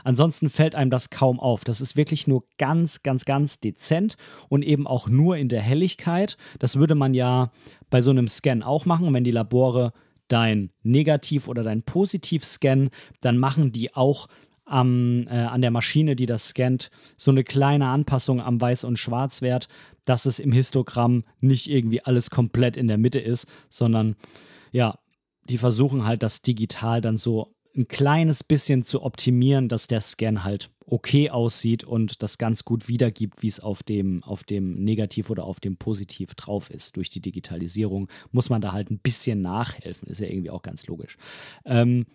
Ansonsten 0.04 0.50
fällt 0.50 0.76
einem 0.76 0.92
das 0.92 1.10
kaum 1.10 1.40
auf. 1.40 1.64
Das 1.64 1.82
ist 1.82 1.96
wirklich 1.96 2.28
nur 2.28 2.44
ganz, 2.58 3.04
ganz, 3.04 3.26
ganz 3.26 3.60
dezent 3.60 4.18
und 4.50 4.64
eben 4.64 4.88
auch 4.88 5.08
nur 5.10 5.38
in 5.38 5.50
der 5.50 5.62
Helligkeit. 5.62 6.38
Das 6.60 6.78
würde 6.78 6.96
man 6.96 7.14
ja 7.14 7.52
bei 7.90 8.02
so 8.02 8.12
einem 8.12 8.28
Scan 8.28 8.62
auch 8.64 8.86
machen, 8.86 9.14
wenn 9.14 9.24
die 9.24 9.32
Labore 9.32 9.94
dein 10.28 10.72
Negativ- 10.84 11.48
oder 11.48 11.64
dein 11.64 11.84
Positiv 11.84 12.46
scannen, 12.46 12.90
dann 13.20 13.38
machen 13.38 13.72
die 13.72 13.94
auch 13.94 14.28
am, 14.66 15.28
äh, 15.28 15.32
an 15.32 15.62
der 15.62 15.72
Maschine, 15.72 16.16
die 16.16 16.26
das 16.26 16.50
scannt, 16.50 16.92
so 17.18 17.32
eine 17.32 17.44
kleine 17.44 17.88
Anpassung 17.88 18.42
am 18.42 18.58
Weiß- 18.58 18.86
und 18.86 18.98
Schwarzwert, 18.98 19.68
dass 20.06 20.26
es 20.26 20.40
im 20.40 20.52
Histogramm 20.52 21.26
nicht 21.42 21.70
irgendwie 21.70 22.02
alles 22.02 22.30
komplett 22.30 22.78
in 22.78 22.88
der 22.88 22.98
Mitte 22.98 23.20
ist, 23.20 23.48
sondern 23.70 24.16
ja, 24.72 24.98
die 25.50 25.58
versuchen 25.58 26.06
halt 26.06 26.24
das 26.24 26.42
digital 26.42 27.02
dann 27.02 27.18
so 27.18 27.54
ein 27.76 27.88
kleines 27.88 28.44
bisschen 28.44 28.84
zu 28.84 29.04
optimieren, 29.04 29.70
dass 29.70 29.88
der 29.88 30.02
Scan 30.02 30.44
halt 30.44 30.70
okay 30.86 31.30
aussieht 31.30 31.84
und 31.86 32.22
das 32.22 32.38
ganz 32.38 32.66
gut 32.66 32.88
wiedergibt, 32.88 33.42
wie 33.42 33.48
es 33.48 33.62
auf 33.62 33.82
dem, 33.82 34.24
auf 34.24 34.44
dem 34.44 34.76
Negativ 34.84 35.30
oder 35.30 35.46
auf 35.46 35.60
dem 35.60 35.78
Positiv 35.78 36.36
drauf 36.36 36.70
ist. 36.70 36.98
Durch 36.98 37.10
die 37.10 37.22
Digitalisierung 37.22 38.10
muss 38.32 38.50
man 38.50 38.62
da 38.62 38.74
halt 38.74 38.92
ein 38.92 39.00
bisschen 39.00 39.42
nachhelfen, 39.42 40.10
ist 40.10 40.20
ja 40.20 40.28
irgendwie 40.28 40.50
auch 40.50 40.62
ganz 40.62 40.88
logisch. 40.88 41.18
Ähm, 41.66 42.06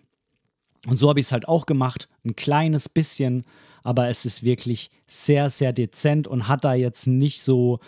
und 0.85 0.99
so 0.99 1.09
habe 1.09 1.19
ich 1.19 1.25
es 1.25 1.31
halt 1.31 1.47
auch 1.47 1.65
gemacht, 1.65 2.07
ein 2.23 2.35
kleines 2.35 2.87
bisschen, 2.87 3.45
aber 3.83 4.09
es 4.09 4.25
ist 4.25 4.43
wirklich 4.43 4.91
sehr, 5.07 5.49
sehr 5.49 5.73
dezent 5.73 6.27
und 6.27 6.47
hat 6.47 6.63
da 6.63 6.75
jetzt 6.75 7.07
nicht 7.07 7.41
so 7.41 7.79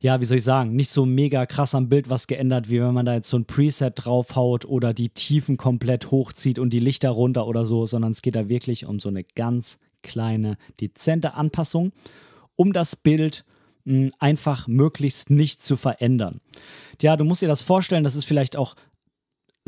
ja, 0.00 0.20
wie 0.20 0.24
soll 0.24 0.38
ich 0.38 0.44
sagen, 0.44 0.76
nicht 0.76 0.90
so 0.90 1.04
mega 1.06 1.46
krass 1.46 1.74
am 1.74 1.88
Bild 1.88 2.08
was 2.08 2.26
geändert, 2.26 2.70
wie 2.70 2.80
wenn 2.80 2.94
man 2.94 3.06
da 3.06 3.14
jetzt 3.14 3.30
so 3.30 3.36
ein 3.36 3.46
Preset 3.46 3.92
draufhaut 3.96 4.64
oder 4.64 4.94
die 4.94 5.08
Tiefen 5.08 5.56
komplett 5.56 6.10
hochzieht 6.10 6.58
und 6.58 6.70
die 6.70 6.80
Lichter 6.80 7.10
runter 7.10 7.46
oder 7.46 7.66
so, 7.66 7.86
sondern 7.86 8.12
es 8.12 8.22
geht 8.22 8.36
da 8.36 8.48
wirklich 8.48 8.86
um 8.86 9.00
so 9.00 9.08
eine 9.08 9.24
ganz 9.24 9.78
kleine, 10.02 10.56
dezente 10.80 11.34
Anpassung, 11.34 11.92
um 12.54 12.72
das 12.72 12.94
Bild 12.94 13.44
mh, 13.84 14.10
einfach 14.20 14.68
möglichst 14.68 15.30
nicht 15.30 15.64
zu 15.64 15.76
verändern. 15.76 16.40
Ja, 17.02 17.16
du 17.16 17.24
musst 17.24 17.42
dir 17.42 17.48
das 17.48 17.62
vorstellen, 17.62 18.04
das 18.04 18.16
ist 18.16 18.24
vielleicht 18.24 18.56
auch 18.56 18.76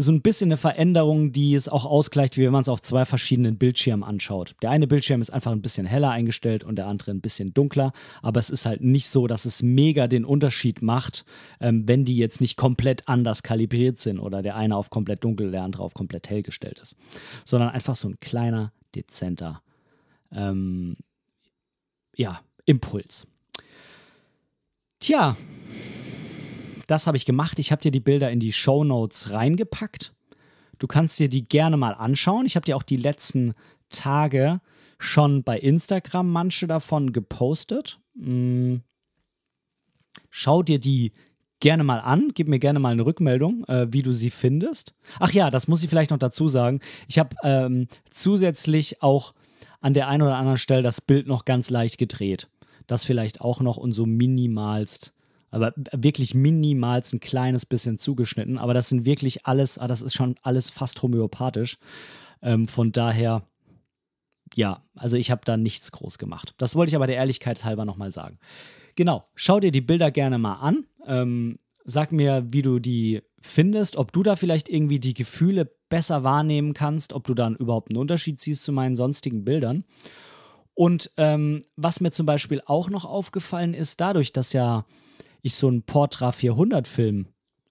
so 0.01 0.13
ein 0.13 0.23
bisschen 0.23 0.49
eine 0.49 0.57
Veränderung, 0.57 1.33
die 1.33 1.55
es 1.55 1.69
auch 1.69 1.85
ausgleicht, 1.85 2.37
wie 2.37 2.45
wenn 2.45 2.53
man 2.53 2.63
es 2.63 2.69
auf 2.69 2.81
zwei 2.81 3.05
verschiedenen 3.05 3.59
Bildschirmen 3.59 4.03
anschaut. 4.03 4.55
Der 4.63 4.71
eine 4.71 4.87
Bildschirm 4.87 5.21
ist 5.21 5.31
einfach 5.31 5.53
ein 5.53 5.61
bisschen 5.61 5.87
heller 5.87 6.11
eingestellt 6.11 6.65
und 6.65 6.77
der 6.77 6.87
andere 6.87 7.11
ein 7.11 7.21
bisschen 7.21 7.53
dunkler, 7.53 7.93
aber 8.23 8.41
es 8.41 8.51
ist 8.51 8.67
halt 8.67 8.81
nicht 8.81 9.09
so, 9.09 9.27
dass 9.27 9.45
es 9.45 9.63
mega 9.63 10.07
den 10.07 10.25
Unterschied 10.25 10.83
macht, 10.83 11.25
ähm, 11.61 11.87
wenn 11.87 12.05
die 12.05 12.17
jetzt 12.17 12.41
nicht 12.41 12.57
komplett 12.57 13.09
anders 13.09 13.43
kalibriert 13.43 13.99
sind 13.99 14.19
oder 14.19 14.43
der 14.43 14.57
eine 14.57 14.77
auf 14.77 14.91
komplett 14.91 15.23
dunkel, 15.23 15.51
der 15.51 15.63
andere 15.63 15.83
auf 15.83 15.95
komplett 15.95 16.31
hell 16.31 16.43
gestellt 16.43 16.79
ist, 16.81 16.97
sondern 17.45 17.71
einfach 17.71 17.97
so 17.97 18.09
ein 18.09 18.19
kleiner, 18.21 18.73
dezenter 18.95 19.63
ähm, 20.33 20.97
ja, 22.17 22.41
Impuls. 22.65 23.27
Tja, 25.01 25.37
das 26.91 27.07
habe 27.07 27.17
ich 27.17 27.25
gemacht. 27.25 27.59
Ich 27.61 27.71
habe 27.71 27.83
dir 27.83 27.93
die 27.93 28.01
Bilder 28.01 28.31
in 28.33 28.41
die 28.41 28.53
Show 28.53 28.83
Notes 28.83 29.31
reingepackt. 29.31 30.13
Du 30.79 30.89
kannst 30.89 31.21
dir 31.21 31.29
die 31.29 31.47
gerne 31.47 31.77
mal 31.77 31.93
anschauen. 31.93 32.47
Ich 32.47 32.57
habe 32.57 32.65
dir 32.65 32.77
auch 32.77 32.83
die 32.83 32.97
letzten 32.97 33.55
Tage 33.91 34.61
schon 34.99 35.45
bei 35.45 35.59
Instagram 35.59 36.31
manche 36.31 36.67
davon 36.67 37.13
gepostet. 37.13 38.01
Hm. 38.19 38.83
Schau 40.31 40.65
dir 40.65 40.81
die 40.81 41.13
gerne 41.61 41.85
mal 41.85 42.01
an. 42.01 42.33
Gib 42.35 42.49
mir 42.49 42.59
gerne 42.59 42.81
mal 42.81 42.93
eine 42.93 43.07
Rückmeldung, 43.07 43.65
äh, 43.67 43.87
wie 43.93 44.03
du 44.03 44.13
sie 44.13 44.31
findest. 44.31 44.97
Ach 45.21 45.31
ja, 45.31 45.51
das 45.51 45.69
muss 45.69 45.85
ich 45.85 45.91
vielleicht 45.91 46.11
noch 46.11 46.19
dazu 46.19 46.49
sagen. 46.49 46.81
Ich 47.07 47.21
habe 47.21 47.37
ähm, 47.45 47.87
zusätzlich 48.11 49.01
auch 49.01 49.33
an 49.81 49.95
der 49.95 50.09
einen 50.09 50.23
oder 50.23 50.37
anderen 50.37 50.59
Stelle 50.59 50.83
das 50.83 51.01
Bild 51.01 51.29
noch 51.29 51.45
ganz 51.45 51.71
leicht 51.71 51.99
gedreht. 51.99 52.49
Das 52.89 53.05
vielleicht 53.05 53.41
auch 53.41 53.61
noch 53.61 53.77
und 53.77 53.93
so 53.93 54.07
minimalst 54.07 55.13
aber 55.51 55.73
wirklich 55.93 56.35
minimals 56.35 57.13
ein 57.13 57.21
kleines 57.21 57.67
bisschen 57.67 57.99
zugeschnitten. 57.99 58.59
Aber 58.59 58.75
das 58.75 58.89
sind 58.89 59.05
wirklich 59.05 59.47
alles, 59.47 59.79
ah, 59.79 59.89
das 59.89 60.03
ist 60.03 60.15
schon 60.15 60.37
alles 60.43 60.71
fast 60.71 61.03
homöopathisch. 61.03 61.79
Ähm, 62.43 62.69
von 62.69 62.93
daher, 62.93 63.43
ja, 64.55 64.83
also 64.95 65.17
ich 65.17 65.31
habe 65.31 65.43
da 65.45 65.57
nichts 65.57 65.93
groß 65.93 66.19
gemacht. 66.19 66.55
Das 66.59 66.75
wollte 66.75 66.91
ich 66.91 66.97
aber 66.97 67.07
der 67.07 67.17
Ehrlichkeit 67.17 67.65
halber 67.65 67.85
nochmal 67.85 68.13
sagen. 68.13 68.39
Genau, 68.97 69.25
schau 69.35 69.61
dir 69.61 69.73
die 69.73 69.81
Bilder 69.81 70.11
gerne 70.11 70.39
mal 70.39 70.55
an. 70.55 70.85
Ähm, 71.07 71.59
sag 71.85 72.13
mir, 72.13 72.45
wie 72.51 72.63
du 72.63 72.79
die 72.79 73.23
findest, 73.41 73.97
ob 73.97 74.13
du 74.13 74.23
da 74.23 74.37
vielleicht 74.37 74.69
irgendwie 74.69 75.01
die 75.01 75.15
Gefühle 75.15 75.71
besser 75.89 76.23
wahrnehmen 76.23 76.75
kannst, 76.75 77.13
ob 77.13 77.27
du 77.27 77.35
dann 77.35 77.57
überhaupt 77.57 77.91
einen 77.91 77.99
Unterschied 77.99 78.41
siehst 78.41 78.63
zu 78.63 78.73
meinen 78.73 78.97
sonstigen 78.97 79.45
Bildern. 79.45 79.85
Und 80.75 81.11
ähm, 81.17 81.63
was 81.77 82.01
mir 82.01 82.11
zum 82.11 82.27
Beispiel 82.27 82.63
auch 82.65 82.91
noch 82.91 83.05
aufgefallen 83.05 83.75
ist, 83.75 84.01
dadurch, 84.01 84.33
dass 84.33 84.53
ja 84.53 84.87
ich 85.43 85.55
so 85.55 85.69
einen 85.69 85.83
Portra 85.83 86.33
400 86.33 86.87
Film 86.87 87.29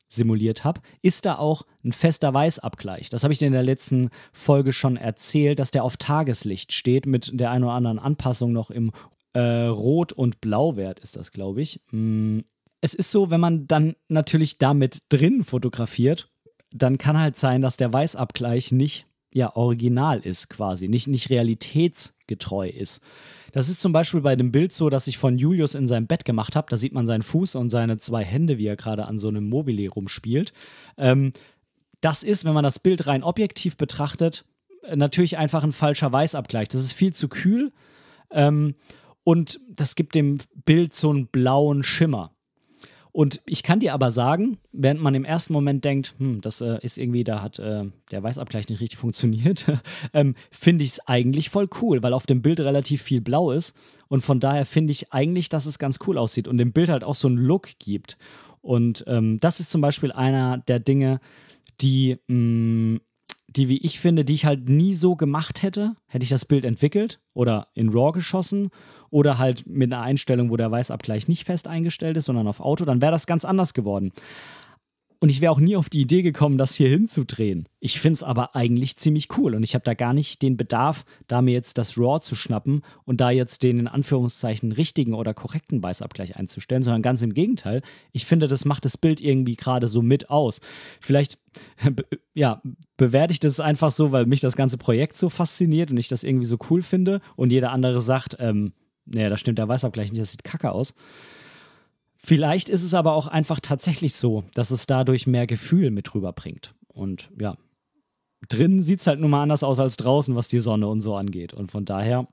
simuliert 0.09 0.63
habe, 0.63 0.81
ist 1.01 1.25
da 1.25 1.35
auch 1.35 1.63
ein 1.83 1.91
fester 1.91 2.33
Weißabgleich. 2.33 3.09
Das 3.09 3.23
habe 3.23 3.31
ich 3.31 3.39
dir 3.39 3.47
in 3.47 3.53
der 3.53 3.63
letzten 3.63 4.09
Folge 4.33 4.73
schon 4.73 4.97
erzählt, 4.97 5.59
dass 5.59 5.71
der 5.71 5.83
auf 5.83 5.97
Tageslicht 5.97 6.73
steht 6.73 7.05
mit 7.05 7.31
der 7.33 7.51
einen 7.51 7.63
oder 7.63 7.73
anderen 7.73 7.99
Anpassung 7.99 8.51
noch 8.51 8.71
im 8.71 8.91
äh, 9.33 9.39
Rot- 9.39 10.13
und 10.13 10.41
Blauwert 10.41 10.99
ist 10.99 11.15
das, 11.15 11.31
glaube 11.31 11.61
ich. 11.61 11.81
Mm. 11.91 12.39
Es 12.81 12.93
ist 12.93 13.11
so, 13.11 13.29
wenn 13.29 13.41
man 13.41 13.67
dann 13.67 13.95
natürlich 14.07 14.57
damit 14.57 15.03
drin 15.09 15.43
fotografiert, 15.43 16.31
dann 16.71 16.97
kann 16.97 17.19
halt 17.19 17.35
sein, 17.35 17.61
dass 17.61 17.75
der 17.75 17.91
Weißabgleich 17.91 18.71
nicht 18.71 19.05
ja 19.31 19.55
original 19.55 20.19
ist 20.19 20.49
quasi, 20.49 20.87
nicht, 20.87 21.07
nicht 21.07 21.29
realitätsgetreu 21.29 22.69
ist. 22.69 23.01
Das 23.51 23.69
ist 23.69 23.81
zum 23.81 23.91
Beispiel 23.91 24.21
bei 24.21 24.35
dem 24.35 24.51
Bild 24.51 24.73
so, 24.73 24.89
das 24.89 25.07
ich 25.07 25.17
von 25.17 25.37
Julius 25.37 25.75
in 25.75 25.87
seinem 25.87 26.07
Bett 26.07 26.25
gemacht 26.25 26.55
habe. 26.55 26.67
Da 26.69 26.77
sieht 26.77 26.93
man 26.93 27.07
seinen 27.07 27.23
Fuß 27.23 27.55
und 27.55 27.69
seine 27.69 27.97
zwei 27.97 28.23
Hände, 28.23 28.57
wie 28.57 28.67
er 28.67 28.75
gerade 28.75 29.05
an 29.05 29.17
so 29.17 29.27
einem 29.27 29.49
Mobile 29.49 29.89
rumspielt. 29.89 30.53
Ähm, 30.97 31.31
das 32.01 32.23
ist, 32.23 32.45
wenn 32.45 32.53
man 32.53 32.63
das 32.63 32.79
Bild 32.79 33.07
rein 33.07 33.23
objektiv 33.23 33.75
betrachtet, 33.77 34.45
natürlich 34.95 35.37
einfach 35.37 35.63
ein 35.63 35.71
falscher 35.71 36.11
Weißabgleich. 36.11 36.67
Das 36.69 36.81
ist 36.81 36.93
viel 36.93 37.13
zu 37.13 37.27
kühl 37.27 37.71
ähm, 38.31 38.75
und 39.23 39.59
das 39.69 39.95
gibt 39.95 40.15
dem 40.15 40.37
Bild 40.65 40.95
so 40.95 41.09
einen 41.09 41.27
blauen 41.27 41.83
Schimmer. 41.83 42.31
Und 43.11 43.41
ich 43.45 43.63
kann 43.63 43.79
dir 43.79 43.93
aber 43.93 44.11
sagen, 44.11 44.59
während 44.71 45.01
man 45.01 45.15
im 45.15 45.25
ersten 45.25 45.53
Moment 45.53 45.83
denkt, 45.83 46.13
hm, 46.19 46.41
das 46.41 46.61
äh, 46.61 46.77
ist 46.81 46.97
irgendwie, 46.97 47.23
da 47.23 47.41
hat 47.41 47.57
äh, 47.57 47.85
der 48.11 48.23
Weißabgleich 48.23 48.69
nicht 48.69 48.81
richtig 48.81 48.99
funktioniert, 48.99 49.65
ähm, 50.13 50.35
finde 50.51 50.85
ich 50.85 50.91
es 50.91 51.07
eigentlich 51.07 51.49
voll 51.49 51.67
cool, 51.81 52.03
weil 52.03 52.13
auf 52.13 52.27
dem 52.27 52.41
Bild 52.41 52.59
relativ 52.59 53.01
viel 53.01 53.21
blau 53.21 53.51
ist. 53.51 53.75
Und 54.07 54.21
von 54.21 54.39
daher 54.39 54.65
finde 54.65 54.91
ich 54.91 55.11
eigentlich, 55.11 55.49
dass 55.49 55.65
es 55.65 55.79
ganz 55.79 55.99
cool 56.07 56.17
aussieht 56.17 56.47
und 56.47 56.57
dem 56.57 56.71
Bild 56.71 56.89
halt 56.89 57.03
auch 57.03 57.15
so 57.15 57.27
einen 57.27 57.37
Look 57.37 57.69
gibt. 57.79 58.17
Und 58.61 59.03
ähm, 59.07 59.39
das 59.39 59.59
ist 59.59 59.71
zum 59.71 59.81
Beispiel 59.81 60.11
einer 60.11 60.59
der 60.59 60.79
Dinge, 60.79 61.19
die 61.81 62.17
mh, 62.27 62.35
mm, 62.35 63.01
die, 63.55 63.67
wie 63.69 63.77
ich 63.77 63.99
finde, 63.99 64.23
die 64.23 64.33
ich 64.33 64.45
halt 64.45 64.69
nie 64.69 64.93
so 64.93 65.15
gemacht 65.15 65.63
hätte, 65.63 65.95
hätte 66.07 66.23
ich 66.23 66.29
das 66.29 66.45
Bild 66.45 66.65
entwickelt 66.65 67.19
oder 67.33 67.67
in 67.73 67.89
RAW 67.89 68.11
geschossen 68.11 68.69
oder 69.09 69.37
halt 69.37 69.65
mit 69.67 69.91
einer 69.91 70.03
Einstellung, 70.03 70.49
wo 70.49 70.57
der 70.57 70.71
Weißabgleich 70.71 71.27
nicht 71.27 71.45
fest 71.45 71.67
eingestellt 71.67 72.17
ist, 72.17 72.25
sondern 72.25 72.47
auf 72.47 72.59
Auto, 72.59 72.85
dann 72.85 73.01
wäre 73.01 73.11
das 73.11 73.27
ganz 73.27 73.45
anders 73.45 73.73
geworden. 73.73 74.11
Und 75.21 75.27
ich 75.29 75.41
wäre 75.41 75.51
auch 75.51 75.59
nie 75.59 75.75
auf 75.75 75.89
die 75.89 75.99
Idee 75.99 76.21
gekommen, 76.21 76.57
das 76.57 76.75
hier 76.75 76.87
hinzudrehen. 76.87 77.67
Ich 77.81 77.99
finde 77.99 78.13
es 78.13 78.23
aber 78.23 78.55
eigentlich 78.55 78.95
ziemlich 78.95 79.27
cool 79.37 79.53
und 79.53 79.63
ich 79.63 79.73
habe 79.73 79.83
da 79.83 79.93
gar 79.93 80.13
nicht 80.13 80.41
den 80.41 80.55
Bedarf, 80.55 81.03
da 81.27 81.41
mir 81.41 81.51
jetzt 81.51 81.77
das 81.77 81.97
RAW 81.97 82.21
zu 82.21 82.35
schnappen 82.35 82.83
und 83.03 83.19
da 83.19 83.29
jetzt 83.29 83.63
den 83.63 83.79
in 83.79 83.87
Anführungszeichen 83.89 84.71
richtigen 84.71 85.13
oder 85.13 85.33
korrekten 85.33 85.83
Weißabgleich 85.83 86.37
einzustellen, 86.37 86.83
sondern 86.83 87.01
ganz 87.01 87.21
im 87.21 87.33
Gegenteil. 87.33 87.81
Ich 88.13 88.25
finde, 88.25 88.47
das 88.47 88.63
macht 88.63 88.85
das 88.85 88.97
Bild 88.97 89.19
irgendwie 89.19 89.57
gerade 89.57 89.89
so 89.89 90.01
mit 90.01 90.29
aus. 90.29 90.61
Vielleicht, 91.01 91.37
ja, 92.33 92.61
bewerte 92.95 93.33
ich 93.33 93.41
das 93.41 93.59
einfach 93.59 93.91
so, 93.91 94.13
weil 94.13 94.25
mich 94.25 94.39
das 94.39 94.55
ganze 94.55 94.77
Projekt 94.77 95.17
so 95.17 95.27
fasziniert 95.27 95.91
und 95.91 95.97
ich 95.97 96.07
das 96.07 96.23
irgendwie 96.23 96.45
so 96.45 96.57
cool 96.69 96.81
finde 96.81 97.19
und 97.35 97.51
jeder 97.51 97.73
andere 97.73 97.99
sagt, 98.01 98.37
ähm, 98.39 98.71
naja, 99.05 99.27
da 99.27 99.35
stimmt 99.35 99.57
der 99.57 99.67
Weißabgleich 99.67 100.11
nicht, 100.11 100.21
das 100.21 100.31
sieht 100.31 100.45
kacke 100.45 100.71
aus. 100.71 100.93
Vielleicht 102.21 102.69
ist 102.69 102.83
es 102.83 102.93
aber 102.93 103.13
auch 103.13 103.27
einfach 103.27 103.59
tatsächlich 103.59 104.15
so, 104.15 104.43
dass 104.53 104.71
es 104.71 104.85
dadurch 104.85 105.25
mehr 105.25 105.47
Gefühl 105.47 105.89
mit 105.89 106.13
rüberbringt. 106.13 106.75
Und 106.87 107.31
ja, 107.39 107.57
drin 108.47 108.81
sieht 108.81 108.99
es 108.99 109.07
halt 109.07 109.19
nun 109.19 109.31
mal 109.31 109.43
anders 109.43 109.63
aus 109.63 109.79
als 109.79 109.97
draußen, 109.97 110.35
was 110.35 110.47
die 110.47 110.59
Sonne 110.59 110.87
und 110.87 111.01
so 111.01 111.15
angeht. 111.15 111.53
Und 111.53 111.71
von 111.71 111.85
daher 111.85 112.27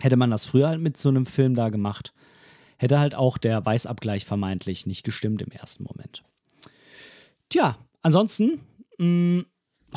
hätte 0.00 0.16
man 0.16 0.30
das 0.30 0.44
früher 0.44 0.68
halt 0.68 0.80
mit 0.80 0.98
so 0.98 1.08
einem 1.08 1.26
Film 1.26 1.54
da 1.54 1.68
gemacht, 1.68 2.14
hätte 2.78 2.98
halt 2.98 3.14
auch 3.14 3.38
der 3.38 3.64
Weißabgleich 3.64 4.24
vermeintlich 4.24 4.86
nicht 4.86 5.04
gestimmt 5.04 5.42
im 5.42 5.50
ersten 5.50 5.84
Moment. 5.84 6.22
Tja, 7.48 7.76
ansonsten 8.02 8.60
mh, 8.98 9.06
mm, 9.06 9.46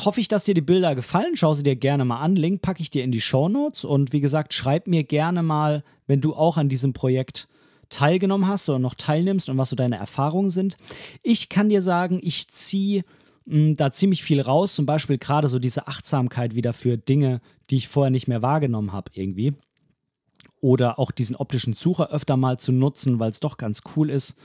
hoffe 0.04 0.20
ich, 0.20 0.28
dass 0.28 0.44
dir 0.44 0.54
die 0.54 0.60
Bilder 0.60 0.94
gefallen. 0.94 1.36
Schau 1.36 1.54
sie 1.54 1.62
dir 1.62 1.76
gerne 1.76 2.04
mal 2.04 2.20
an. 2.20 2.36
Link 2.36 2.60
packe 2.60 2.82
ich 2.82 2.90
dir 2.90 3.04
in 3.04 3.12
die 3.12 3.20
Show 3.20 3.48
Notes. 3.48 3.84
Und 3.84 4.12
wie 4.12 4.20
gesagt, 4.20 4.52
schreib 4.52 4.86
mir 4.86 5.04
gerne 5.04 5.42
mal, 5.42 5.84
wenn 6.06 6.20
du 6.20 6.34
auch 6.34 6.56
an 6.56 6.68
diesem 6.68 6.92
Projekt 6.92 7.48
teilgenommen 7.88 8.48
hast 8.48 8.68
oder 8.68 8.78
noch 8.78 8.94
teilnimmst 8.94 9.48
und 9.48 9.58
was 9.58 9.70
so 9.70 9.76
deine 9.76 9.96
Erfahrungen 9.96 10.50
sind. 10.50 10.76
Ich 11.22 11.48
kann 11.48 11.68
dir 11.68 11.82
sagen, 11.82 12.18
ich 12.22 12.48
ziehe 12.48 13.04
hm, 13.46 13.76
da 13.76 13.92
ziemlich 13.92 14.22
viel 14.22 14.40
raus, 14.40 14.74
zum 14.74 14.86
Beispiel 14.86 15.18
gerade 15.18 15.48
so 15.48 15.58
diese 15.58 15.86
Achtsamkeit 15.86 16.54
wieder 16.54 16.72
für 16.72 16.98
Dinge, 16.98 17.40
die 17.70 17.76
ich 17.76 17.88
vorher 17.88 18.10
nicht 18.10 18.28
mehr 18.28 18.42
wahrgenommen 18.42 18.92
habe 18.92 19.10
irgendwie. 19.14 19.54
Oder 20.60 20.98
auch 20.98 21.10
diesen 21.10 21.36
optischen 21.36 21.74
Sucher 21.74 22.10
öfter 22.10 22.36
mal 22.36 22.58
zu 22.58 22.72
nutzen, 22.72 23.20
weil 23.20 23.30
es 23.30 23.40
doch 23.40 23.56
ganz 23.56 23.82
cool 23.94 24.10
ist. 24.10 24.36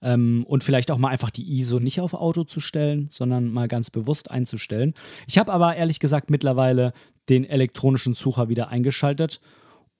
Ähm, 0.00 0.44
und 0.48 0.64
vielleicht 0.64 0.90
auch 0.90 0.98
mal 0.98 1.08
einfach 1.08 1.30
die 1.30 1.58
ISO 1.58 1.78
nicht 1.78 2.00
auf 2.00 2.14
Auto 2.14 2.44
zu 2.44 2.60
stellen, 2.60 3.08
sondern 3.10 3.50
mal 3.52 3.68
ganz 3.68 3.90
bewusst 3.90 4.30
einzustellen. 4.30 4.94
Ich 5.26 5.38
habe 5.38 5.52
aber 5.52 5.76
ehrlich 5.76 6.00
gesagt 6.00 6.30
mittlerweile 6.30 6.92
den 7.28 7.44
elektronischen 7.44 8.14
Sucher 8.14 8.48
wieder 8.48 8.68
eingeschaltet 8.68 9.40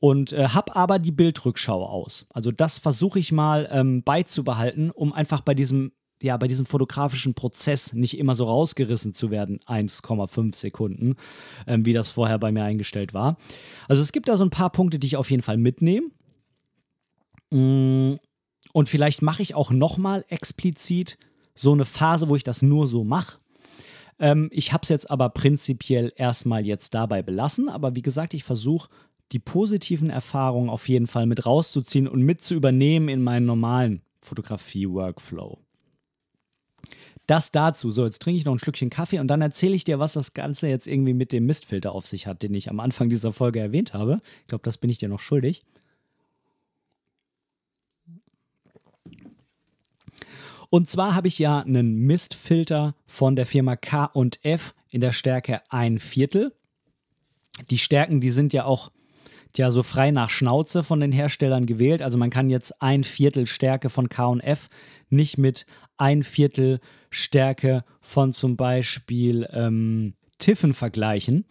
und 0.00 0.32
äh, 0.32 0.48
habe 0.48 0.76
aber 0.76 0.98
die 0.98 1.10
Bildrückschau 1.10 1.84
aus. 1.84 2.26
Also 2.30 2.50
das 2.50 2.78
versuche 2.78 3.18
ich 3.18 3.32
mal 3.32 3.68
ähm, 3.70 4.02
beizubehalten, 4.02 4.90
um 4.90 5.12
einfach 5.12 5.40
bei 5.40 5.54
diesem 5.54 5.92
ja, 6.20 6.36
bei 6.36 6.48
diesem 6.48 6.66
fotografischen 6.66 7.34
Prozess 7.34 7.92
nicht 7.92 8.18
immer 8.18 8.34
so 8.34 8.44
rausgerissen 8.44 9.14
zu 9.14 9.30
werden, 9.30 9.60
1,5 9.68 10.54
Sekunden, 10.54 11.14
ähm, 11.68 11.86
wie 11.86 11.92
das 11.92 12.10
vorher 12.10 12.40
bei 12.40 12.50
mir 12.50 12.64
eingestellt 12.64 13.14
war. 13.14 13.36
Also 13.86 14.02
es 14.02 14.10
gibt 14.10 14.28
da 14.28 14.36
so 14.36 14.44
ein 14.44 14.50
paar 14.50 14.70
Punkte, 14.70 14.98
die 14.98 15.06
ich 15.06 15.16
auf 15.16 15.30
jeden 15.30 15.44
Fall 15.44 15.58
mitnehme. 15.58 16.08
Mm, 17.50 18.14
und 18.72 18.88
vielleicht 18.88 19.22
mache 19.22 19.42
ich 19.42 19.54
auch 19.54 19.70
nochmal 19.70 20.24
explizit 20.28 21.18
so 21.54 21.72
eine 21.72 21.84
Phase, 21.84 22.28
wo 22.28 22.36
ich 22.36 22.44
das 22.44 22.62
nur 22.62 22.88
so 22.88 23.04
mache. 23.04 23.38
Ähm, 24.18 24.48
ich 24.52 24.72
habe 24.72 24.82
es 24.82 24.88
jetzt 24.88 25.10
aber 25.10 25.28
prinzipiell 25.30 26.12
erstmal 26.16 26.66
jetzt 26.66 26.94
dabei 26.94 27.22
belassen. 27.22 27.68
Aber 27.68 27.94
wie 27.94 28.02
gesagt, 28.02 28.34
ich 28.34 28.44
versuche 28.44 28.88
die 29.32 29.38
positiven 29.38 30.10
Erfahrungen 30.10 30.70
auf 30.70 30.88
jeden 30.88 31.06
Fall 31.06 31.26
mit 31.26 31.44
rauszuziehen 31.44 32.08
und 32.08 32.22
mit 32.22 32.42
zu 32.42 32.54
übernehmen 32.54 33.08
in 33.08 33.22
meinen 33.22 33.46
normalen 33.46 34.02
Fotografie-Workflow. 34.20 35.58
Das 37.26 37.52
dazu. 37.52 37.90
So, 37.90 38.06
jetzt 38.06 38.22
trinke 38.22 38.38
ich 38.38 38.46
noch 38.46 38.54
ein 38.54 38.58
Schlückchen 38.58 38.88
Kaffee 38.88 39.18
und 39.18 39.28
dann 39.28 39.42
erzähle 39.42 39.74
ich 39.74 39.84
dir, 39.84 39.98
was 39.98 40.14
das 40.14 40.32
Ganze 40.32 40.68
jetzt 40.68 40.86
irgendwie 40.86 41.12
mit 41.12 41.30
dem 41.30 41.44
Mistfilter 41.44 41.92
auf 41.92 42.06
sich 42.06 42.26
hat, 42.26 42.42
den 42.42 42.54
ich 42.54 42.70
am 42.70 42.80
Anfang 42.80 43.10
dieser 43.10 43.32
Folge 43.32 43.60
erwähnt 43.60 43.92
habe. 43.92 44.22
Ich 44.40 44.46
glaube, 44.46 44.62
das 44.62 44.78
bin 44.78 44.88
ich 44.88 44.96
dir 44.96 45.10
noch 45.10 45.20
schuldig. 45.20 45.60
Und 50.70 50.88
zwar 50.88 51.14
habe 51.14 51.28
ich 51.28 51.38
ja 51.38 51.60
einen 51.60 51.96
Mistfilter 52.06 52.94
von 53.06 53.36
der 53.36 53.46
Firma 53.46 53.76
K&F 53.76 54.74
in 54.90 55.00
der 55.02 55.12
Stärke 55.12 55.60
ein 55.70 55.98
Viertel. 55.98 56.54
Die 57.70 57.78
Stärken, 57.78 58.20
die 58.20 58.30
sind 58.30 58.52
ja 58.54 58.64
auch 58.64 58.90
ja 59.56 59.70
so 59.70 59.82
frei 59.82 60.10
nach 60.10 60.28
Schnauze 60.28 60.82
von 60.82 61.00
den 61.00 61.12
Herstellern 61.12 61.64
gewählt. 61.64 62.02
Also 62.02 62.18
man 62.18 62.30
kann 62.30 62.50
jetzt 62.50 62.82
ein 62.82 63.04
Viertel 63.04 63.46
Stärke 63.46 63.88
von 63.88 64.08
KF 64.08 64.68
nicht 65.08 65.38
mit 65.38 65.64
ein 65.96 66.22
Viertel 66.22 66.80
Stärke 67.10 67.84
von 68.00 68.32
zum 68.32 68.56
Beispiel 68.56 69.48
ähm, 69.52 70.14
Tiffen 70.38 70.74
vergleichen. 70.74 71.46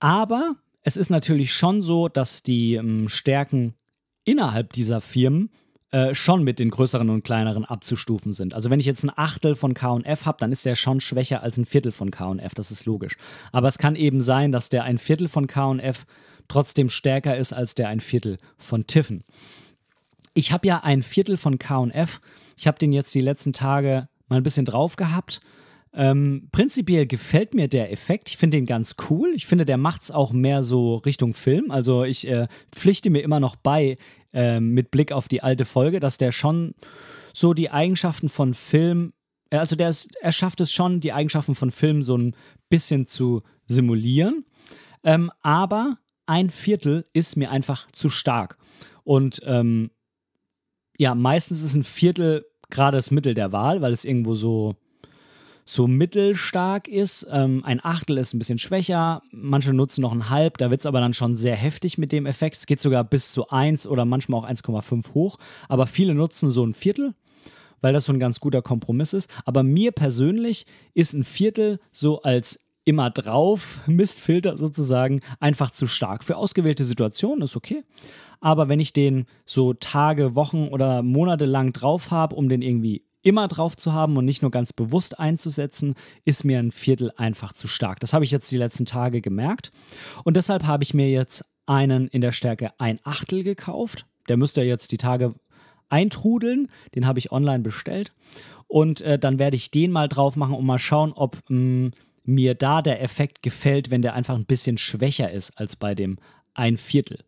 Aber 0.00 0.56
es 0.82 0.96
ist 0.96 1.10
natürlich 1.10 1.52
schon 1.52 1.82
so, 1.82 2.08
dass 2.08 2.42
die 2.42 2.74
ähm, 2.74 3.08
Stärken 3.08 3.74
innerhalb 4.24 4.72
dieser 4.72 5.00
Firmen 5.00 5.50
äh, 5.94 6.14
schon 6.14 6.42
mit 6.42 6.58
den 6.58 6.70
größeren 6.70 7.08
und 7.08 7.22
kleineren 7.22 7.64
abzustufen 7.64 8.32
sind. 8.32 8.52
Also 8.52 8.68
wenn 8.68 8.80
ich 8.80 8.86
jetzt 8.86 9.04
ein 9.04 9.12
Achtel 9.14 9.54
von 9.54 9.74
KF 9.74 10.26
habe, 10.26 10.38
dann 10.40 10.50
ist 10.50 10.66
der 10.66 10.74
schon 10.74 10.98
schwächer 10.98 11.42
als 11.42 11.56
ein 11.56 11.66
Viertel 11.66 11.92
von 11.92 12.10
KF, 12.10 12.52
das 12.54 12.70
ist 12.72 12.84
logisch. 12.84 13.16
Aber 13.52 13.68
es 13.68 13.78
kann 13.78 13.94
eben 13.94 14.20
sein, 14.20 14.50
dass 14.50 14.68
der 14.68 14.82
ein 14.82 14.98
Viertel 14.98 15.28
von 15.28 15.46
KF 15.46 16.04
trotzdem 16.48 16.88
stärker 16.88 17.36
ist 17.36 17.52
als 17.52 17.74
der 17.74 17.88
ein 17.88 18.00
Viertel 18.00 18.38
von 18.58 18.86
Tiffen. 18.86 19.24
Ich 20.34 20.52
habe 20.52 20.66
ja 20.66 20.80
ein 20.82 21.02
Viertel 21.02 21.36
von 21.36 21.58
KF. 21.58 22.20
Ich 22.56 22.66
habe 22.66 22.78
den 22.78 22.92
jetzt 22.92 23.14
die 23.14 23.20
letzten 23.20 23.52
Tage 23.52 24.08
mal 24.28 24.36
ein 24.36 24.42
bisschen 24.42 24.64
drauf 24.64 24.96
gehabt. 24.96 25.40
Ähm, 25.96 26.48
prinzipiell 26.50 27.06
gefällt 27.06 27.54
mir 27.54 27.68
der 27.68 27.92
Effekt. 27.92 28.28
Ich 28.28 28.36
finde 28.36 28.56
den 28.56 28.66
ganz 28.66 28.96
cool. 29.08 29.32
Ich 29.34 29.46
finde, 29.46 29.64
der 29.64 29.76
macht 29.76 30.02
es 30.02 30.10
auch 30.10 30.32
mehr 30.32 30.64
so 30.64 30.96
Richtung 30.96 31.34
Film. 31.34 31.70
Also 31.70 32.02
ich 32.02 32.26
äh, 32.26 32.48
pflichte 32.72 33.10
mir 33.10 33.20
immer 33.20 33.38
noch 33.38 33.54
bei, 33.54 33.96
äh, 34.32 34.58
mit 34.58 34.90
Blick 34.90 35.12
auf 35.12 35.28
die 35.28 35.42
alte 35.42 35.64
Folge, 35.64 36.00
dass 36.00 36.18
der 36.18 36.32
schon 36.32 36.74
so 37.32 37.54
die 37.54 37.70
Eigenschaften 37.70 38.28
von 38.28 38.54
Film, 38.54 39.12
äh, 39.50 39.58
also 39.58 39.76
der 39.76 39.88
ist, 39.88 40.10
er 40.20 40.32
schafft 40.32 40.60
es 40.60 40.72
schon, 40.72 40.98
die 40.98 41.12
Eigenschaften 41.12 41.54
von 41.54 41.70
Film 41.70 42.02
so 42.02 42.18
ein 42.18 42.34
bisschen 42.68 43.06
zu 43.06 43.42
simulieren. 43.66 44.44
Ähm, 45.04 45.30
aber 45.42 45.98
ein 46.26 46.50
Viertel 46.50 47.04
ist 47.12 47.36
mir 47.36 47.50
einfach 47.50 47.90
zu 47.90 48.08
stark. 48.08 48.56
Und 49.04 49.40
ähm, 49.44 49.90
ja, 50.96 51.14
meistens 51.14 51.62
ist 51.62 51.74
ein 51.74 51.84
Viertel 51.84 52.46
gerade 52.70 52.96
das 52.96 53.10
Mittel 53.10 53.34
der 53.34 53.52
Wahl, 53.52 53.82
weil 53.82 53.92
es 53.92 54.04
irgendwo 54.04 54.34
so, 54.34 54.76
so 55.64 55.86
mittelstark 55.86 56.88
ist. 56.88 57.26
Ähm, 57.30 57.62
ein 57.64 57.84
Achtel 57.84 58.18
ist 58.18 58.34
ein 58.34 58.38
bisschen 58.38 58.58
schwächer, 58.58 59.22
manche 59.30 59.72
nutzen 59.72 60.02
noch 60.02 60.12
ein 60.12 60.30
Halb, 60.30 60.58
da 60.58 60.70
wird 60.70 60.80
es 60.80 60.86
aber 60.86 61.00
dann 61.00 61.14
schon 61.14 61.36
sehr 61.36 61.56
heftig 61.56 61.98
mit 61.98 62.12
dem 62.12 62.26
Effekt. 62.26 62.56
Es 62.56 62.66
geht 62.66 62.80
sogar 62.80 63.04
bis 63.04 63.32
zu 63.32 63.48
1 63.48 63.86
oder 63.86 64.04
manchmal 64.04 64.40
auch 64.40 64.48
1,5 64.48 65.14
hoch, 65.14 65.38
aber 65.68 65.86
viele 65.86 66.14
nutzen 66.14 66.50
so 66.50 66.64
ein 66.64 66.74
Viertel 66.74 67.14
weil 67.80 67.92
das 67.92 68.06
so 68.06 68.14
ein 68.14 68.18
ganz 68.18 68.40
guter 68.40 68.62
Kompromiss 68.62 69.12
ist. 69.12 69.30
Aber 69.44 69.62
mir 69.62 69.92
persönlich 69.92 70.64
ist 70.94 71.12
ein 71.12 71.22
Viertel 71.22 71.80
so 71.92 72.22
als 72.22 72.63
immer 72.84 73.10
drauf, 73.10 73.80
Mistfilter 73.86 74.56
sozusagen, 74.58 75.20
einfach 75.40 75.70
zu 75.70 75.86
stark. 75.86 76.24
Für 76.24 76.36
ausgewählte 76.36 76.84
Situationen 76.84 77.42
ist 77.42 77.56
okay. 77.56 77.82
Aber 78.40 78.68
wenn 78.68 78.80
ich 78.80 78.92
den 78.92 79.26
so 79.46 79.72
Tage, 79.72 80.34
Wochen 80.34 80.68
oder 80.68 81.02
Monate 81.02 81.46
lang 81.46 81.72
drauf 81.72 82.10
habe, 82.10 82.36
um 82.36 82.48
den 82.48 82.62
irgendwie 82.62 83.04
immer 83.22 83.48
drauf 83.48 83.76
zu 83.76 83.94
haben 83.94 84.16
und 84.16 84.26
nicht 84.26 84.42
nur 84.42 84.50
ganz 84.50 84.72
bewusst 84.72 85.18
einzusetzen, 85.18 85.94
ist 86.24 86.44
mir 86.44 86.58
ein 86.58 86.70
Viertel 86.70 87.10
einfach 87.16 87.54
zu 87.54 87.66
stark. 87.66 88.00
Das 88.00 88.12
habe 88.12 88.24
ich 88.24 88.30
jetzt 88.30 88.52
die 88.52 88.58
letzten 88.58 88.84
Tage 88.84 89.22
gemerkt. 89.22 89.72
Und 90.24 90.36
deshalb 90.36 90.64
habe 90.64 90.82
ich 90.82 90.92
mir 90.92 91.10
jetzt 91.10 91.44
einen 91.66 92.08
in 92.08 92.20
der 92.20 92.32
Stärke 92.32 92.72
ein 92.78 93.00
Achtel 93.02 93.42
gekauft. 93.42 94.06
Der 94.28 94.36
müsste 94.36 94.62
jetzt 94.62 94.92
die 94.92 94.98
Tage 94.98 95.34
eintrudeln. 95.88 96.68
Den 96.94 97.06
habe 97.06 97.18
ich 97.18 97.32
online 97.32 97.62
bestellt. 97.62 98.12
Und 98.66 99.00
äh, 99.00 99.18
dann 99.18 99.38
werde 99.38 99.56
ich 99.56 99.70
den 99.70 99.90
mal 99.90 100.08
drauf 100.08 100.36
machen 100.36 100.54
und 100.54 100.66
mal 100.66 100.78
schauen, 100.78 101.12
ob 101.12 101.36
mh, 101.48 101.48
hm, 101.48 101.90
mir 102.24 102.54
da 102.54 102.82
der 102.82 103.02
Effekt 103.02 103.42
gefällt, 103.42 103.90
wenn 103.90 104.02
der 104.02 104.14
einfach 104.14 104.34
ein 104.34 104.46
bisschen 104.46 104.78
schwächer 104.78 105.30
ist 105.30 105.58
als 105.58 105.76
bei 105.76 105.94
dem 105.94 106.18
ein 106.54 106.76
Viertel. 106.76 107.24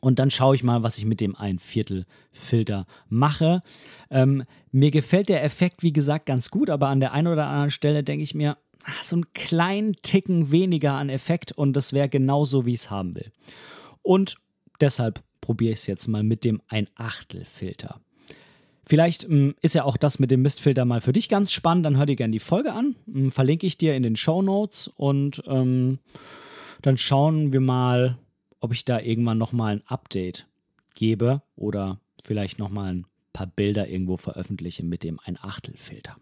Und 0.00 0.18
dann 0.18 0.30
schaue 0.30 0.54
ich 0.54 0.62
mal, 0.62 0.82
was 0.82 0.98
ich 0.98 1.04
mit 1.04 1.20
dem 1.20 1.36
ein 1.36 1.58
Viertel 1.58 2.06
Filter 2.32 2.86
mache. 3.08 3.62
Ähm, 4.10 4.42
mir 4.70 4.90
gefällt 4.90 5.28
der 5.28 5.42
Effekt, 5.42 5.82
wie 5.82 5.92
gesagt, 5.92 6.26
ganz 6.26 6.50
gut, 6.50 6.70
aber 6.70 6.88
an 6.88 7.00
der 7.00 7.12
einen 7.12 7.28
oder 7.28 7.46
anderen 7.46 7.70
Stelle 7.70 8.04
denke 8.04 8.22
ich 8.22 8.34
mir, 8.34 8.56
ach, 8.84 9.02
so 9.02 9.16
einen 9.16 9.32
kleinen 9.34 9.94
Ticken 10.02 10.50
weniger 10.50 10.94
an 10.94 11.08
Effekt 11.08 11.52
und 11.52 11.74
das 11.74 11.92
wäre 11.92 12.08
genauso, 12.08 12.66
wie 12.66 12.74
ich 12.74 12.80
es 12.80 12.90
haben 12.90 13.14
will. 13.14 13.32
Und 14.02 14.36
deshalb 14.80 15.22
probiere 15.40 15.72
ich 15.72 15.80
es 15.80 15.86
jetzt 15.86 16.08
mal 16.08 16.22
mit 16.22 16.44
dem 16.44 16.60
ein 16.68 16.88
Achtel 16.94 17.44
Filter. 17.44 18.00
Vielleicht 18.88 19.24
ähm, 19.24 19.54
ist 19.62 19.74
ja 19.74 19.84
auch 19.84 19.96
das 19.96 20.18
mit 20.18 20.30
dem 20.30 20.42
Mistfilter 20.42 20.84
mal 20.84 21.00
für 21.00 21.12
dich 21.12 21.28
ganz 21.28 21.52
spannend. 21.52 21.84
Dann 21.86 21.96
hör 21.96 22.06
dir 22.06 22.16
gerne 22.16 22.32
die 22.32 22.38
Folge 22.38 22.72
an. 22.72 22.96
Ähm, 23.12 23.30
verlinke 23.30 23.66
ich 23.66 23.78
dir 23.78 23.96
in 23.96 24.02
den 24.02 24.16
Show 24.16 24.42
Notes 24.42 24.88
und 24.88 25.42
ähm, 25.46 25.98
dann 26.82 26.96
schauen 26.96 27.52
wir 27.52 27.60
mal, 27.60 28.18
ob 28.60 28.72
ich 28.72 28.84
da 28.84 29.00
irgendwann 29.00 29.38
nochmal 29.38 29.76
ein 29.76 29.82
Update 29.86 30.46
gebe 30.94 31.42
oder 31.56 32.00
vielleicht 32.22 32.58
nochmal 32.58 32.92
ein 32.92 33.06
paar 33.32 33.46
Bilder 33.46 33.88
irgendwo 33.88 34.16
veröffentliche 34.16 34.82
mit 34.82 35.02
dem 35.02 35.20
ein 35.24 35.36
Achtel 35.38 35.76
Filter. 35.76 36.16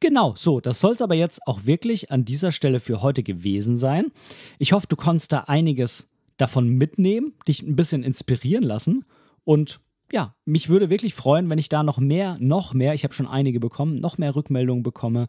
Genau, 0.00 0.34
so, 0.36 0.60
das 0.60 0.80
soll 0.80 0.92
es 0.92 1.02
aber 1.02 1.14
jetzt 1.14 1.46
auch 1.46 1.64
wirklich 1.64 2.10
an 2.10 2.24
dieser 2.24 2.52
Stelle 2.52 2.80
für 2.80 3.02
heute 3.02 3.22
gewesen 3.22 3.76
sein. 3.76 4.12
Ich 4.58 4.72
hoffe, 4.72 4.86
du 4.88 4.96
konntest 4.96 5.32
da 5.32 5.40
einiges 5.40 6.08
davon 6.36 6.68
mitnehmen, 6.68 7.34
dich 7.48 7.62
ein 7.62 7.76
bisschen 7.76 8.02
inspirieren 8.02 8.62
lassen 8.62 9.04
und 9.44 9.80
ja, 10.12 10.34
mich 10.44 10.68
würde 10.68 10.90
wirklich 10.90 11.14
freuen, 11.14 11.50
wenn 11.50 11.58
ich 11.58 11.68
da 11.68 11.82
noch 11.82 11.98
mehr, 11.98 12.36
noch 12.40 12.74
mehr, 12.74 12.94
ich 12.94 13.04
habe 13.04 13.14
schon 13.14 13.26
einige 13.26 13.60
bekommen, 13.60 14.00
noch 14.00 14.18
mehr 14.18 14.34
Rückmeldungen 14.34 14.82
bekomme, 14.82 15.28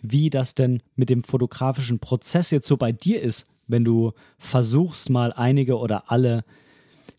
wie 0.00 0.30
das 0.30 0.54
denn 0.54 0.82
mit 0.94 1.10
dem 1.10 1.24
fotografischen 1.24 1.98
Prozess 1.98 2.50
jetzt 2.50 2.68
so 2.68 2.76
bei 2.76 2.92
dir 2.92 3.20
ist, 3.22 3.48
wenn 3.66 3.84
du 3.84 4.12
versuchst 4.38 5.10
mal 5.10 5.32
einige 5.32 5.78
oder 5.78 6.10
alle 6.10 6.44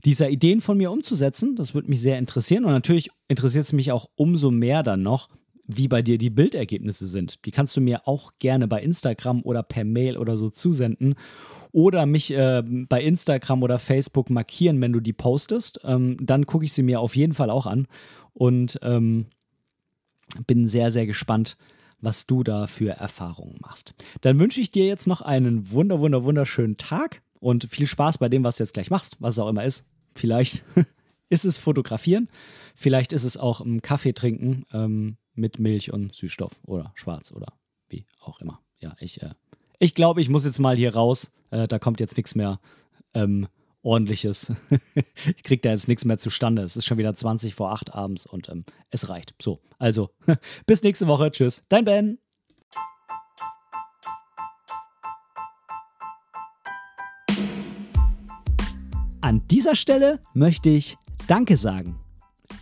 dieser 0.06 0.30
Ideen 0.30 0.62
von 0.62 0.78
mir 0.78 0.92
umzusetzen. 0.92 1.56
Das 1.56 1.74
würde 1.74 1.90
mich 1.90 2.02
sehr 2.02 2.18
interessieren. 2.18 2.66
Und 2.66 2.72
natürlich 2.72 3.10
interessiert 3.28 3.66
es 3.66 3.74
mich 3.74 3.92
auch 3.92 4.10
umso 4.16 4.52
mehr 4.52 4.84
dann 4.84 5.04
noch, 5.04 5.30
wie 5.78 5.88
bei 5.88 6.02
dir 6.02 6.18
die 6.18 6.30
Bildergebnisse 6.30 7.08
sind. 7.08 7.46
Die 7.46 7.52
kannst 7.52 7.76
du 7.78 7.82
mir 7.82 8.08
auch 8.08 8.34
gerne 8.40 8.68
bei 8.68 8.82
Instagram 8.82 9.42
oder 9.44 9.64
per 9.64 9.84
Mail 9.84 10.18
oder 10.18 10.38
so 10.38 10.50
zusenden. 10.50 11.16
Oder 11.72 12.06
mich 12.06 12.34
äh, 12.34 12.64
bei 12.66 13.02
Instagram 13.02 13.64
oder 13.64 13.80
Facebook 13.80 14.30
markieren, 14.30 14.82
wenn 14.82 14.94
du 14.94 15.00
die 15.00 15.14
postest. 15.14 15.80
Ähm, 15.84 16.18
dann 16.22 16.46
gucke 16.46 16.66
ich 16.66 16.74
sie 16.74 16.84
mir 16.84 17.00
auf 17.00 17.16
jeden 17.16 17.34
Fall 17.34 17.50
auch 17.50 17.66
an. 17.66 17.88
Und 18.34 18.80
ähm, 18.82 19.26
bin 20.48 20.68
sehr, 20.68 20.92
sehr 20.92 21.06
gespannt, 21.06 21.58
was 22.00 22.26
du 22.26 22.44
da 22.44 22.68
für 22.68 22.92
Erfahrungen 22.92 23.58
machst. 23.62 23.94
Dann 24.22 24.40
wünsche 24.40 24.62
ich 24.62 24.72
dir 24.72 24.86
jetzt 24.86 25.08
noch 25.08 25.22
einen 25.22 25.72
wunder, 25.72 26.00
wunder, 26.00 26.24
wunderschönen 26.24 26.78
Tag 26.78 27.22
und 27.40 27.66
viel 27.70 27.88
Spaß 27.88 28.18
bei 28.18 28.30
dem, 28.30 28.44
was 28.44 28.58
du 28.58 28.64
jetzt 28.64 28.74
gleich 28.74 28.90
machst, 28.90 29.18
was 29.20 29.36
es 29.36 29.40
auch 29.40 29.50
immer 29.50 29.64
ist. 29.64 29.88
Vielleicht 30.16 30.64
ist 31.30 31.46
es 31.46 31.58
Fotografieren, 31.58 32.28
vielleicht 32.76 33.14
ist 33.14 33.24
es 33.24 33.38
auch 33.38 33.62
ein 33.62 33.82
Kaffee 33.82 34.14
trinken 34.14 34.66
ähm, 34.74 35.18
mit 35.34 35.60
Milch 35.60 35.92
und 35.94 36.14
Süßstoff 36.14 36.60
oder 36.66 36.92
schwarz 36.96 37.32
oder 37.32 37.54
wie 37.90 38.06
auch 38.20 38.40
immer. 38.42 38.62
Ja, 38.80 38.96
ich, 39.00 39.22
äh, 39.22 39.34
ich 39.80 39.96
glaube, 39.96 40.22
ich 40.22 40.30
muss 40.30 40.46
jetzt 40.46 40.60
mal 40.60 40.76
hier 40.76 40.94
raus. 40.94 41.32
Äh, 41.52 41.68
da 41.68 41.80
kommt 41.80 42.00
jetzt 42.00 42.18
nichts 42.18 42.36
mehr 42.36 42.60
ähm, 43.14 43.48
ordentliches. 43.84 44.54
ich 45.36 45.44
kriege 45.44 45.62
da 45.62 45.72
jetzt 45.72 45.88
nichts 45.88 46.06
mehr 46.06 46.18
zustande. 46.18 46.64
Es 46.64 46.76
ist 46.76 46.86
schon 46.86 46.98
wieder 46.98 47.14
20 47.14 47.56
vor 47.56 47.72
8 47.72 47.94
abends 47.94 48.26
und 48.26 48.50
ähm, 48.50 48.66
es 48.90 49.10
reicht. 49.10 49.36
So, 49.42 49.62
also 49.78 50.10
bis 50.66 50.84
nächste 50.84 51.08
Woche. 51.08 51.32
Tschüss. 51.32 51.66
Dein 51.70 51.86
Ben. 51.86 52.20
An 59.22 59.48
dieser 59.48 59.76
Stelle 59.76 60.20
möchte 60.34 60.72
ich 60.72 60.98
Danke 61.28 61.56
sagen. 61.56 62.01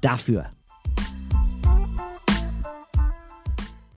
dafür. 0.00 0.46